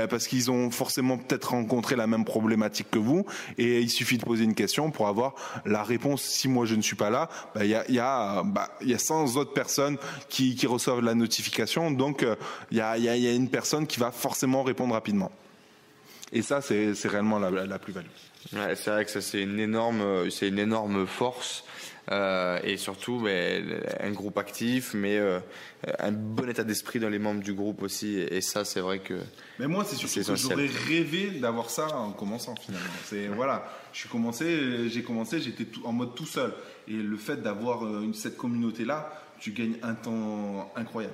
Parce 0.09 0.27
qu'ils 0.27 0.49
ont 0.49 0.71
forcément 0.71 1.19
peut-être 1.19 1.51
rencontré 1.51 1.95
la 1.95 2.07
même 2.07 2.25
problématique 2.25 2.89
que 2.89 2.97
vous. 2.97 3.23
Et 3.59 3.81
il 3.81 3.89
suffit 3.89 4.17
de 4.17 4.23
poser 4.23 4.45
une 4.45 4.55
question 4.55 4.89
pour 4.89 5.07
avoir 5.07 5.35
la 5.65 5.83
réponse. 5.83 6.23
Si 6.23 6.47
moi 6.47 6.65
je 6.65 6.73
ne 6.73 6.81
suis 6.81 6.95
pas 6.95 7.12
là, 7.12 7.29
bah, 7.53 7.65
il 7.65 7.69
y, 7.69 7.99
a, 7.99 8.43
bah, 8.43 8.69
y 8.81 8.95
a 8.95 8.97
100 8.97 9.35
autres 9.38 9.53
personnes 9.53 9.97
qui, 10.27 10.57
reçoivent 10.65 11.01
la 11.01 11.13
notification. 11.13 11.91
Donc 11.91 12.23
euh, 12.23 12.35
il 12.71 12.77
y 12.77 12.81
a 12.81 13.33
une 13.33 13.49
personne 13.49 13.85
qui 13.85 13.99
va 13.99 14.12
forcément 14.12 14.63
répondre 14.63 14.95
rapidement. 14.95 15.31
Et 16.31 16.41
ça, 16.41 16.61
c'est 16.61 16.93
réellement 17.05 17.39
la, 17.39 17.49
la 17.49 17.79
plus-value. 17.79 18.05
Ouais, 18.53 18.75
c'est 18.75 18.91
vrai 18.91 19.05
que 19.05 19.11
ça, 19.11 19.21
c'est 19.21 19.41
une 19.41 19.59
énorme, 19.59 20.29
c'est 20.29 20.47
une 20.47 20.59
énorme 20.59 21.07
force. 21.07 21.63
Euh, 22.11 22.59
et 22.63 22.77
surtout 22.77 23.19
ben, 23.19 23.83
un 23.99 24.11
groupe 24.11 24.37
actif, 24.39 24.95
mais 24.95 25.17
euh, 25.17 25.39
un 25.99 26.11
bon 26.11 26.49
état 26.49 26.63
d'esprit 26.63 26.99
dans 26.99 27.09
les 27.09 27.19
membres 27.19 27.41
du 27.41 27.53
groupe 27.53 27.83
aussi. 27.83 28.15
Et 28.17 28.41
ça, 28.41 28.65
c'est 28.65 28.79
vrai 28.79 28.99
que. 28.99 29.13
Mais 29.59 29.67
moi, 29.67 29.85
c'est 29.85 29.95
surtout 29.95 30.31
que 30.31 30.35
j'aurais 30.35 30.69
rêvé 30.87 31.29
d'avoir 31.39 31.69
ça 31.69 31.95
en 31.95 32.11
commençant 32.11 32.55
finalement. 32.55 32.87
C'est 33.05 33.27
voilà, 33.27 33.71
je 33.93 33.99
suis 33.99 34.09
commencé, 34.09 34.89
j'ai 34.89 35.03
commencé, 35.03 35.39
j'étais 35.39 35.67
en 35.83 35.91
mode 35.91 36.15
tout 36.15 36.25
seul. 36.25 36.53
Et 36.87 36.93
le 36.93 37.17
fait 37.17 37.43
d'avoir 37.43 37.85
euh, 37.85 38.11
cette 38.13 38.37
communauté 38.37 38.85
là, 38.85 39.13
tu 39.39 39.51
gagnes 39.51 39.77
un 39.83 39.93
temps 39.93 40.71
incroyable. 40.75 41.13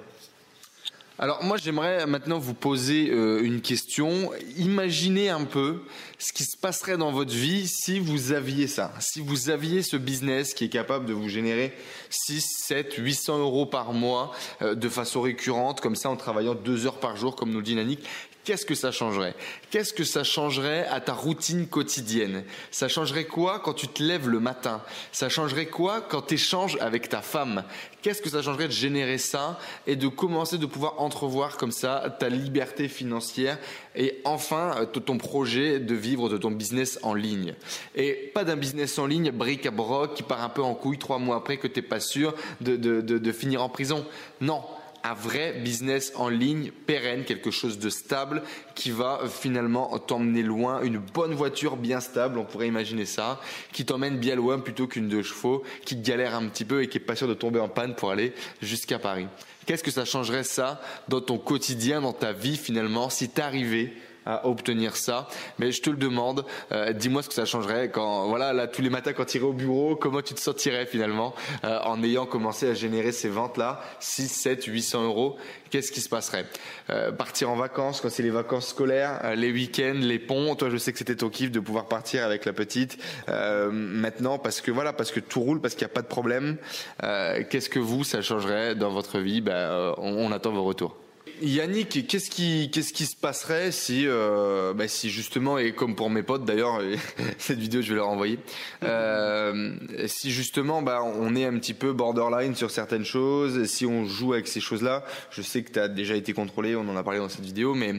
Alors 1.17 1.41
moi 1.45 1.56
j'aimerais 1.56 2.06
maintenant 2.08 2.39
vous 2.39 2.54
poser 2.54 3.10
euh, 3.10 3.41
une 3.41 3.62
question. 3.62 4.32
Imaginez 4.58 5.30
un 5.30 5.45
peu 5.45 5.84
ce 6.19 6.34
qui 6.34 6.43
se 6.43 6.58
passerait 6.58 6.97
dans 6.97 7.13
votre 7.13 7.32
vie 7.32 7.69
si 7.69 7.99
vous 7.99 8.34
aviez 8.34 8.67
ça, 8.67 8.91
si 8.99 9.21
vous 9.21 9.49
aviez 9.49 9.82
ce 9.82 9.95
business 9.95 10.54
qui 10.54 10.65
est 10.65 10.69
capable 10.69 11.06
de 11.06 11.13
vous 11.13 11.30
générer 11.30 11.73
6, 12.10 12.45
7, 12.67 12.95
800 12.97 13.39
euros 13.39 13.65
par 13.65 13.93
mois 13.93 14.34
euh, 14.62 14.75
de 14.75 14.89
façon 14.89 15.21
récurrente, 15.21 15.80
comme 15.80 15.95
ça 15.95 16.10
en 16.10 16.17
travaillant 16.17 16.54
deux 16.54 16.86
heures 16.86 16.99
par 16.99 17.15
jour, 17.15 17.38
comme 17.38 17.51
nous 17.51 17.60
le 17.60 17.63
dit 17.63 17.75
Nanik 17.75 18.01
qu'est-ce 18.46 18.66
que 18.66 18.76
ça 18.76 18.92
changerait? 18.92 19.36
Qu'est-ce 19.72 19.94
que 19.94 20.06
ça 20.06 20.24
changerait 20.24 20.88
à 20.88 21.02
ta 21.02 21.14
routine 21.14 21.68
quotidienne? 21.68 22.46
Ça 22.72 22.88
changerait 22.88 23.26
quoi 23.26 23.60
quand 23.60 23.74
tu 23.74 23.88
te 23.88 24.02
lèves 24.02 24.30
le 24.30 24.40
matin? 24.40 24.82
Ça 25.12 25.28
changerait 25.28 25.66
quoi 25.66 26.02
quand 26.02 26.22
tu 26.22 26.36
échanges 26.36 26.78
avec 26.80 27.10
ta 27.10 27.22
femme? 27.22 27.64
Qu'est-ce 28.02 28.22
que 28.22 28.30
ça 28.30 28.44
changerait 28.44 28.68
de 28.68 28.74
générer 28.74 29.18
ça 29.18 29.60
et 29.88 29.96
de 29.96 30.08
commencer 30.08 30.60
de 30.60 30.68
pouvoir 30.68 31.02
entrevoir 31.02 31.58
comme 31.58 31.72
ça 31.72 32.16
ta 32.20 32.30
liberté 32.30 32.88
financière 32.88 33.58
et 33.96 34.22
enfin 34.24 34.76
euh, 34.78 34.86
ton 34.86 35.18
projet 35.18 35.80
de 35.80 35.96
vivre 35.96 36.30
de 36.30 36.38
ton 36.38 36.52
business 36.52 37.00
en 37.02 37.16
ligne? 37.16 37.56
Et 37.96 38.32
pas 38.34 38.44
d'un 38.44 38.56
business 38.56 39.00
en 39.00 39.08
ligne 39.08 39.32
bric 39.32 39.66
à 39.66 39.72
broc 39.72 40.14
qui 40.14 40.24
part 40.24 40.44
un 40.44 40.50
peu 40.50 40.62
en 40.62 40.76
couille 40.76 41.00
trois 41.00 41.18
mois 41.18 41.38
après 41.38 41.58
que 41.58 41.68
tu 41.68 41.80
n'es 41.80 41.86
pas 41.86 42.00
sûr 42.00 42.36
de, 42.62 42.76
de 42.76 43.32
finir 43.32 43.64
en 43.64 43.70
prison. 43.70 44.06
Non, 44.40 44.62
un 45.06 45.13
vrai 45.13 45.54
business 45.54 46.12
en 46.15 46.30
ligne 46.30 46.72
pérenne, 46.72 47.24
quelque 47.26 47.52
chose 47.52 47.80
de 47.80 47.89
stable 47.89 48.41
qui 48.74 48.91
va 48.91 49.22
finalement 49.30 49.98
t'emmener 50.00 50.41
loin, 50.41 50.82
une 50.82 50.98
bonne 50.98 51.34
voiture 51.34 51.78
bien 51.78 52.00
stable, 52.00 52.39
on 52.39 52.44
pourrait 52.44 52.68
imaginer 52.68 53.06
ça, 53.06 53.39
qui 53.72 53.86
t'emmène 53.86 54.18
bien 54.18 54.36
loin 54.36 54.60
plutôt 54.60 54.88
qu'une 54.88 55.08
de 55.08 55.22
chevaux, 55.22 55.63
qui 55.86 55.96
galère 55.96 56.36
un 56.36 56.48
petit 56.48 56.65
peu 56.65 56.82
et 56.82 56.89
qui 56.89 56.98
est 56.98 57.02
pas 57.02 57.15
sûr 57.15 57.28
de 57.28 57.34
tomber 57.34 57.60
en 57.60 57.70
panne 57.70 57.96
pour 57.96 58.12
aller 58.12 58.34
jusqu'à 58.62 59.00
Paris. 59.00 59.28
Qu'est-ce 59.65 59.84
que 59.84 59.91
ça 59.91 60.06
changerait 60.06 60.44
ça 60.44 60.82
dans 61.08 61.22
ton 61.22 61.38
quotidien, 61.38 62.02
dans 62.02 62.13
ta 62.13 62.34
vie 62.34 62.58
finalement, 62.58 63.10
si 63.10 63.30
t'arrivais 63.30 63.94
à 64.26 64.48
obtenir 64.48 64.96
ça. 64.96 65.28
Mais 65.60 65.72
je 65.72 65.82
te 65.82 65.90
le 65.90 65.98
demande, 65.98 66.46
euh, 66.72 66.94
dis-moi 66.94 67.22
ce 67.22 67.30
que 67.30 67.34
ça 67.34 67.46
changerait 67.46 67.90
quand, 67.90 68.28
voilà, 68.28 68.54
là, 68.54 68.68
tous 68.68 68.82
les 68.82 68.90
matins 68.90 69.14
quand 69.14 69.26
tu 69.26 69.38
irais 69.38 69.48
au 69.48 69.54
bureau, 69.54 69.96
comment 69.96 70.22
tu 70.22 70.34
te 70.34 70.40
sentirais 70.40 70.86
finalement 70.86 71.34
euh, 71.64 71.80
en 71.84 72.04
ayant 72.04 72.26
commencé 72.26 72.68
à 72.68 72.74
générer 72.74 73.12
ces 73.12 73.30
ventes-là, 73.30 73.82
6, 74.00 74.28
7, 74.28 74.66
800 74.66 75.04
euros, 75.06 75.38
qu'est-ce 75.70 75.92
qui 75.92 76.02
se 76.02 76.10
passerait? 76.10 76.46
Euh, 76.90 77.12
Partir 77.12 77.50
en 77.50 77.56
vacances 77.56 78.02
quand 78.02 78.10
c'est 78.10 78.24
les 78.24 78.30
vacances 78.30 78.68
scolaires, 78.70 79.36
les 79.36 79.52
week-ends, 79.52 79.99
les 79.99 80.20
ponts, 80.20 80.56
toi 80.56 80.70
je 80.70 80.78
sais 80.78 80.91
que 80.91 80.97
c'était 80.97 81.16
ton 81.16 81.30
kiff 81.30 81.52
de 81.52 81.60
pouvoir 81.60 81.88
partir 81.88 82.24
avec 82.24 82.45
la 82.45 82.54
petite 82.54 82.97
maintenant 83.28 84.38
parce 84.38 84.62
que 84.62 84.72
voilà, 84.72 84.93
parce 84.93 85.12
que 85.12 85.20
tout 85.20 85.41
roule, 85.41 85.62
parce 85.62 85.76
qu'il 85.76 85.86
n'y 85.86 85.91
a 85.91 85.93
pas 85.93 86.02
de 86.02 86.08
problème. 86.08 86.58
qu'est-ce 87.02 87.70
que 87.70 87.80
vous, 87.80 88.04
ça 88.04 88.22
changerait 88.22 88.76
dans 88.76 88.89
votre 88.89 89.20
vie? 89.20 89.41
Ben, 89.41 89.93
on 89.97 90.32
attend 90.32 90.52
vos 90.52 90.64
retours. 90.64 91.05
Yannick, 91.42 92.08
qu'est-ce 92.08 92.30
qui, 92.30 93.06
se 93.06 93.16
passerait 93.16 93.72
si, 93.72 94.06
euh, 94.08 94.74
bah, 94.74 94.88
si 94.88 95.10
justement, 95.10 95.58
et 95.58 95.74
comme 95.74 95.96
pour 95.96 96.10
mes 96.10 96.24
potes 96.24 96.46
d'ailleurs, 96.46 96.82
cette 97.38 97.60
vidéo 97.60 97.82
je 97.82 97.90
vais 97.90 97.96
leur 97.96 98.10
envoyer, 98.10 98.40
euh, 98.84 99.76
si 100.08 100.32
justement 100.32 100.82
bah, 100.82 101.02
on 101.04 101.36
est 101.36 101.46
un 101.46 101.58
petit 101.58 101.74
peu 101.74 101.94
borderline 101.94 102.56
sur 102.56 102.72
certaines 102.72 103.06
choses, 103.06 103.66
si 103.66 103.86
on 103.86 104.06
joue 104.06 104.34
avec 104.34 104.48
ces 104.48 104.60
choses-là, 104.60 105.04
je 105.32 105.42
sais 105.42 105.64
que 105.64 105.72
tu 105.72 105.80
as 105.80 105.88
déjà 105.88 106.16
été 106.16 106.34
contrôlé, 106.34 106.76
on 106.76 106.88
en 106.88 106.96
a 106.96 107.04
parlé 107.04 107.20
dans 107.20 107.30
cette 107.30 107.46
vidéo, 107.46 107.74
mais 107.74 107.96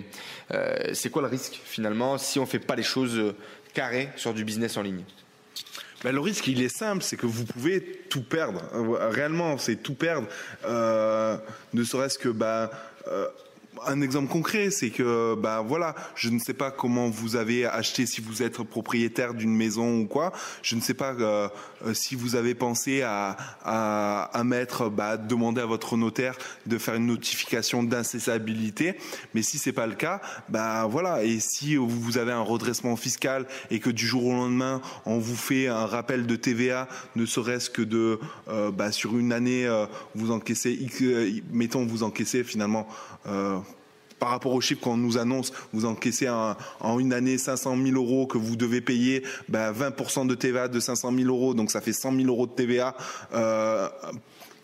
euh, 0.52 0.76
c'est 0.92 1.10
quoi 1.10 1.22
le 1.22 1.28
risque 1.28 1.60
finalement 1.64 2.18
si 2.18 2.38
on 2.38 2.46
fait 2.46 2.58
pas 2.58 2.76
les 2.76 2.82
choses 2.82 3.34
carrées 3.74 4.08
sur 4.16 4.34
du 4.34 4.44
business 4.44 4.76
en 4.76 4.82
ligne? 4.82 5.02
Ben, 6.04 6.12
le 6.12 6.20
risque, 6.20 6.46
il 6.46 6.62
est 6.62 6.74
simple, 6.74 7.02
c'est 7.02 7.16
que 7.16 7.26
vous 7.26 7.44
pouvez 7.44 7.80
tout 8.10 8.22
perdre. 8.22 8.60
Réellement, 9.10 9.56
c'est 9.56 9.76
tout 9.76 9.94
perdre. 9.94 10.28
Ne 10.62 11.84
serait-ce 11.84 12.18
que 12.18 12.28
bah, 12.28 12.70
euh, 13.08 13.28
un 13.86 14.00
exemple 14.00 14.28
concret, 14.28 14.70
c'est 14.70 14.90
que 14.90 15.34
bah 15.34 15.62
voilà, 15.66 15.94
je 16.14 16.30
ne 16.30 16.38
sais 16.38 16.54
pas 16.54 16.70
comment 16.70 17.08
vous 17.08 17.36
avez 17.36 17.66
acheté 17.66 18.06
si 18.06 18.20
vous 18.20 18.42
êtes 18.42 18.62
propriétaire 18.62 19.34
d'une 19.34 19.54
maison 19.54 20.00
ou 20.00 20.06
quoi. 20.06 20.32
Je 20.62 20.76
ne 20.76 20.80
sais 20.80 20.94
pas 20.94 21.12
euh, 21.12 21.48
euh, 21.84 21.94
si 21.94 22.14
vous 22.14 22.36
avez 22.36 22.54
pensé 22.54 23.02
à 23.02 23.36
à, 23.64 24.30
à 24.32 24.44
mettre 24.44 24.88
bah, 24.88 25.16
demander 25.16 25.60
à 25.60 25.66
votre 25.66 25.96
notaire 25.96 26.36
de 26.66 26.78
faire 26.78 26.94
une 26.94 27.06
notification 27.06 27.82
d'incessabilité. 27.82 28.96
Mais 29.34 29.42
si 29.42 29.58
c'est 29.58 29.72
pas 29.72 29.86
le 29.86 29.94
cas, 29.94 30.20
bah 30.48 30.86
voilà. 30.86 31.24
Et 31.24 31.40
si 31.40 31.76
vous 31.76 32.18
avez 32.18 32.32
un 32.32 32.42
redressement 32.42 32.96
fiscal 32.96 33.46
et 33.70 33.80
que 33.80 33.90
du 33.90 34.06
jour 34.06 34.26
au 34.26 34.32
lendemain 34.32 34.80
on 35.04 35.18
vous 35.18 35.36
fait 35.36 35.68
un 35.68 35.86
rappel 35.86 36.26
de 36.26 36.36
TVA, 36.36 36.88
ne 37.16 37.26
serait-ce 37.26 37.70
que 37.70 37.82
de 37.82 38.18
bah, 38.72 38.92
sur 38.92 39.16
une 39.16 39.32
année 39.32 39.68
vous 40.14 40.30
encaissez, 40.30 40.78
mettons 41.52 41.84
vous 41.84 42.02
encaissez 42.02 42.44
finalement 42.44 42.86
euh, 43.28 43.58
par 44.18 44.30
rapport 44.30 44.52
aux 44.52 44.60
chiffres 44.60 44.80
qu'on 44.80 44.96
nous 44.96 45.18
annonce, 45.18 45.52
vous 45.72 45.84
encaissez 45.84 46.28
en 46.28 46.98
une 46.98 47.12
année 47.12 47.38
500 47.38 47.76
000 47.82 47.96
euros 47.96 48.26
que 48.26 48.38
vous 48.38 48.56
devez 48.56 48.80
payer, 48.80 49.22
ben 49.48 49.72
20% 49.72 50.26
de 50.26 50.34
TVA 50.34 50.68
de 50.68 50.80
500 50.80 51.12
000 51.16 51.28
euros, 51.28 51.54
donc 51.54 51.70
ça 51.70 51.80
fait 51.80 51.92
100 51.92 52.16
000 52.16 52.28
euros 52.28 52.46
de 52.46 52.52
TVA. 52.52 52.96
Euh, 53.34 53.88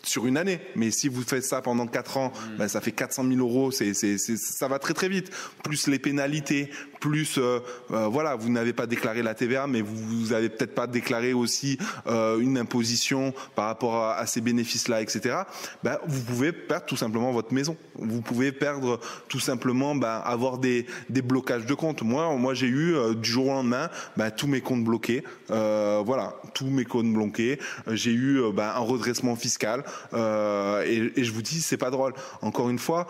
sur 0.03 0.27
une 0.27 0.37
année. 0.37 0.59
Mais 0.75 0.91
si 0.91 1.07
vous 1.07 1.23
faites 1.23 1.45
ça 1.45 1.61
pendant 1.61 1.87
quatre 1.87 2.17
ans, 2.17 2.31
mm. 2.31 2.57
ben, 2.57 2.67
ça 2.67 2.81
fait 2.81 2.91
400 2.91 3.25
000 3.27 3.39
euros. 3.39 3.71
C'est, 3.71 3.93
ça 3.93 4.67
va 4.67 4.79
très 4.79 4.93
très 4.93 5.09
vite. 5.09 5.31
Plus 5.63 5.87
les 5.87 5.99
pénalités, 5.99 6.69
plus 7.03 7.37
euh, 7.37 7.59
euh, 7.91 8.07
voilà, 8.07 8.35
vous 8.35 8.49
n'avez 8.49 8.71
pas 8.71 8.87
déclaré 8.87 9.21
la 9.21 9.33
TVA, 9.33 9.67
mais 9.67 9.81
vous, 9.81 9.97
vous 9.97 10.31
avez 10.31 10.47
peut-être 10.47 10.73
pas 10.73 10.87
déclaré 10.87 11.33
aussi 11.33 11.77
euh, 12.07 12.39
une 12.39 12.57
imposition 12.57 13.33
par 13.55 13.65
rapport 13.65 14.05
à, 14.05 14.25
ces 14.25 14.39
bénéfices-là, 14.39 15.01
etc. 15.01 15.39
Ben, 15.83 15.97
vous 16.07 16.21
pouvez 16.21 16.53
perdre 16.53 16.85
tout 16.85 16.95
simplement 16.95 17.33
votre 17.33 17.53
maison. 17.53 17.75
Vous 17.95 18.21
pouvez 18.21 18.53
perdre 18.53 19.01
tout 19.27 19.41
simplement, 19.41 19.95
ben, 19.95 20.21
avoir 20.23 20.59
des, 20.59 20.85
des 21.09 21.21
blocages 21.21 21.65
de 21.65 21.73
comptes. 21.73 22.03
Moi, 22.03 22.33
moi, 22.37 22.53
j'ai 22.53 22.67
eu 22.67 22.95
du 23.15 23.29
jour 23.29 23.47
au 23.47 23.51
lendemain, 23.51 23.89
ben, 24.15 24.31
tous 24.31 24.47
mes 24.47 24.61
comptes 24.61 24.85
bloqués. 24.85 25.25
voilà, 25.49 26.35
tous 26.53 26.67
mes 26.67 26.85
comptes 26.85 27.11
bloqués. 27.11 27.59
J'ai 27.91 28.13
eu 28.13 28.39
ben, 28.53 28.71
un 28.75 28.79
redressement 28.79 29.35
fiscal. 29.35 29.83
Et, 30.13 31.11
je 31.21 31.31
vous 31.33 31.41
dis, 31.41 31.61
c'est 31.61 31.75
pas 31.75 31.91
drôle. 31.91 32.13
Encore 32.41 32.69
une 32.69 32.79
fois, 32.79 33.07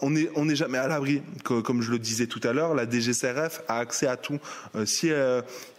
on 0.00 0.10
n'est 0.10 0.30
on 0.34 0.48
est 0.48 0.56
jamais 0.56 0.78
à 0.78 0.88
l'abri. 0.88 1.22
Comme 1.44 1.80
je 1.80 1.92
le 1.92 2.00
disais 2.00 2.26
tout 2.26 2.40
à 2.42 2.52
l'heure, 2.52 2.74
la 2.74 2.86
DGCRF 3.20 3.62
a 3.68 3.78
accès 3.78 4.06
à 4.06 4.16
tout. 4.16 4.38
Euh, 4.74 4.86
si 4.86 5.10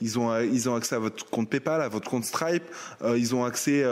ils 0.01 0.19
ont 0.19 0.39
ils 0.39 0.69
ont 0.69 0.75
accès 0.75 0.95
à 0.95 0.99
votre 0.99 1.29
compte 1.29 1.49
PayPal, 1.49 1.81
à 1.81 1.87
votre 1.87 2.09
compte 2.09 2.25
Stripe, 2.25 2.63
ils 3.03 3.35
ont 3.35 3.45
accès 3.45 3.83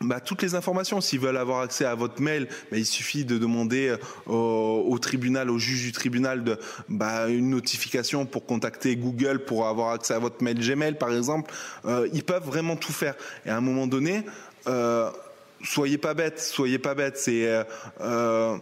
bah, 0.00 0.20
toutes 0.20 0.42
les 0.42 0.54
informations. 0.54 1.00
S'ils 1.00 1.20
veulent 1.20 1.36
avoir 1.36 1.60
accès 1.60 1.84
à 1.84 1.94
votre 1.94 2.20
mail, 2.20 2.48
bah, 2.70 2.78
il 2.78 2.86
suffit 2.86 3.24
de 3.24 3.38
demander 3.38 3.94
au, 4.26 4.98
tribunal, 5.00 5.50
au 5.50 5.58
juge 5.58 5.82
du 5.82 5.92
tribunal, 5.92 6.58
bah, 6.88 7.28
une 7.28 7.50
notification 7.50 8.26
pour 8.26 8.46
contacter 8.46 8.96
Google 8.96 9.44
pour 9.44 9.66
avoir 9.66 9.90
accès 9.90 10.14
à 10.14 10.18
votre 10.18 10.42
mail 10.42 10.58
Gmail, 10.58 10.98
par 10.98 11.12
exemple. 11.14 11.52
Euh, 11.84 12.08
ils 12.12 12.24
peuvent 12.24 12.44
vraiment 12.44 12.76
tout 12.76 12.92
faire. 12.92 13.14
Et 13.46 13.50
à 13.50 13.56
un 13.56 13.60
moment 13.60 13.86
donné, 13.86 14.24
euh, 14.66 15.10
soyez 15.64 15.98
pas 15.98 16.14
bêtes, 16.14 16.40
soyez 16.40 16.78
pas 16.78 16.94
euh, 16.96 17.64
euh, 18.00 18.56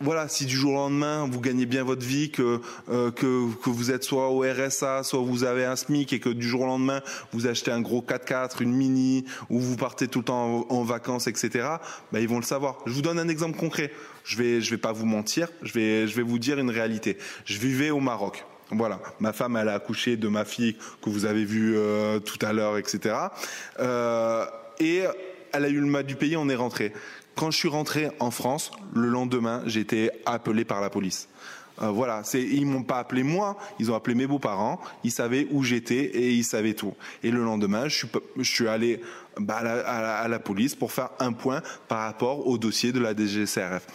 voilà, 0.00 0.28
si 0.28 0.44
du 0.44 0.54
jour 0.54 0.72
au 0.72 0.76
lendemain 0.76 1.26
vous 1.30 1.40
gagnez 1.40 1.66
bien 1.66 1.82
votre 1.82 2.04
vie, 2.04 2.30
que, 2.30 2.60
euh, 2.90 3.10
que, 3.10 3.26
vous 3.26 3.90
êtes 3.90 4.04
soit 4.04 4.28
au 4.28 4.42
RSA, 4.42 5.02
soit 5.02 5.20
vous 5.20 5.44
avez 5.44 5.64
un 5.64 5.76
SMIC 5.76 6.12
et 6.12 6.20
que 6.20 6.28
du 6.28 6.46
jour 6.46 6.62
au 6.62 6.66
lendemain 6.66 7.00
vous 7.32 7.46
achetez 7.46 7.70
un 7.70 7.80
gros 7.80 8.02
4x4, 8.02 8.62
une 8.62 8.72
Mini, 8.72 9.24
ou 9.48 9.58
vous 9.58 9.76
partez 9.76 10.08
tout 10.08 10.18
le 10.18 10.24
temps 10.26 10.66
en, 10.68 10.82
vacances, 10.84 11.26
etc. 11.26 11.68
Ben, 12.12 12.20
ils 12.20 12.28
vont 12.28 12.36
le 12.36 12.44
savoir. 12.44 12.78
Je 12.86 12.92
vous 12.92 13.02
donne 13.02 13.18
un 13.18 13.28
exemple 13.28 13.58
concret. 13.58 13.90
Je 14.24 14.36
vais 14.36 14.60
je 14.60 14.70
vais 14.70 14.76
pas 14.76 14.92
vous 14.92 15.06
mentir. 15.06 15.48
Je 15.62 15.72
vais 15.72 16.06
je 16.06 16.14
vais 16.14 16.22
vous 16.22 16.38
dire 16.38 16.58
une 16.58 16.70
réalité. 16.70 17.16
Je 17.44 17.58
vivais 17.58 17.90
au 17.90 18.00
Maroc. 18.00 18.44
Voilà, 18.70 19.00
ma 19.20 19.32
femme 19.32 19.56
elle 19.56 19.68
a 19.68 19.74
accouché 19.74 20.16
de 20.16 20.28
ma 20.28 20.44
fille 20.44 20.76
que 21.00 21.08
vous 21.08 21.24
avez 21.24 21.44
vue 21.44 21.76
tout 22.24 22.38
à 22.44 22.52
l'heure, 22.52 22.78
etc. 22.78 23.14
Euh, 23.78 24.44
et 24.80 25.04
elle 25.52 25.64
a 25.64 25.68
eu 25.68 25.80
le 25.80 25.86
mal 25.86 26.04
du 26.04 26.16
pays, 26.16 26.36
on 26.36 26.48
est 26.48 26.56
rentré. 26.56 26.92
Quand 27.36 27.50
je 27.50 27.58
suis 27.58 27.68
rentré 27.68 28.08
en 28.18 28.30
France, 28.30 28.72
le 28.94 29.08
lendemain, 29.08 29.62
j'ai 29.66 29.80
été 29.80 30.10
appelé 30.24 30.64
par 30.64 30.80
la 30.80 30.88
police. 30.88 31.28
Euh, 31.82 31.90
voilà, 31.90 32.24
c'est 32.24 32.42
ils 32.42 32.64
m'ont 32.64 32.82
pas 32.82 32.98
appelé 32.98 33.22
moi, 33.22 33.58
ils 33.78 33.90
ont 33.90 33.94
appelé 33.94 34.14
mes 34.14 34.26
beaux-parents, 34.26 34.80
ils 35.04 35.10
savaient 35.10 35.46
où 35.50 35.62
j'étais 35.62 35.96
et 35.96 36.32
ils 36.32 36.44
savaient 36.44 36.72
tout. 36.72 36.94
Et 37.22 37.30
le 37.30 37.44
lendemain, 37.44 37.88
je 37.88 37.96
suis 37.96 38.08
je 38.38 38.66
allé 38.66 39.02
bah, 39.38 39.58
à, 39.58 40.26
la, 40.28 40.38
police 40.38 40.74
pour 40.74 40.92
faire 40.92 41.10
un 41.18 41.32
point 41.32 41.60
par 41.88 41.98
rapport 41.98 42.46
au 42.46 42.56
dossier 42.56 42.92
de 42.92 43.00
la 43.00 43.14
DGCRF 43.14 43.86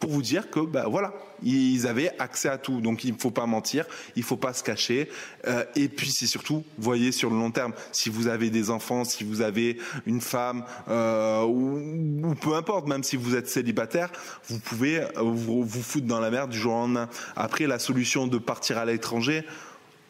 pour 0.00 0.10
vous 0.10 0.22
dire 0.22 0.50
que 0.50 0.58
ben 0.58 0.88
voilà, 0.88 1.12
ils 1.42 1.86
avaient 1.86 2.12
accès 2.18 2.48
à 2.48 2.58
tout. 2.58 2.80
Donc 2.80 3.04
il 3.04 3.12
ne 3.12 3.18
faut 3.18 3.30
pas 3.30 3.46
mentir, 3.46 3.86
il 4.16 4.20
ne 4.20 4.24
faut 4.24 4.36
pas 4.36 4.52
se 4.52 4.62
cacher. 4.62 5.08
Euh, 5.46 5.64
et 5.76 5.88
puis 5.88 6.10
c'est 6.10 6.26
surtout, 6.26 6.64
voyez 6.78 7.12
sur 7.12 7.30
le 7.30 7.36
long 7.36 7.50
terme, 7.50 7.72
si 7.92 8.10
vous 8.10 8.28
avez 8.28 8.50
des 8.50 8.70
enfants, 8.70 9.04
si 9.04 9.24
vous 9.24 9.40
avez 9.40 9.78
une 10.06 10.20
femme 10.20 10.64
euh, 10.88 11.44
ou, 11.44 12.34
peu 12.40 12.54
importe, 12.54 12.88
même 12.88 13.02
si 13.02 13.16
vous 13.16 13.36
êtes 13.36 13.48
célibataire, 13.48 14.10
vous 14.48 14.58
pouvez 14.58 15.00
euh, 15.00 15.08
vous, 15.22 15.64
vous 15.64 15.82
foutre 15.82 16.06
dans 16.06 16.20
la 16.20 16.30
merde 16.30 16.50
du 16.50 16.58
jour 16.58 16.74
au 16.74 16.78
lendemain. 16.78 17.08
Après 17.36 17.66
la 17.66 17.78
solution 17.78 18.26
de 18.26 18.38
partir 18.38 18.78
à 18.78 18.84
l'étranger. 18.84 19.44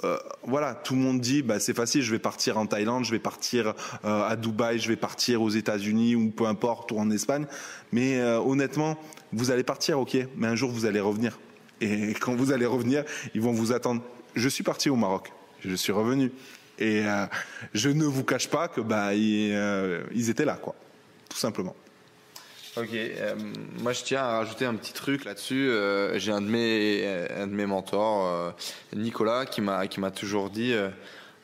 Euh, 0.05 0.17
voilà, 0.45 0.75
tout 0.75 0.95
le 0.95 1.01
monde 1.01 1.21
dit 1.21 1.43
bah, 1.43 1.59
c'est 1.59 1.75
facile, 1.75 2.03
je 2.03 2.13
vais 2.13 2.19
partir 2.19 2.57
en 2.57 2.67
Thaïlande, 2.67 3.05
je 3.05 3.11
vais 3.11 3.19
partir 3.19 3.75
euh, 4.05 4.29
à 4.29 4.37
Dubaï, 4.37 4.79
je 4.79 4.89
vais 4.89 4.97
partir 4.97 5.43
aux 5.43 5.51
États-Unis 5.51 6.15
ou 6.15 6.31
peu 6.31 6.47
importe, 6.47 6.93
ou 6.93 6.99
en 6.99 7.11
Espagne. 7.11 7.47
Mais 7.93 8.19
euh, 8.19 8.39
honnêtement, 8.39 8.97
vous 9.33 9.51
allez 9.51 9.65
partir, 9.65 9.99
ok, 9.99 10.17
mais 10.37 10.47
un 10.47 10.55
jour 10.55 10.71
vous 10.71 10.87
allez 10.87 11.01
revenir. 11.01 11.39
Et 11.81 12.15
quand 12.21 12.35
vous 12.35 12.53
allez 12.53 12.67
revenir, 12.67 13.05
ils 13.35 13.41
vont 13.41 13.53
vous 13.53 13.73
attendre. 13.73 14.03
Je 14.35 14.49
suis 14.49 14.63
parti 14.63 14.89
au 14.89 14.97
Maroc, 14.97 15.33
je 15.65 15.75
suis 15.75 15.93
revenu. 15.93 16.31
Et 16.81 17.03
je 17.75 17.89
ne 17.89 18.05
vous 18.05 18.23
cache 18.23 18.47
pas 18.47 18.69
que 18.69 18.81
bah, 18.81 19.13
ils 19.13 20.31
étaient 20.31 20.45
là, 20.45 20.55
quoi, 20.55 20.77
tout 21.29 21.37
simplement. 21.37 21.75
Ok, 22.81 22.91
euh, 22.95 23.35
moi 23.83 23.93
je 23.93 24.05
tiens 24.05 24.23
à 24.23 24.39
rajouter 24.39 24.65
un 24.65 24.75
petit 24.75 24.93
truc 24.93 25.25
là-dessus. 25.25 25.69
Euh, 25.69 26.17
j'ai 26.19 26.31
un 26.31 26.41
de 26.41 26.47
mes 26.47 27.05
un 27.37 27.49
de 27.49 27.53
mes 27.53 27.67
mentors, 27.67 28.27
euh, 28.27 28.51
Nicolas, 28.95 29.47
qui 29.47 29.61
m'a 29.61 30.11
toujours 30.13 30.49
dit 30.49 30.75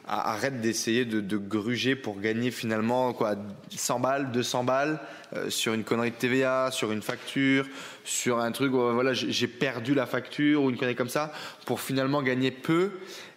arrête 0.07 0.61
d'essayer 0.61 1.05
de, 1.05 1.37
gruger 1.37 1.97
pour 1.97 2.21
gagner 2.21 2.51
finalement 2.51 3.13
quoi 3.15 3.35
100 3.75 4.01
balles, 4.01 4.31
200 4.33 4.65
balles 4.65 5.01
sur 5.49 5.73
une 5.73 5.83
connerie 5.83 6.11
de 6.11 6.17
TVA, 6.17 6.71
sur 6.71 6.93
une 6.93 7.03
facture, 7.03 7.67
sur 8.05 8.39
un 8.39 8.53
truc 8.53 8.71
voilà 8.73 9.13
j'ai 9.15 9.49
perdu 9.49 9.95
la 9.95 10.07
facture 10.07 10.63
ou 10.63 10.71
une 10.71 10.77
connerie 10.77 10.95
comme 10.95 11.09
ça 11.09 11.33
pour 11.65 11.81
finalement 11.81 12.23
gagner 12.23 12.51
peu 12.51 12.91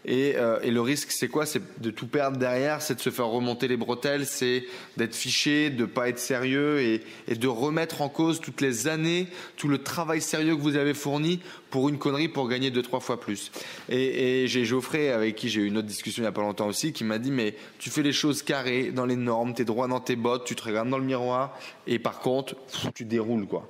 Et, 0.07 0.35
euh, 0.37 0.59
et 0.63 0.71
le 0.71 0.79
risque, 0.79 1.11
c'est 1.11 1.27
quoi? 1.27 1.45
C'est 1.45 1.61
de 1.81 1.91
tout 1.91 2.07
perdre 2.07 2.37
derrière, 2.37 2.81
c'est 2.81 2.95
de 2.95 3.01
se 3.01 3.09
faire 3.09 3.27
remonter 3.27 3.67
les 3.67 3.75
bretelles, 3.75 4.25
c'est 4.25 4.63
d'être 4.95 5.15
fiché, 5.15 5.69
de 5.69 5.83
pas 5.85 6.07
être 6.07 6.19
sérieux 6.19 6.79
et, 6.79 7.01
et 7.27 7.35
de 7.35 7.47
remettre 7.47 8.01
en 8.01 8.07
cause 8.07 8.39
toutes 8.39 8.61
les 8.61 8.87
années, 8.87 9.27
tout 9.57 9.67
le 9.67 9.79
travail 9.79 10.21
sérieux 10.21 10.55
que 10.55 10.61
vous 10.61 10.77
avez 10.77 10.93
fourni 10.93 11.41
pour 11.69 11.89
une 11.89 11.97
connerie 11.97 12.29
pour 12.29 12.47
gagner 12.47 12.71
deux 12.71 12.81
trois 12.81 13.01
fois 13.01 13.19
plus. 13.19 13.51
Et, 13.89 14.43
et 14.43 14.47
j'ai 14.47 14.63
Geoffrey 14.63 15.09
avec 15.09 15.35
qui 15.35 15.49
j'ai 15.49 15.59
eu 15.61 15.65
une 15.65 15.77
autre 15.77 15.87
discussion 15.87 16.23
il 16.23 16.25
y 16.25 16.29
a 16.29 16.31
pas 16.31 16.39
longtemps 16.41 16.67
aussi 16.67 16.93
qui 16.93 17.03
m'a 17.03 17.19
dit 17.19 17.29
mais 17.31 17.55
tu 17.77 17.89
fais 17.89 18.03
les 18.03 18.13
choses 18.13 18.41
carrées 18.41 18.91
dans 18.91 19.05
les 19.05 19.17
normes, 19.17 19.53
t'es 19.53 19.65
droit 19.65 19.89
dans 19.89 19.99
tes 19.99 20.15
bottes, 20.15 20.45
tu 20.45 20.55
te 20.55 20.63
regardes 20.63 20.89
dans 20.89 20.97
le 20.97 21.03
miroir 21.03 21.59
et 21.85 21.99
par 21.99 22.19
contre 22.19 22.55
pff, 22.55 22.87
tu 22.95 23.03
déroules 23.03 23.45
quoi. 23.45 23.69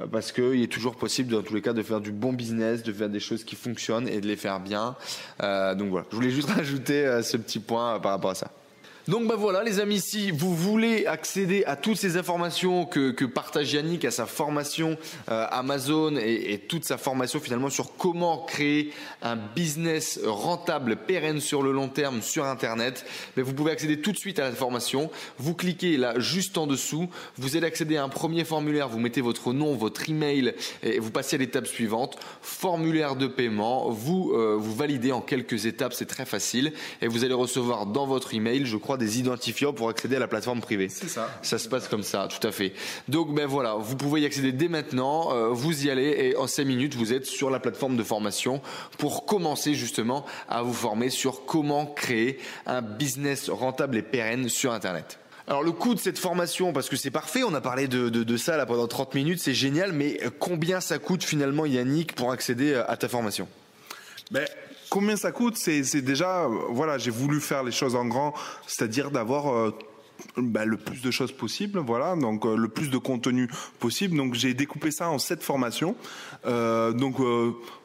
Euh, 0.00 0.06
Parce 0.10 0.32
qu'il 0.32 0.60
est 0.60 0.72
toujours 0.72 0.96
possible 0.96 1.30
dans 1.30 1.42
tous 1.42 1.54
les 1.54 1.62
cas 1.62 1.72
de 1.72 1.82
faire 1.82 2.00
du 2.00 2.10
bon 2.10 2.32
business, 2.32 2.82
de 2.82 2.92
faire 2.92 3.08
des 3.08 3.20
choses 3.20 3.44
qui 3.44 3.54
fonctionnent 3.54 4.08
et 4.08 4.20
de 4.20 4.26
les 4.26 4.36
faire 4.36 4.58
bien. 4.58 4.96
Euh, 5.40 5.67
donc 5.74 5.90
voilà, 5.90 6.06
je 6.10 6.16
voulais 6.16 6.30
juste 6.30 6.50
rajouter 6.56 7.06
euh, 7.06 7.22
ce 7.22 7.36
petit 7.36 7.58
point 7.58 7.96
euh, 7.96 7.98
par 7.98 8.12
rapport 8.12 8.30
à 8.30 8.34
ça. 8.34 8.50
Donc 9.08 9.26
bah 9.26 9.36
voilà 9.38 9.64
les 9.64 9.80
amis, 9.80 10.00
si 10.00 10.30
vous 10.30 10.54
voulez 10.54 11.06
accéder 11.06 11.64
à 11.64 11.76
toutes 11.76 11.96
ces 11.96 12.18
informations 12.18 12.84
que, 12.84 13.10
que 13.10 13.24
partage 13.24 13.72
Yannick, 13.72 14.04
à 14.04 14.10
sa 14.10 14.26
formation 14.26 14.98
euh, 15.30 15.46
Amazon 15.50 16.16
et, 16.18 16.52
et, 16.52 16.58
toute 16.58 16.84
sa 16.84 16.98
formation 16.98 17.40
finalement 17.40 17.70
sur 17.70 17.96
comment 17.96 18.44
créer 18.44 18.92
un 19.22 19.36
business 19.36 20.20
rentable, 20.26 20.96
pérenne 20.96 21.40
sur 21.40 21.62
le 21.62 21.72
long 21.72 21.88
terme 21.88 22.20
sur 22.20 22.44
Internet, 22.44 23.06
mais 23.34 23.42
vous 23.42 23.54
pouvez 23.54 23.72
accéder 23.72 24.02
tout 24.02 24.12
de 24.12 24.18
suite 24.18 24.38
à 24.40 24.44
la 24.44 24.52
formation. 24.52 25.10
Vous 25.38 25.54
cliquez 25.54 25.96
là 25.96 26.20
juste 26.20 26.58
en 26.58 26.66
dessous, 26.66 27.08
vous 27.38 27.56
allez 27.56 27.66
accéder 27.66 27.96
à 27.96 28.04
un 28.04 28.10
premier 28.10 28.44
formulaire, 28.44 28.90
vous 28.90 29.00
mettez 29.00 29.22
votre 29.22 29.54
nom, 29.54 29.74
votre 29.74 30.10
email 30.10 30.52
et 30.82 30.98
vous 30.98 31.10
passez 31.10 31.36
à 31.36 31.38
l'étape 31.38 31.66
suivante, 31.66 32.18
formulaire 32.42 33.16
de 33.16 33.26
paiement, 33.26 33.88
vous, 33.88 34.32
euh, 34.34 34.54
vous 34.60 34.74
validez 34.74 35.12
en 35.12 35.22
quelques 35.22 35.64
étapes, 35.64 35.94
c'est 35.94 36.04
très 36.04 36.26
facile. 36.26 36.74
Et 37.00 37.08
vous 37.08 37.24
allez 37.24 37.32
recevoir 37.32 37.86
dans 37.86 38.06
votre 38.06 38.34
email, 38.34 38.66
je 38.66 38.76
crois, 38.76 38.97
des 38.98 39.18
identifiants 39.18 39.72
pour 39.72 39.88
accéder 39.88 40.16
à 40.16 40.18
la 40.18 40.28
plateforme 40.28 40.60
privée. 40.60 40.88
C'est 40.88 41.08
ça. 41.08 41.30
Ça 41.42 41.58
se 41.58 41.68
passe 41.68 41.88
comme 41.88 42.02
ça, 42.02 42.28
tout 42.28 42.46
à 42.46 42.52
fait. 42.52 42.72
Donc 43.08 43.34
ben 43.34 43.46
voilà, 43.46 43.74
vous 43.74 43.96
pouvez 43.96 44.20
y 44.20 44.26
accéder 44.26 44.52
dès 44.52 44.68
maintenant, 44.68 45.32
euh, 45.32 45.48
vous 45.48 45.86
y 45.86 45.90
allez 45.90 46.08
et 46.18 46.36
en 46.36 46.46
5 46.46 46.64
minutes 46.64 46.94
vous 46.94 47.12
êtes 47.12 47.26
sur 47.26 47.50
la 47.50 47.60
plateforme 47.60 47.96
de 47.96 48.02
formation 48.02 48.60
pour 48.98 49.24
commencer 49.24 49.74
justement 49.74 50.26
à 50.48 50.62
vous 50.62 50.74
former 50.74 51.10
sur 51.10 51.46
comment 51.46 51.86
créer 51.86 52.38
un 52.66 52.82
business 52.82 53.48
rentable 53.48 53.96
et 53.96 54.02
pérenne 54.02 54.48
sur 54.48 54.72
Internet. 54.72 55.18
Alors 55.46 55.62
le 55.62 55.72
coût 55.72 55.94
de 55.94 55.98
cette 55.98 56.18
formation, 56.18 56.74
parce 56.74 56.90
que 56.90 56.96
c'est 56.96 57.10
parfait, 57.10 57.42
on 57.42 57.54
a 57.54 57.62
parlé 57.62 57.88
de, 57.88 58.10
de, 58.10 58.22
de 58.22 58.36
ça 58.36 58.58
là 58.58 58.66
pendant 58.66 58.86
30 58.86 59.14
minutes, 59.14 59.40
c'est 59.40 59.54
génial, 59.54 59.92
mais 59.92 60.20
combien 60.38 60.80
ça 60.80 60.98
coûte 60.98 61.24
finalement 61.24 61.64
Yannick 61.64 62.14
pour 62.14 62.32
accéder 62.32 62.74
à 62.74 62.96
ta 62.98 63.08
formation? 63.08 63.48
Ben, 64.30 64.46
combien 64.88 65.16
ça 65.16 65.32
coûte 65.32 65.56
C'est 65.56 66.02
déjà, 66.02 66.44
euh, 66.44 66.48
voilà, 66.70 66.98
j'ai 66.98 67.10
voulu 67.10 67.40
faire 67.40 67.62
les 67.62 67.72
choses 67.72 67.94
en 67.94 68.06
grand, 68.06 68.34
c'est-à-dire 68.66 69.10
d'avoir 69.10 69.52
euh, 69.52 69.74
bah, 70.36 70.64
le 70.64 70.76
plus 70.76 71.02
de 71.02 71.10
choses 71.10 71.32
possible, 71.32 71.78
voilà, 71.78 72.16
donc 72.16 72.44
euh, 72.44 72.56
le 72.56 72.68
plus 72.68 72.90
de 72.90 72.98
contenu 72.98 73.48
possible. 73.78 74.16
Donc 74.16 74.34
j'ai 74.34 74.54
découpé 74.54 74.90
ça 74.90 75.10
en 75.10 75.18
sept 75.18 75.42
formations. 75.42 75.94
Donc 76.44 77.16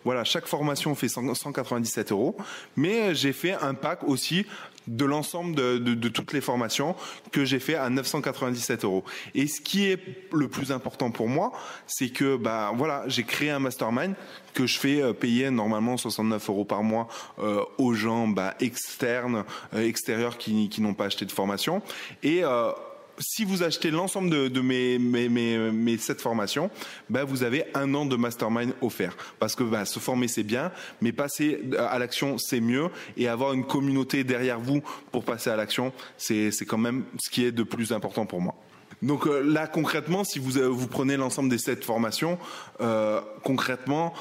voilà, 0.05 0.23
chaque 0.23 0.47
formation 0.47 0.95
fait 0.95 1.09
100 1.09 1.33
197 1.33 2.11
euros, 2.11 2.37
mais 2.75 3.15
j'ai 3.15 3.33
fait 3.33 3.53
un 3.53 3.73
pack 3.73 4.03
aussi 4.03 4.45
de 4.87 5.05
l'ensemble 5.05 5.55
de, 5.55 6.09
toutes 6.09 6.33
les 6.33 6.41
formations 6.41 6.95
que 7.31 7.45
j'ai 7.45 7.59
fait 7.59 7.75
à 7.75 7.89
997 7.89 8.83
euros. 8.83 9.03
Et 9.35 9.47
ce 9.47 9.61
qui 9.61 9.85
est 9.85 9.99
le 10.31 10.47
plus 10.47 10.71
important 10.71 11.11
pour 11.11 11.27
moi, 11.27 11.51
c'est 11.87 12.09
que 12.09 12.35
bah 12.35 12.71
voilà, 12.75 13.03
j'ai 13.07 13.23
créé 13.23 13.49
un 13.49 13.59
mastermind 13.59 14.15
que 14.53 14.67
je 14.67 14.77
fais 14.77 15.01
euh, 15.01 15.13
payer 15.13 15.49
normalement 15.49 15.97
69 15.97 16.49
euros 16.49 16.65
par 16.65 16.83
mois 16.83 17.07
euh, 17.39 17.63
aux 17.77 17.93
gens 17.93 18.27
bah, 18.27 18.53
externes, 18.59 19.45
euh, 19.73 19.87
extérieurs 19.87 20.37
qui, 20.37 20.69
qui 20.69 20.81
n'ont 20.81 20.93
pas 20.93 21.05
acheté 21.05 21.25
de 21.25 21.31
formation. 21.31 21.81
Et 22.21 22.43
euh, 22.43 22.71
si 23.19 23.45
vous 23.45 23.63
achetez 23.63 23.91
l'ensemble 23.91 24.29
de, 24.29 24.61
mes, 24.61 24.97
mes, 24.99 25.29
mes, 25.29 25.71
mes 25.71 25.97
sept 25.97 26.21
formations, 26.21 26.69
ben 27.09 27.23
vous 27.23 27.43
avez 27.43 27.65
un 27.73 27.93
an 27.93 28.05
de 28.05 28.15
mastermind 28.15 28.73
offert. 28.81 29.15
Parce 29.39 29.55
que 29.55 29.63
ben, 29.63 29.85
se 29.85 29.99
former 29.99 30.27
c'est 30.27 30.43
bien, 30.43 30.71
mais 31.01 31.11
passer 31.11 31.61
à 31.77 31.99
l'action 31.99 32.37
c'est 32.37 32.61
mieux. 32.61 32.89
Et 33.17 33.27
avoir 33.27 33.53
une 33.53 33.65
communauté 33.65 34.23
derrière 34.23 34.59
vous 34.59 34.81
pour 35.11 35.23
passer 35.23 35.49
à 35.49 35.55
l'action, 35.55 35.93
c'est 36.17 36.51
quand 36.67 36.77
même 36.77 37.03
ce 37.19 37.29
qui 37.29 37.45
est 37.45 37.51
de 37.51 37.63
plus 37.63 37.91
important 37.91 38.25
pour 38.25 38.41
moi. 38.41 38.55
Donc 39.01 39.27
euh, 39.27 39.41
là 39.41 39.67
concrètement, 39.67 40.23
si 40.23 40.39
vous, 40.39 40.57
euh, 40.57 40.67
vous 40.67 40.87
prenez 40.87 41.17
l'ensemble 41.17 41.49
des 41.49 41.57
sept 41.57 41.83
formations, 41.83 42.37
euh, 42.79 43.21
concrètement, 43.43 44.13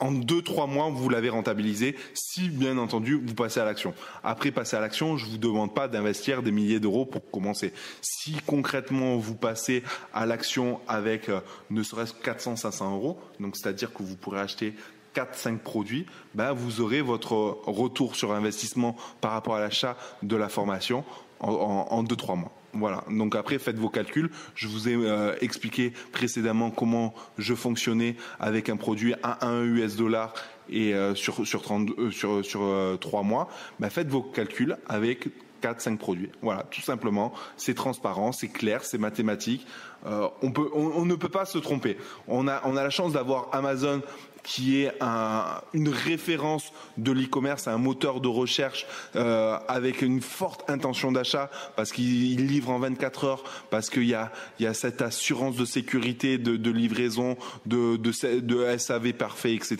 en 0.00 0.12
deux 0.12 0.42
trois 0.42 0.66
mois, 0.66 0.88
vous 0.90 1.08
l'avez 1.08 1.28
rentabilisé, 1.28 1.96
si 2.14 2.48
bien 2.48 2.78
entendu 2.78 3.20
vous 3.24 3.34
passez 3.34 3.60
à 3.60 3.64
l'action. 3.64 3.94
Après 4.22 4.50
passer 4.50 4.76
à 4.76 4.80
l'action, 4.80 5.16
je 5.16 5.26
vous 5.26 5.38
demande 5.38 5.74
pas 5.74 5.88
d'investir 5.88 6.42
des 6.42 6.50
milliers 6.50 6.80
d'euros 6.80 7.04
pour 7.04 7.28
commencer. 7.30 7.72
Si 8.00 8.36
concrètement 8.46 9.16
vous 9.16 9.34
passez 9.34 9.82
à 10.12 10.26
l'action 10.26 10.80
avec 10.88 11.28
euh, 11.28 11.40
ne 11.70 11.82
serait-ce 11.82 12.12
que 12.12 12.22
400 12.22 12.56
500 12.56 12.94
euros, 12.94 13.18
donc 13.40 13.56
c'est-à-dire 13.56 13.92
que 13.92 14.02
vous 14.02 14.16
pourrez 14.16 14.40
acheter 14.40 14.74
4-5 15.14 15.58
produits, 15.58 16.06
ben 16.34 16.52
vous 16.52 16.80
aurez 16.80 17.00
votre 17.00 17.58
retour 17.66 18.14
sur 18.14 18.32
investissement 18.32 18.96
par 19.20 19.32
rapport 19.32 19.56
à 19.56 19.60
l'achat 19.60 19.96
de 20.22 20.36
la 20.36 20.48
formation 20.48 21.04
en 21.40 22.04
2-3 22.04 22.38
mois. 22.38 22.57
Voilà. 22.72 23.04
Donc 23.10 23.34
après, 23.34 23.58
faites 23.58 23.78
vos 23.78 23.88
calculs. 23.88 24.30
Je 24.54 24.68
vous 24.68 24.88
ai 24.88 24.94
euh, 24.94 25.34
expliqué 25.40 25.92
précédemment 26.12 26.70
comment 26.70 27.14
je 27.38 27.54
fonctionnais 27.54 28.16
avec 28.40 28.68
un 28.68 28.76
produit 28.76 29.14
à 29.22 29.46
1 29.46 29.64
US 29.64 29.96
dollar 29.96 30.34
et 30.70 30.94
euh, 30.94 31.14
sur 31.14 31.46
sur 31.46 31.62
30, 31.62 31.90
euh, 31.98 32.10
sur 32.10 32.44
sur 32.44 32.62
euh, 32.62 32.96
3 32.96 33.22
mois. 33.22 33.48
Bah, 33.80 33.90
faites 33.90 34.08
vos 34.08 34.22
calculs 34.22 34.76
avec 34.86 35.28
4 35.60 35.80
5 35.80 35.98
produits. 35.98 36.30
Voilà, 36.42 36.64
tout 36.64 36.80
simplement, 36.80 37.32
c'est 37.56 37.74
transparent, 37.74 38.32
c'est 38.32 38.48
clair, 38.48 38.84
c'est 38.84 38.98
mathématique. 38.98 39.66
Euh, 40.06 40.28
on 40.42 40.52
peut 40.52 40.68
on, 40.74 40.86
on, 40.94 41.04
ne 41.04 41.14
peut 41.14 41.28
pas 41.28 41.44
se 41.44 41.58
tromper. 41.58 41.96
On 42.28 42.46
a 42.48 42.62
on 42.64 42.76
a 42.76 42.82
la 42.82 42.90
chance 42.90 43.12
d'avoir 43.12 43.48
Amazon 43.52 44.00
qui 44.42 44.82
est 44.82 44.92
un, 45.00 45.60
une 45.72 45.88
référence 45.88 46.72
de 46.96 47.12
l'e-commerce, 47.12 47.68
un 47.68 47.78
moteur 47.78 48.20
de 48.20 48.28
recherche 48.28 48.86
euh, 49.16 49.58
avec 49.68 50.02
une 50.02 50.20
forte 50.20 50.68
intention 50.70 51.12
d'achat 51.12 51.50
parce 51.76 51.92
qu'il 51.92 52.46
livre 52.46 52.70
en 52.70 52.78
24 52.78 53.24
heures, 53.24 53.44
parce 53.70 53.90
qu'il 53.90 54.04
y 54.04 54.14
a, 54.14 54.32
il 54.58 54.64
y 54.64 54.66
a 54.66 54.74
cette 54.74 55.02
assurance 55.02 55.56
de 55.56 55.64
sécurité, 55.64 56.38
de, 56.38 56.56
de 56.56 56.70
livraison, 56.70 57.36
de, 57.66 57.96
de, 57.96 58.40
de, 58.40 58.78
SAV 58.78 59.12
parfait, 59.12 59.54
etc. 59.54 59.76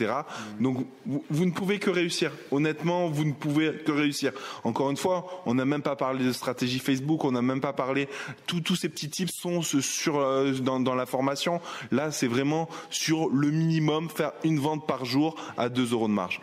Mmh. 0.58 0.62
Donc 0.62 0.86
vous, 1.06 1.24
vous, 1.30 1.46
ne 1.46 1.52
pouvez 1.52 1.78
que 1.78 1.90
réussir. 1.90 2.32
Honnêtement, 2.50 3.08
vous 3.08 3.24
ne 3.24 3.32
pouvez 3.32 3.72
que 3.84 3.92
réussir. 3.92 4.32
Encore 4.64 4.90
une 4.90 4.96
fois, 4.96 5.42
on 5.46 5.54
n'a 5.54 5.64
même 5.64 5.82
pas 5.82 5.96
parlé 5.96 6.24
de 6.24 6.32
stratégie 6.32 6.78
Facebook, 6.78 7.24
on 7.24 7.32
n'a 7.32 7.42
même 7.42 7.60
pas 7.60 7.72
parlé. 7.72 8.08
Tous 8.46 8.76
ces 8.76 8.88
petits 8.88 9.10
tips 9.10 9.32
sont 9.32 9.62
sur 9.62 10.18
euh, 10.18 10.52
dans, 10.52 10.80
dans 10.80 10.94
la 10.94 11.06
formation. 11.06 11.60
Là, 11.90 12.10
c'est 12.10 12.26
vraiment 12.26 12.68
sur 12.90 13.28
le 13.30 13.50
minimum 13.50 14.08
faire 14.08 14.32
une 14.44 14.47
vente 14.56 14.86
par 14.86 15.04
jour 15.04 15.36
à 15.56 15.68
2 15.68 15.92
euros 15.92 16.08
de 16.08 16.12
marge. 16.12 16.40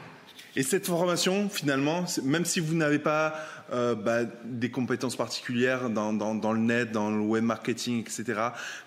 Et 0.57 0.63
cette 0.63 0.85
formation, 0.85 1.49
finalement, 1.49 2.05
même 2.23 2.45
si 2.45 2.61
vous 2.61 2.75
n'avez 2.75 2.99
pas 2.99 3.35
euh, 3.73 3.93
bah, 3.93 4.19
des 4.45 4.71
compétences 4.71 5.17
particulières 5.17 5.89
dans, 5.89 6.11
le 6.11 6.59
net, 6.59 6.91
dans 6.91 7.09
le 7.09 7.19
web 7.19 7.43
marketing, 7.43 7.99
etc., 7.99 8.39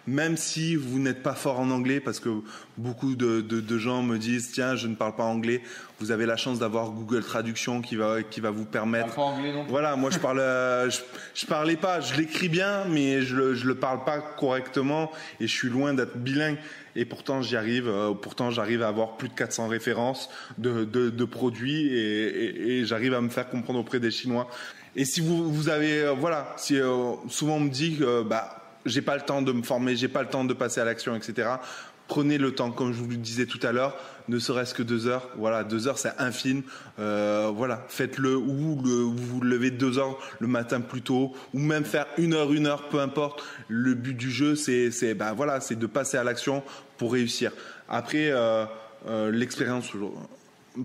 même 0.06 0.38
si 0.38 0.76
vous 0.76 0.98
n'êtes 0.98 1.22
pas 1.22 1.34
fort 1.34 1.60
en 1.60 1.70
anglais, 1.70 2.00
parce 2.00 2.20
que 2.20 2.30
beaucoup 2.78 3.16
de, 3.16 3.78
gens 3.78 4.02
me 4.02 4.16
disent 4.16 4.52
tiens, 4.52 4.76
je 4.76 4.86
ne 4.86 4.94
parle 4.94 5.14
pas 5.14 5.24
anglais, 5.24 5.62
vous 6.00 6.10
avez 6.12 6.26
la 6.26 6.36
chance 6.36 6.58
d'avoir 6.58 6.90
Google 6.90 7.24
Traduction 7.24 7.82
qui 7.82 7.96
va, 7.96 8.22
qui 8.22 8.40
va 8.40 8.50
vous 8.50 8.64
permettre. 8.64 9.14
Pas 9.14 9.22
anglais 9.22 9.52
non 9.52 9.64
plus. 9.64 9.70
Voilà, 9.70 9.96
moi 9.96 10.10
je 10.10 10.18
parle, 10.18 10.38
euh, 10.38 10.88
je, 10.90 11.00
je, 11.34 11.46
parlais 11.46 11.76
pas, 11.76 12.00
je 12.00 12.14
l'écris 12.14 12.48
bien, 12.48 12.84
mais 12.88 13.22
je 13.22 13.34
le, 13.34 13.54
je 13.54 13.66
le 13.66 13.74
parle 13.74 14.04
pas 14.04 14.20
correctement 14.20 15.10
et 15.40 15.46
je 15.46 15.52
suis 15.52 15.68
loin 15.68 15.94
d'être 15.94 16.16
bilingue 16.16 16.58
et 16.94 17.04
pourtant 17.04 17.42
j'y 17.42 17.56
arrive. 17.56 17.88
Euh, 17.88 18.12
pourtant 18.12 18.50
j'arrive 18.50 18.82
à 18.82 18.88
avoir 18.88 19.16
plus 19.16 19.28
de 19.28 19.34
400 19.34 19.68
références 19.68 20.30
de, 20.56 20.84
de, 20.84 21.10
de 21.10 21.24
produits 21.24 21.88
et, 21.88 22.26
et, 22.26 22.78
et 22.78 22.84
j'arrive 22.84 23.14
à 23.14 23.20
me 23.20 23.28
faire 23.28 23.48
comprendre 23.48 23.80
auprès 23.80 23.98
des 23.98 24.10
Chinois. 24.10 24.48
Et 24.94 25.04
si 25.04 25.20
vous, 25.20 25.52
vous 25.52 25.68
avez, 25.68 26.02
euh, 26.02 26.12
voilà, 26.12 26.54
si 26.56 26.78
souvent 27.28 27.56
on 27.56 27.60
me 27.60 27.70
dit 27.70 27.96
que 27.96 28.22
bah 28.22 28.58
j'ai 28.86 29.02
pas 29.02 29.16
le 29.16 29.22
temps 29.22 29.42
de 29.42 29.52
me 29.52 29.62
former, 29.62 29.96
j'ai 29.96 30.08
pas 30.08 30.22
le 30.22 30.28
temps 30.28 30.44
de 30.44 30.54
passer 30.54 30.80
à 30.80 30.84
l'action, 30.84 31.14
etc. 31.14 31.48
Prenez 32.08 32.38
le 32.38 32.52
temps, 32.52 32.70
comme 32.70 32.92
je 32.92 32.98
vous 32.98 33.10
le 33.10 33.16
disais 33.16 33.44
tout 33.44 33.60
à 33.62 33.70
l'heure, 33.70 33.96
ne 34.28 34.38
serait-ce 34.38 34.72
que 34.72 34.82
deux 34.82 35.06
heures. 35.06 35.28
Voilà, 35.36 35.62
deux 35.62 35.88
heures, 35.88 35.98
c'est 35.98 36.12
infime. 36.18 36.62
Euh, 36.98 37.52
voilà, 37.54 37.84
faites-le 37.88 38.34
ou 38.34 38.80
vous 38.80 39.12
vous 39.14 39.40
levez 39.42 39.70
deux 39.70 39.98
heures 39.98 40.18
le 40.40 40.46
matin 40.46 40.80
plus 40.80 41.02
tôt, 41.02 41.34
ou 41.52 41.58
même 41.58 41.84
faire 41.84 42.06
une 42.16 42.32
heure, 42.32 42.52
une 42.52 42.66
heure, 42.66 42.88
peu 42.88 43.00
importe. 43.00 43.44
Le 43.68 43.92
but 43.92 44.14
du 44.14 44.30
jeu, 44.30 44.56
c'est, 44.56 44.90
c'est, 44.90 45.14
ben 45.14 45.34
voilà, 45.34 45.60
c'est 45.60 45.78
de 45.78 45.86
passer 45.86 46.16
à 46.16 46.24
l'action 46.24 46.62
pour 46.96 47.12
réussir. 47.12 47.52
Après, 47.88 48.30
euh, 48.30 48.64
euh, 49.06 49.30
l'expérience 49.30 49.92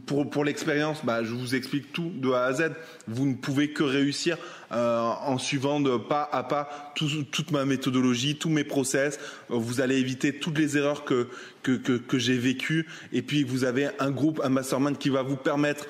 pour, 0.05 0.45
l'expérience, 0.45 1.03
bah, 1.03 1.23
je 1.23 1.33
vous 1.33 1.55
explique 1.55 1.91
tout 1.93 2.11
de 2.15 2.31
A 2.31 2.45
à 2.45 2.53
Z. 2.53 2.71
Vous 3.07 3.25
ne 3.25 3.35
pouvez 3.35 3.71
que 3.71 3.83
réussir 3.83 4.37
euh, 4.71 4.99
en 5.01 5.37
suivant 5.37 5.79
de 5.79 5.97
pas 5.97 6.27
à 6.31 6.43
pas 6.43 6.93
toute 6.95 7.51
ma 7.51 7.65
méthodologie, 7.65 8.37
tous 8.37 8.49
mes 8.49 8.63
process. 8.63 9.19
Vous 9.49 9.81
allez 9.81 9.97
éviter 9.97 10.39
toutes 10.39 10.57
les 10.57 10.77
erreurs 10.77 11.03
que, 11.03 11.27
que, 11.61 11.73
que, 11.73 12.17
j'ai 12.17 12.37
vécues. 12.37 12.87
Et 13.11 13.21
puis, 13.21 13.43
vous 13.43 13.63
avez 13.63 13.89
un 13.99 14.11
groupe, 14.11 14.41
un 14.43 14.49
mastermind 14.49 14.97
qui 14.97 15.09
va 15.09 15.21
vous 15.21 15.37
permettre, 15.37 15.85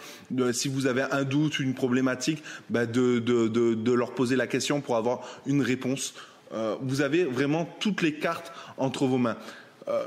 si 0.51 0.67
vous 0.67 0.87
avez 0.87 1.03
un 1.11 1.23
doute, 1.23 1.59
une 1.59 1.73
problématique, 1.73 2.43
bah, 2.69 2.85
de, 2.85 3.19
de, 3.19 3.47
de, 3.47 3.73
de 3.73 3.91
leur 3.91 4.13
poser 4.13 4.35
la 4.35 4.47
question 4.47 4.81
pour 4.81 4.97
avoir 4.97 5.21
une 5.45 5.61
réponse. 5.61 6.13
Euh, 6.53 6.75
vous 6.81 7.01
avez 7.01 7.23
vraiment 7.23 7.67
toutes 7.79 8.01
les 8.01 8.13
cartes 8.13 8.51
entre 8.77 9.05
vos 9.05 9.17
mains. 9.17 9.37
Euh, 9.87 10.03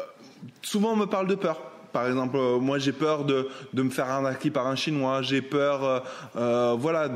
souvent, 0.62 0.92
on 0.92 0.96
me 0.96 1.06
parle 1.06 1.26
de 1.26 1.34
peur. 1.34 1.60
Par 1.96 2.08
exemple, 2.08 2.36
euh, 2.36 2.58
moi 2.58 2.78
j'ai 2.78 2.92
peur 2.92 3.24
de, 3.24 3.48
me 3.72 3.88
faire 3.88 4.10
arnaquer 4.10 4.50
par 4.50 4.66
un 4.66 4.76
Chinois, 4.76 5.22
j'ai 5.22 5.40
peur 5.40 5.82
euh, 5.82 6.00
euh, 6.36 6.76
voilà, 6.78 7.08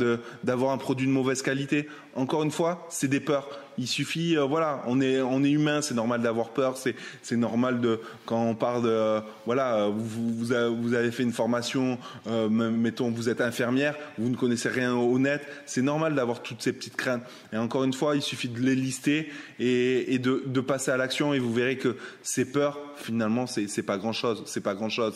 d'avoir 0.43 0.73
un 0.73 0.79
produit 0.79 1.07
de 1.07 1.13
mauvaise 1.13 1.43
qualité. 1.43 1.87
Encore 2.17 2.45
une 2.45 2.51
fois, 2.51 2.87
c'est 2.89 3.09
des 3.09 3.21
peurs. 3.21 3.47
Il 3.81 3.87
suffit, 3.87 4.37
euh, 4.37 4.45
voilà, 4.45 4.83
on 4.87 5.01
est, 5.01 5.23
on 5.23 5.43
est 5.43 5.51
humain, 5.51 5.81
c'est 5.81 5.95
normal 5.95 6.21
d'avoir 6.21 6.51
peur, 6.51 6.77
c'est, 6.77 7.37
normal 7.37 7.81
de, 7.81 7.99
quand 8.27 8.43
on 8.43 8.55
parle 8.55 8.83
de, 8.83 8.91
euh, 8.91 9.21
voilà, 9.47 9.89
vous, 9.89 10.35
vous, 10.35 10.53
avez, 10.53 11.11
fait 11.11 11.23
une 11.23 11.33
formation, 11.33 11.97
euh, 12.27 12.51
mettons, 12.51 13.11
vous 13.11 13.31
êtes 13.31 13.41
infirmière, 13.41 13.95
vous 14.19 14.29
ne 14.29 14.37
connaissez 14.37 14.69
rien 14.69 14.95
au 14.95 15.19
net, 15.19 15.49
c'est 15.65 15.81
normal 15.81 16.15
d'avoir 16.15 16.43
toutes 16.43 16.61
ces 16.61 16.75
petites 16.75 16.97
craintes. 16.97 17.23
Et 17.55 17.57
encore 17.57 17.85
une 17.85 17.95
fois, 17.95 18.17
il 18.17 18.23
suffit 18.23 18.51
de 18.51 18.61
les 18.61 18.75
lister 18.75 19.31
et, 19.59 20.19
de, 20.19 20.61
passer 20.61 20.91
à 20.91 20.99
l'action 20.99 21.33
et 21.33 21.39
vous 21.39 21.55
verrez 21.55 21.79
que 21.79 21.97
ces 22.23 22.45
peurs, 22.45 22.79
finalement, 22.97 23.47
c'est, 23.47 23.83
pas 23.83 23.97
grand 23.97 24.13
chose, 24.13 24.43
c'est 24.45 24.61
pas 24.61 24.75
grand 24.75 24.91
chose, 24.91 25.15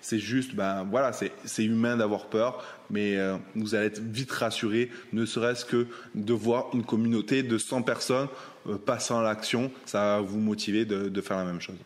c'est, 0.00 0.18
juste, 0.18 0.54
ben 0.54 0.86
voilà, 0.90 1.12
c'est 1.12 1.64
humain 1.64 1.98
d'avoir 1.98 2.30
peur 2.30 2.64
mais 2.90 3.16
euh, 3.16 3.36
vous 3.54 3.74
allez 3.74 3.86
être 3.86 4.00
vite 4.00 4.30
rassuré, 4.30 4.90
ne 5.12 5.26
serait-ce 5.26 5.64
que 5.64 5.86
de 6.14 6.32
voir 6.32 6.66
une 6.74 6.84
communauté 6.84 7.42
de 7.42 7.58
100 7.58 7.82
personnes 7.82 8.28
euh, 8.68 8.76
passant 8.78 9.20
à 9.20 9.22
l'action, 9.22 9.70
ça 9.84 9.98
va 9.98 10.20
vous 10.20 10.38
motiver 10.38 10.84
de, 10.84 11.08
de 11.08 11.20
faire 11.20 11.36
la 11.36 11.44
même 11.44 11.60
chose. 11.60 11.76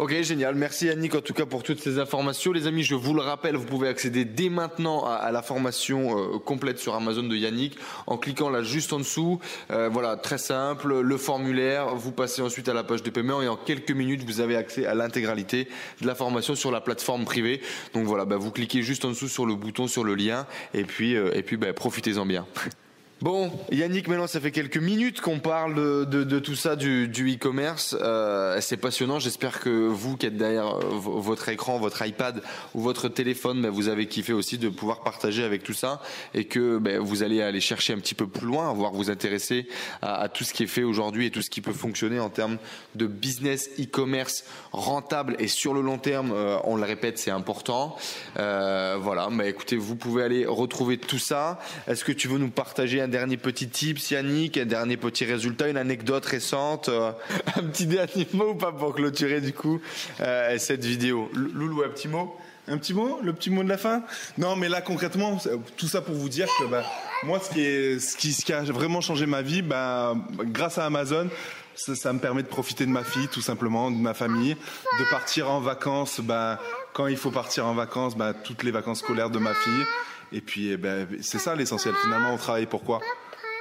Ok, 0.00 0.14
génial. 0.22 0.54
Merci 0.54 0.86
Yannick 0.86 1.14
en 1.14 1.20
tout 1.20 1.34
cas 1.34 1.44
pour 1.44 1.62
toutes 1.62 1.78
ces 1.78 1.98
informations. 1.98 2.52
Les 2.52 2.66
amis, 2.66 2.84
je 2.84 2.94
vous 2.94 3.12
le 3.12 3.20
rappelle, 3.20 3.54
vous 3.56 3.66
pouvez 3.66 3.86
accéder 3.86 4.24
dès 4.24 4.48
maintenant 4.48 5.04
à, 5.04 5.12
à 5.12 5.30
la 5.30 5.42
formation 5.42 6.18
euh, 6.18 6.38
complète 6.38 6.78
sur 6.78 6.94
Amazon 6.94 7.24
de 7.24 7.36
Yannick 7.36 7.76
en 8.06 8.16
cliquant 8.16 8.48
là 8.48 8.62
juste 8.62 8.94
en 8.94 8.98
dessous. 9.00 9.40
Euh, 9.70 9.90
voilà, 9.92 10.16
très 10.16 10.38
simple, 10.38 11.00
le 11.02 11.16
formulaire. 11.18 11.94
Vous 11.96 12.12
passez 12.12 12.40
ensuite 12.40 12.66
à 12.70 12.72
la 12.72 12.82
page 12.82 13.02
de 13.02 13.10
paiement 13.10 13.42
et 13.42 13.48
en 13.48 13.56
quelques 13.56 13.90
minutes, 13.90 14.24
vous 14.24 14.40
avez 14.40 14.56
accès 14.56 14.86
à 14.86 14.94
l'intégralité 14.94 15.68
de 16.00 16.06
la 16.06 16.14
formation 16.14 16.54
sur 16.54 16.70
la 16.70 16.80
plateforme 16.80 17.26
privée. 17.26 17.60
Donc 17.92 18.06
voilà, 18.06 18.24
bah, 18.24 18.38
vous 18.38 18.52
cliquez 18.52 18.80
juste 18.80 19.04
en 19.04 19.10
dessous 19.10 19.28
sur 19.28 19.44
le 19.44 19.54
bouton, 19.54 19.86
sur 19.86 20.02
le 20.02 20.14
lien 20.14 20.46
et 20.72 20.84
puis, 20.84 21.14
euh, 21.14 21.30
et 21.34 21.42
puis 21.42 21.58
bah, 21.58 21.74
profitez-en 21.74 22.24
bien. 22.24 22.46
Bon, 23.22 23.52
Yannick, 23.70 24.08
maintenant 24.08 24.26
ça 24.26 24.40
fait 24.40 24.50
quelques 24.50 24.78
minutes 24.78 25.20
qu'on 25.20 25.40
parle 25.40 25.74
de, 26.08 26.38
tout 26.38 26.54
ça 26.54 26.74
du 26.74 27.34
e-commerce. 27.34 27.94
Euh, 28.00 28.56
c'est 28.62 28.78
passionnant. 28.78 29.18
J'espère 29.18 29.60
que 29.60 29.68
vous 29.68 30.16
qui 30.16 30.24
êtes 30.24 30.38
derrière 30.38 30.78
euh, 30.78 30.84
votre 30.94 31.50
écran, 31.50 31.78
votre 31.78 32.00
iPad 32.06 32.42
ou 32.74 32.80
votre 32.80 33.10
téléphone, 33.10 33.60
ben, 33.60 33.68
vous 33.68 33.88
avez 33.88 34.06
kiffé 34.06 34.32
aussi 34.32 34.56
de 34.56 34.70
pouvoir 34.70 35.02
partager 35.02 35.44
avec 35.44 35.62
tout 35.62 35.74
ça 35.74 36.00
et 36.32 36.46
que 36.46 36.78
ben, 36.78 36.98
vous 36.98 37.22
allez 37.22 37.42
aller 37.42 37.60
chercher 37.60 37.92
un 37.92 37.98
petit 37.98 38.14
peu 38.14 38.26
plus 38.26 38.46
loin, 38.46 38.72
voire 38.72 38.92
vous 38.92 39.10
intéresser 39.10 39.68
à, 40.00 40.30
tout 40.30 40.44
ce 40.44 40.54
qui 40.54 40.62
est 40.62 40.66
fait 40.66 40.82
aujourd'hui 40.82 41.26
et 41.26 41.30
tout 41.30 41.42
ce 41.42 41.50
qui 41.50 41.60
peut 41.60 41.74
fonctionner 41.74 42.20
en 42.20 42.30
termes 42.30 42.56
de 42.94 43.06
business 43.06 43.68
e-commerce 43.78 44.44
rentable 44.72 45.36
et 45.38 45.48
sur 45.48 45.74
le 45.74 45.82
long 45.82 45.98
terme. 45.98 46.32
Euh, 46.32 46.56
on 46.64 46.74
le 46.74 46.84
répète, 46.84 47.18
c'est 47.18 47.30
important. 47.30 47.98
Voilà. 48.36 49.28
Mais 49.30 49.50
écoutez, 49.50 49.76
vous 49.76 49.96
pouvez 49.96 50.22
aller 50.22 50.46
retrouver 50.46 50.96
tout 50.96 51.18
ça. 51.18 51.58
Est-ce 51.86 52.02
que 52.02 52.12
tu 52.12 52.26
veux 52.26 52.38
nous 52.38 52.48
partager 52.48 53.02
dernier 53.10 53.36
petit 53.36 53.68
tips, 53.68 54.10
Yannick, 54.10 54.56
un 54.56 54.66
dernier 54.66 54.96
petit 54.96 55.24
résultat, 55.24 55.68
une 55.68 55.76
anecdote 55.76 56.24
récente, 56.24 56.88
euh, 56.88 57.12
un 57.56 57.64
petit 57.64 57.86
dernier 57.86 58.26
mot 58.32 58.50
ou 58.50 58.54
pas 58.54 58.72
pour 58.72 58.94
clôturer 58.94 59.40
du 59.40 59.52
coup 59.52 59.80
euh, 60.20 60.56
cette 60.58 60.84
vidéo. 60.84 61.30
Loulou, 61.34 61.82
un 61.82 61.88
petit 61.88 62.08
mot? 62.08 62.36
Un 62.68 62.78
petit 62.78 62.94
mot, 62.94 63.18
le 63.22 63.32
petit 63.32 63.50
mot 63.50 63.64
de 63.64 63.68
la 63.68 63.78
fin? 63.78 64.02
Non, 64.38 64.54
mais 64.54 64.68
là 64.68 64.80
concrètement, 64.80 65.38
tout 65.76 65.88
ça 65.88 66.00
pour 66.00 66.14
vous 66.14 66.28
dire 66.28 66.46
que 66.58 66.64
bah, 66.64 66.84
moi, 67.24 67.40
ce 67.40 67.50
qui, 67.50 67.60
est, 67.60 67.98
ce, 67.98 68.16
qui, 68.16 68.32
ce 68.32 68.44
qui 68.44 68.52
a 68.52 68.62
vraiment 68.62 69.00
changé 69.00 69.26
ma 69.26 69.42
vie, 69.42 69.62
bah, 69.62 70.14
grâce 70.44 70.78
à 70.78 70.86
Amazon, 70.86 71.28
ça, 71.74 71.94
ça, 71.94 72.12
me 72.12 72.18
permet 72.18 72.42
de 72.42 72.48
profiter 72.48 72.86
de 72.86 72.90
ma 72.90 73.02
fille, 73.02 73.28
tout 73.28 73.40
simplement, 73.40 73.90
de 73.90 73.96
ma 73.96 74.14
famille, 74.14 74.54
de 74.54 75.10
partir 75.10 75.50
en 75.50 75.60
vacances, 75.60 76.20
bah, 76.20 76.60
quand 76.92 77.06
il 77.06 77.16
faut 77.16 77.30
partir 77.30 77.66
en 77.66 77.74
vacances, 77.74 78.16
bah, 78.16 78.34
toutes 78.34 78.62
les 78.62 78.70
vacances 78.70 79.00
scolaires 79.00 79.30
de 79.30 79.38
ma 79.38 79.54
fille. 79.54 79.84
Et 80.32 80.40
puis, 80.40 80.70
eh 80.70 80.76
ben, 80.76 81.06
c'est 81.20 81.38
ça 81.38 81.54
l'essentiel. 81.54 81.94
Finalement, 82.02 82.32
on 82.32 82.36
travaille 82.36 82.66
pourquoi 82.66 83.00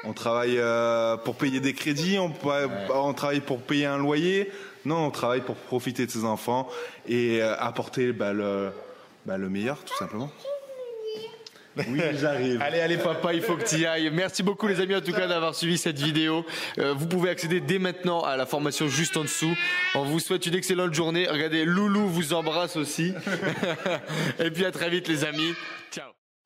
On 0.03 0.13
travaille 0.13 0.57
euh, 0.57 1.17
pour 1.17 1.35
payer 1.35 1.59
des 1.59 1.73
crédits, 1.73 2.17
on, 2.19 2.33
on, 2.93 3.13
travaille 3.13 3.41
pour 3.41 3.61
payer 3.61 3.85
un 3.85 3.97
loyer. 3.97 4.51
Non, 4.85 5.07
on 5.07 5.11
travaille 5.11 5.41
pour 5.41 5.55
profiter 5.55 6.05
de 6.05 6.11
ses 6.11 6.25
enfants 6.25 6.69
et 7.07 7.41
euh, 7.41 7.55
apporter 7.59 8.13
bah, 8.13 8.33
le, 8.33 8.69
bah, 9.25 9.37
le 9.37 9.49
meilleur, 9.49 9.83
tout 9.83 9.95
simplement. 9.97 10.31
Oui, 11.87 12.01
j'arrive. 12.19 12.61
allez, 12.61 12.81
allez, 12.81 12.97
papa, 12.97 13.33
il 13.33 13.41
faut 13.41 13.55
que 13.55 13.63
tu 13.63 13.77
y 13.77 13.85
ailles. 13.85 14.09
Merci 14.11 14.43
beaucoup, 14.43 14.67
les 14.67 14.79
amis, 14.81 14.95
en 14.95 15.01
tout 15.01 15.13
cas, 15.13 15.27
d'avoir 15.27 15.55
suivi 15.55 15.77
cette 15.77 15.99
vidéo. 15.99 16.45
Euh, 16.77 16.93
vous 16.93 17.07
pouvez 17.07 17.29
accéder 17.29 17.61
dès 17.61 17.79
maintenant 17.79 18.21
à 18.21 18.35
la 18.35 18.45
formation 18.45 18.87
juste 18.87 19.17
en 19.17 19.21
dessous. 19.21 19.55
On 19.95 20.03
vous 20.03 20.19
souhaite 20.19 20.45
une 20.45 20.55
excellente 20.55 20.93
journée. 20.93 21.27
Regardez, 21.29 21.65
Loulou 21.65 22.07
vous 22.07 22.33
embrasse 22.33 22.75
aussi. 22.75 23.13
Et 24.39 24.51
puis 24.51 24.65
à 24.65 24.71
très 24.71 24.89
vite, 24.89 25.07
les 25.07 25.23
amis. 25.23 25.53
Ciao. 25.91 26.18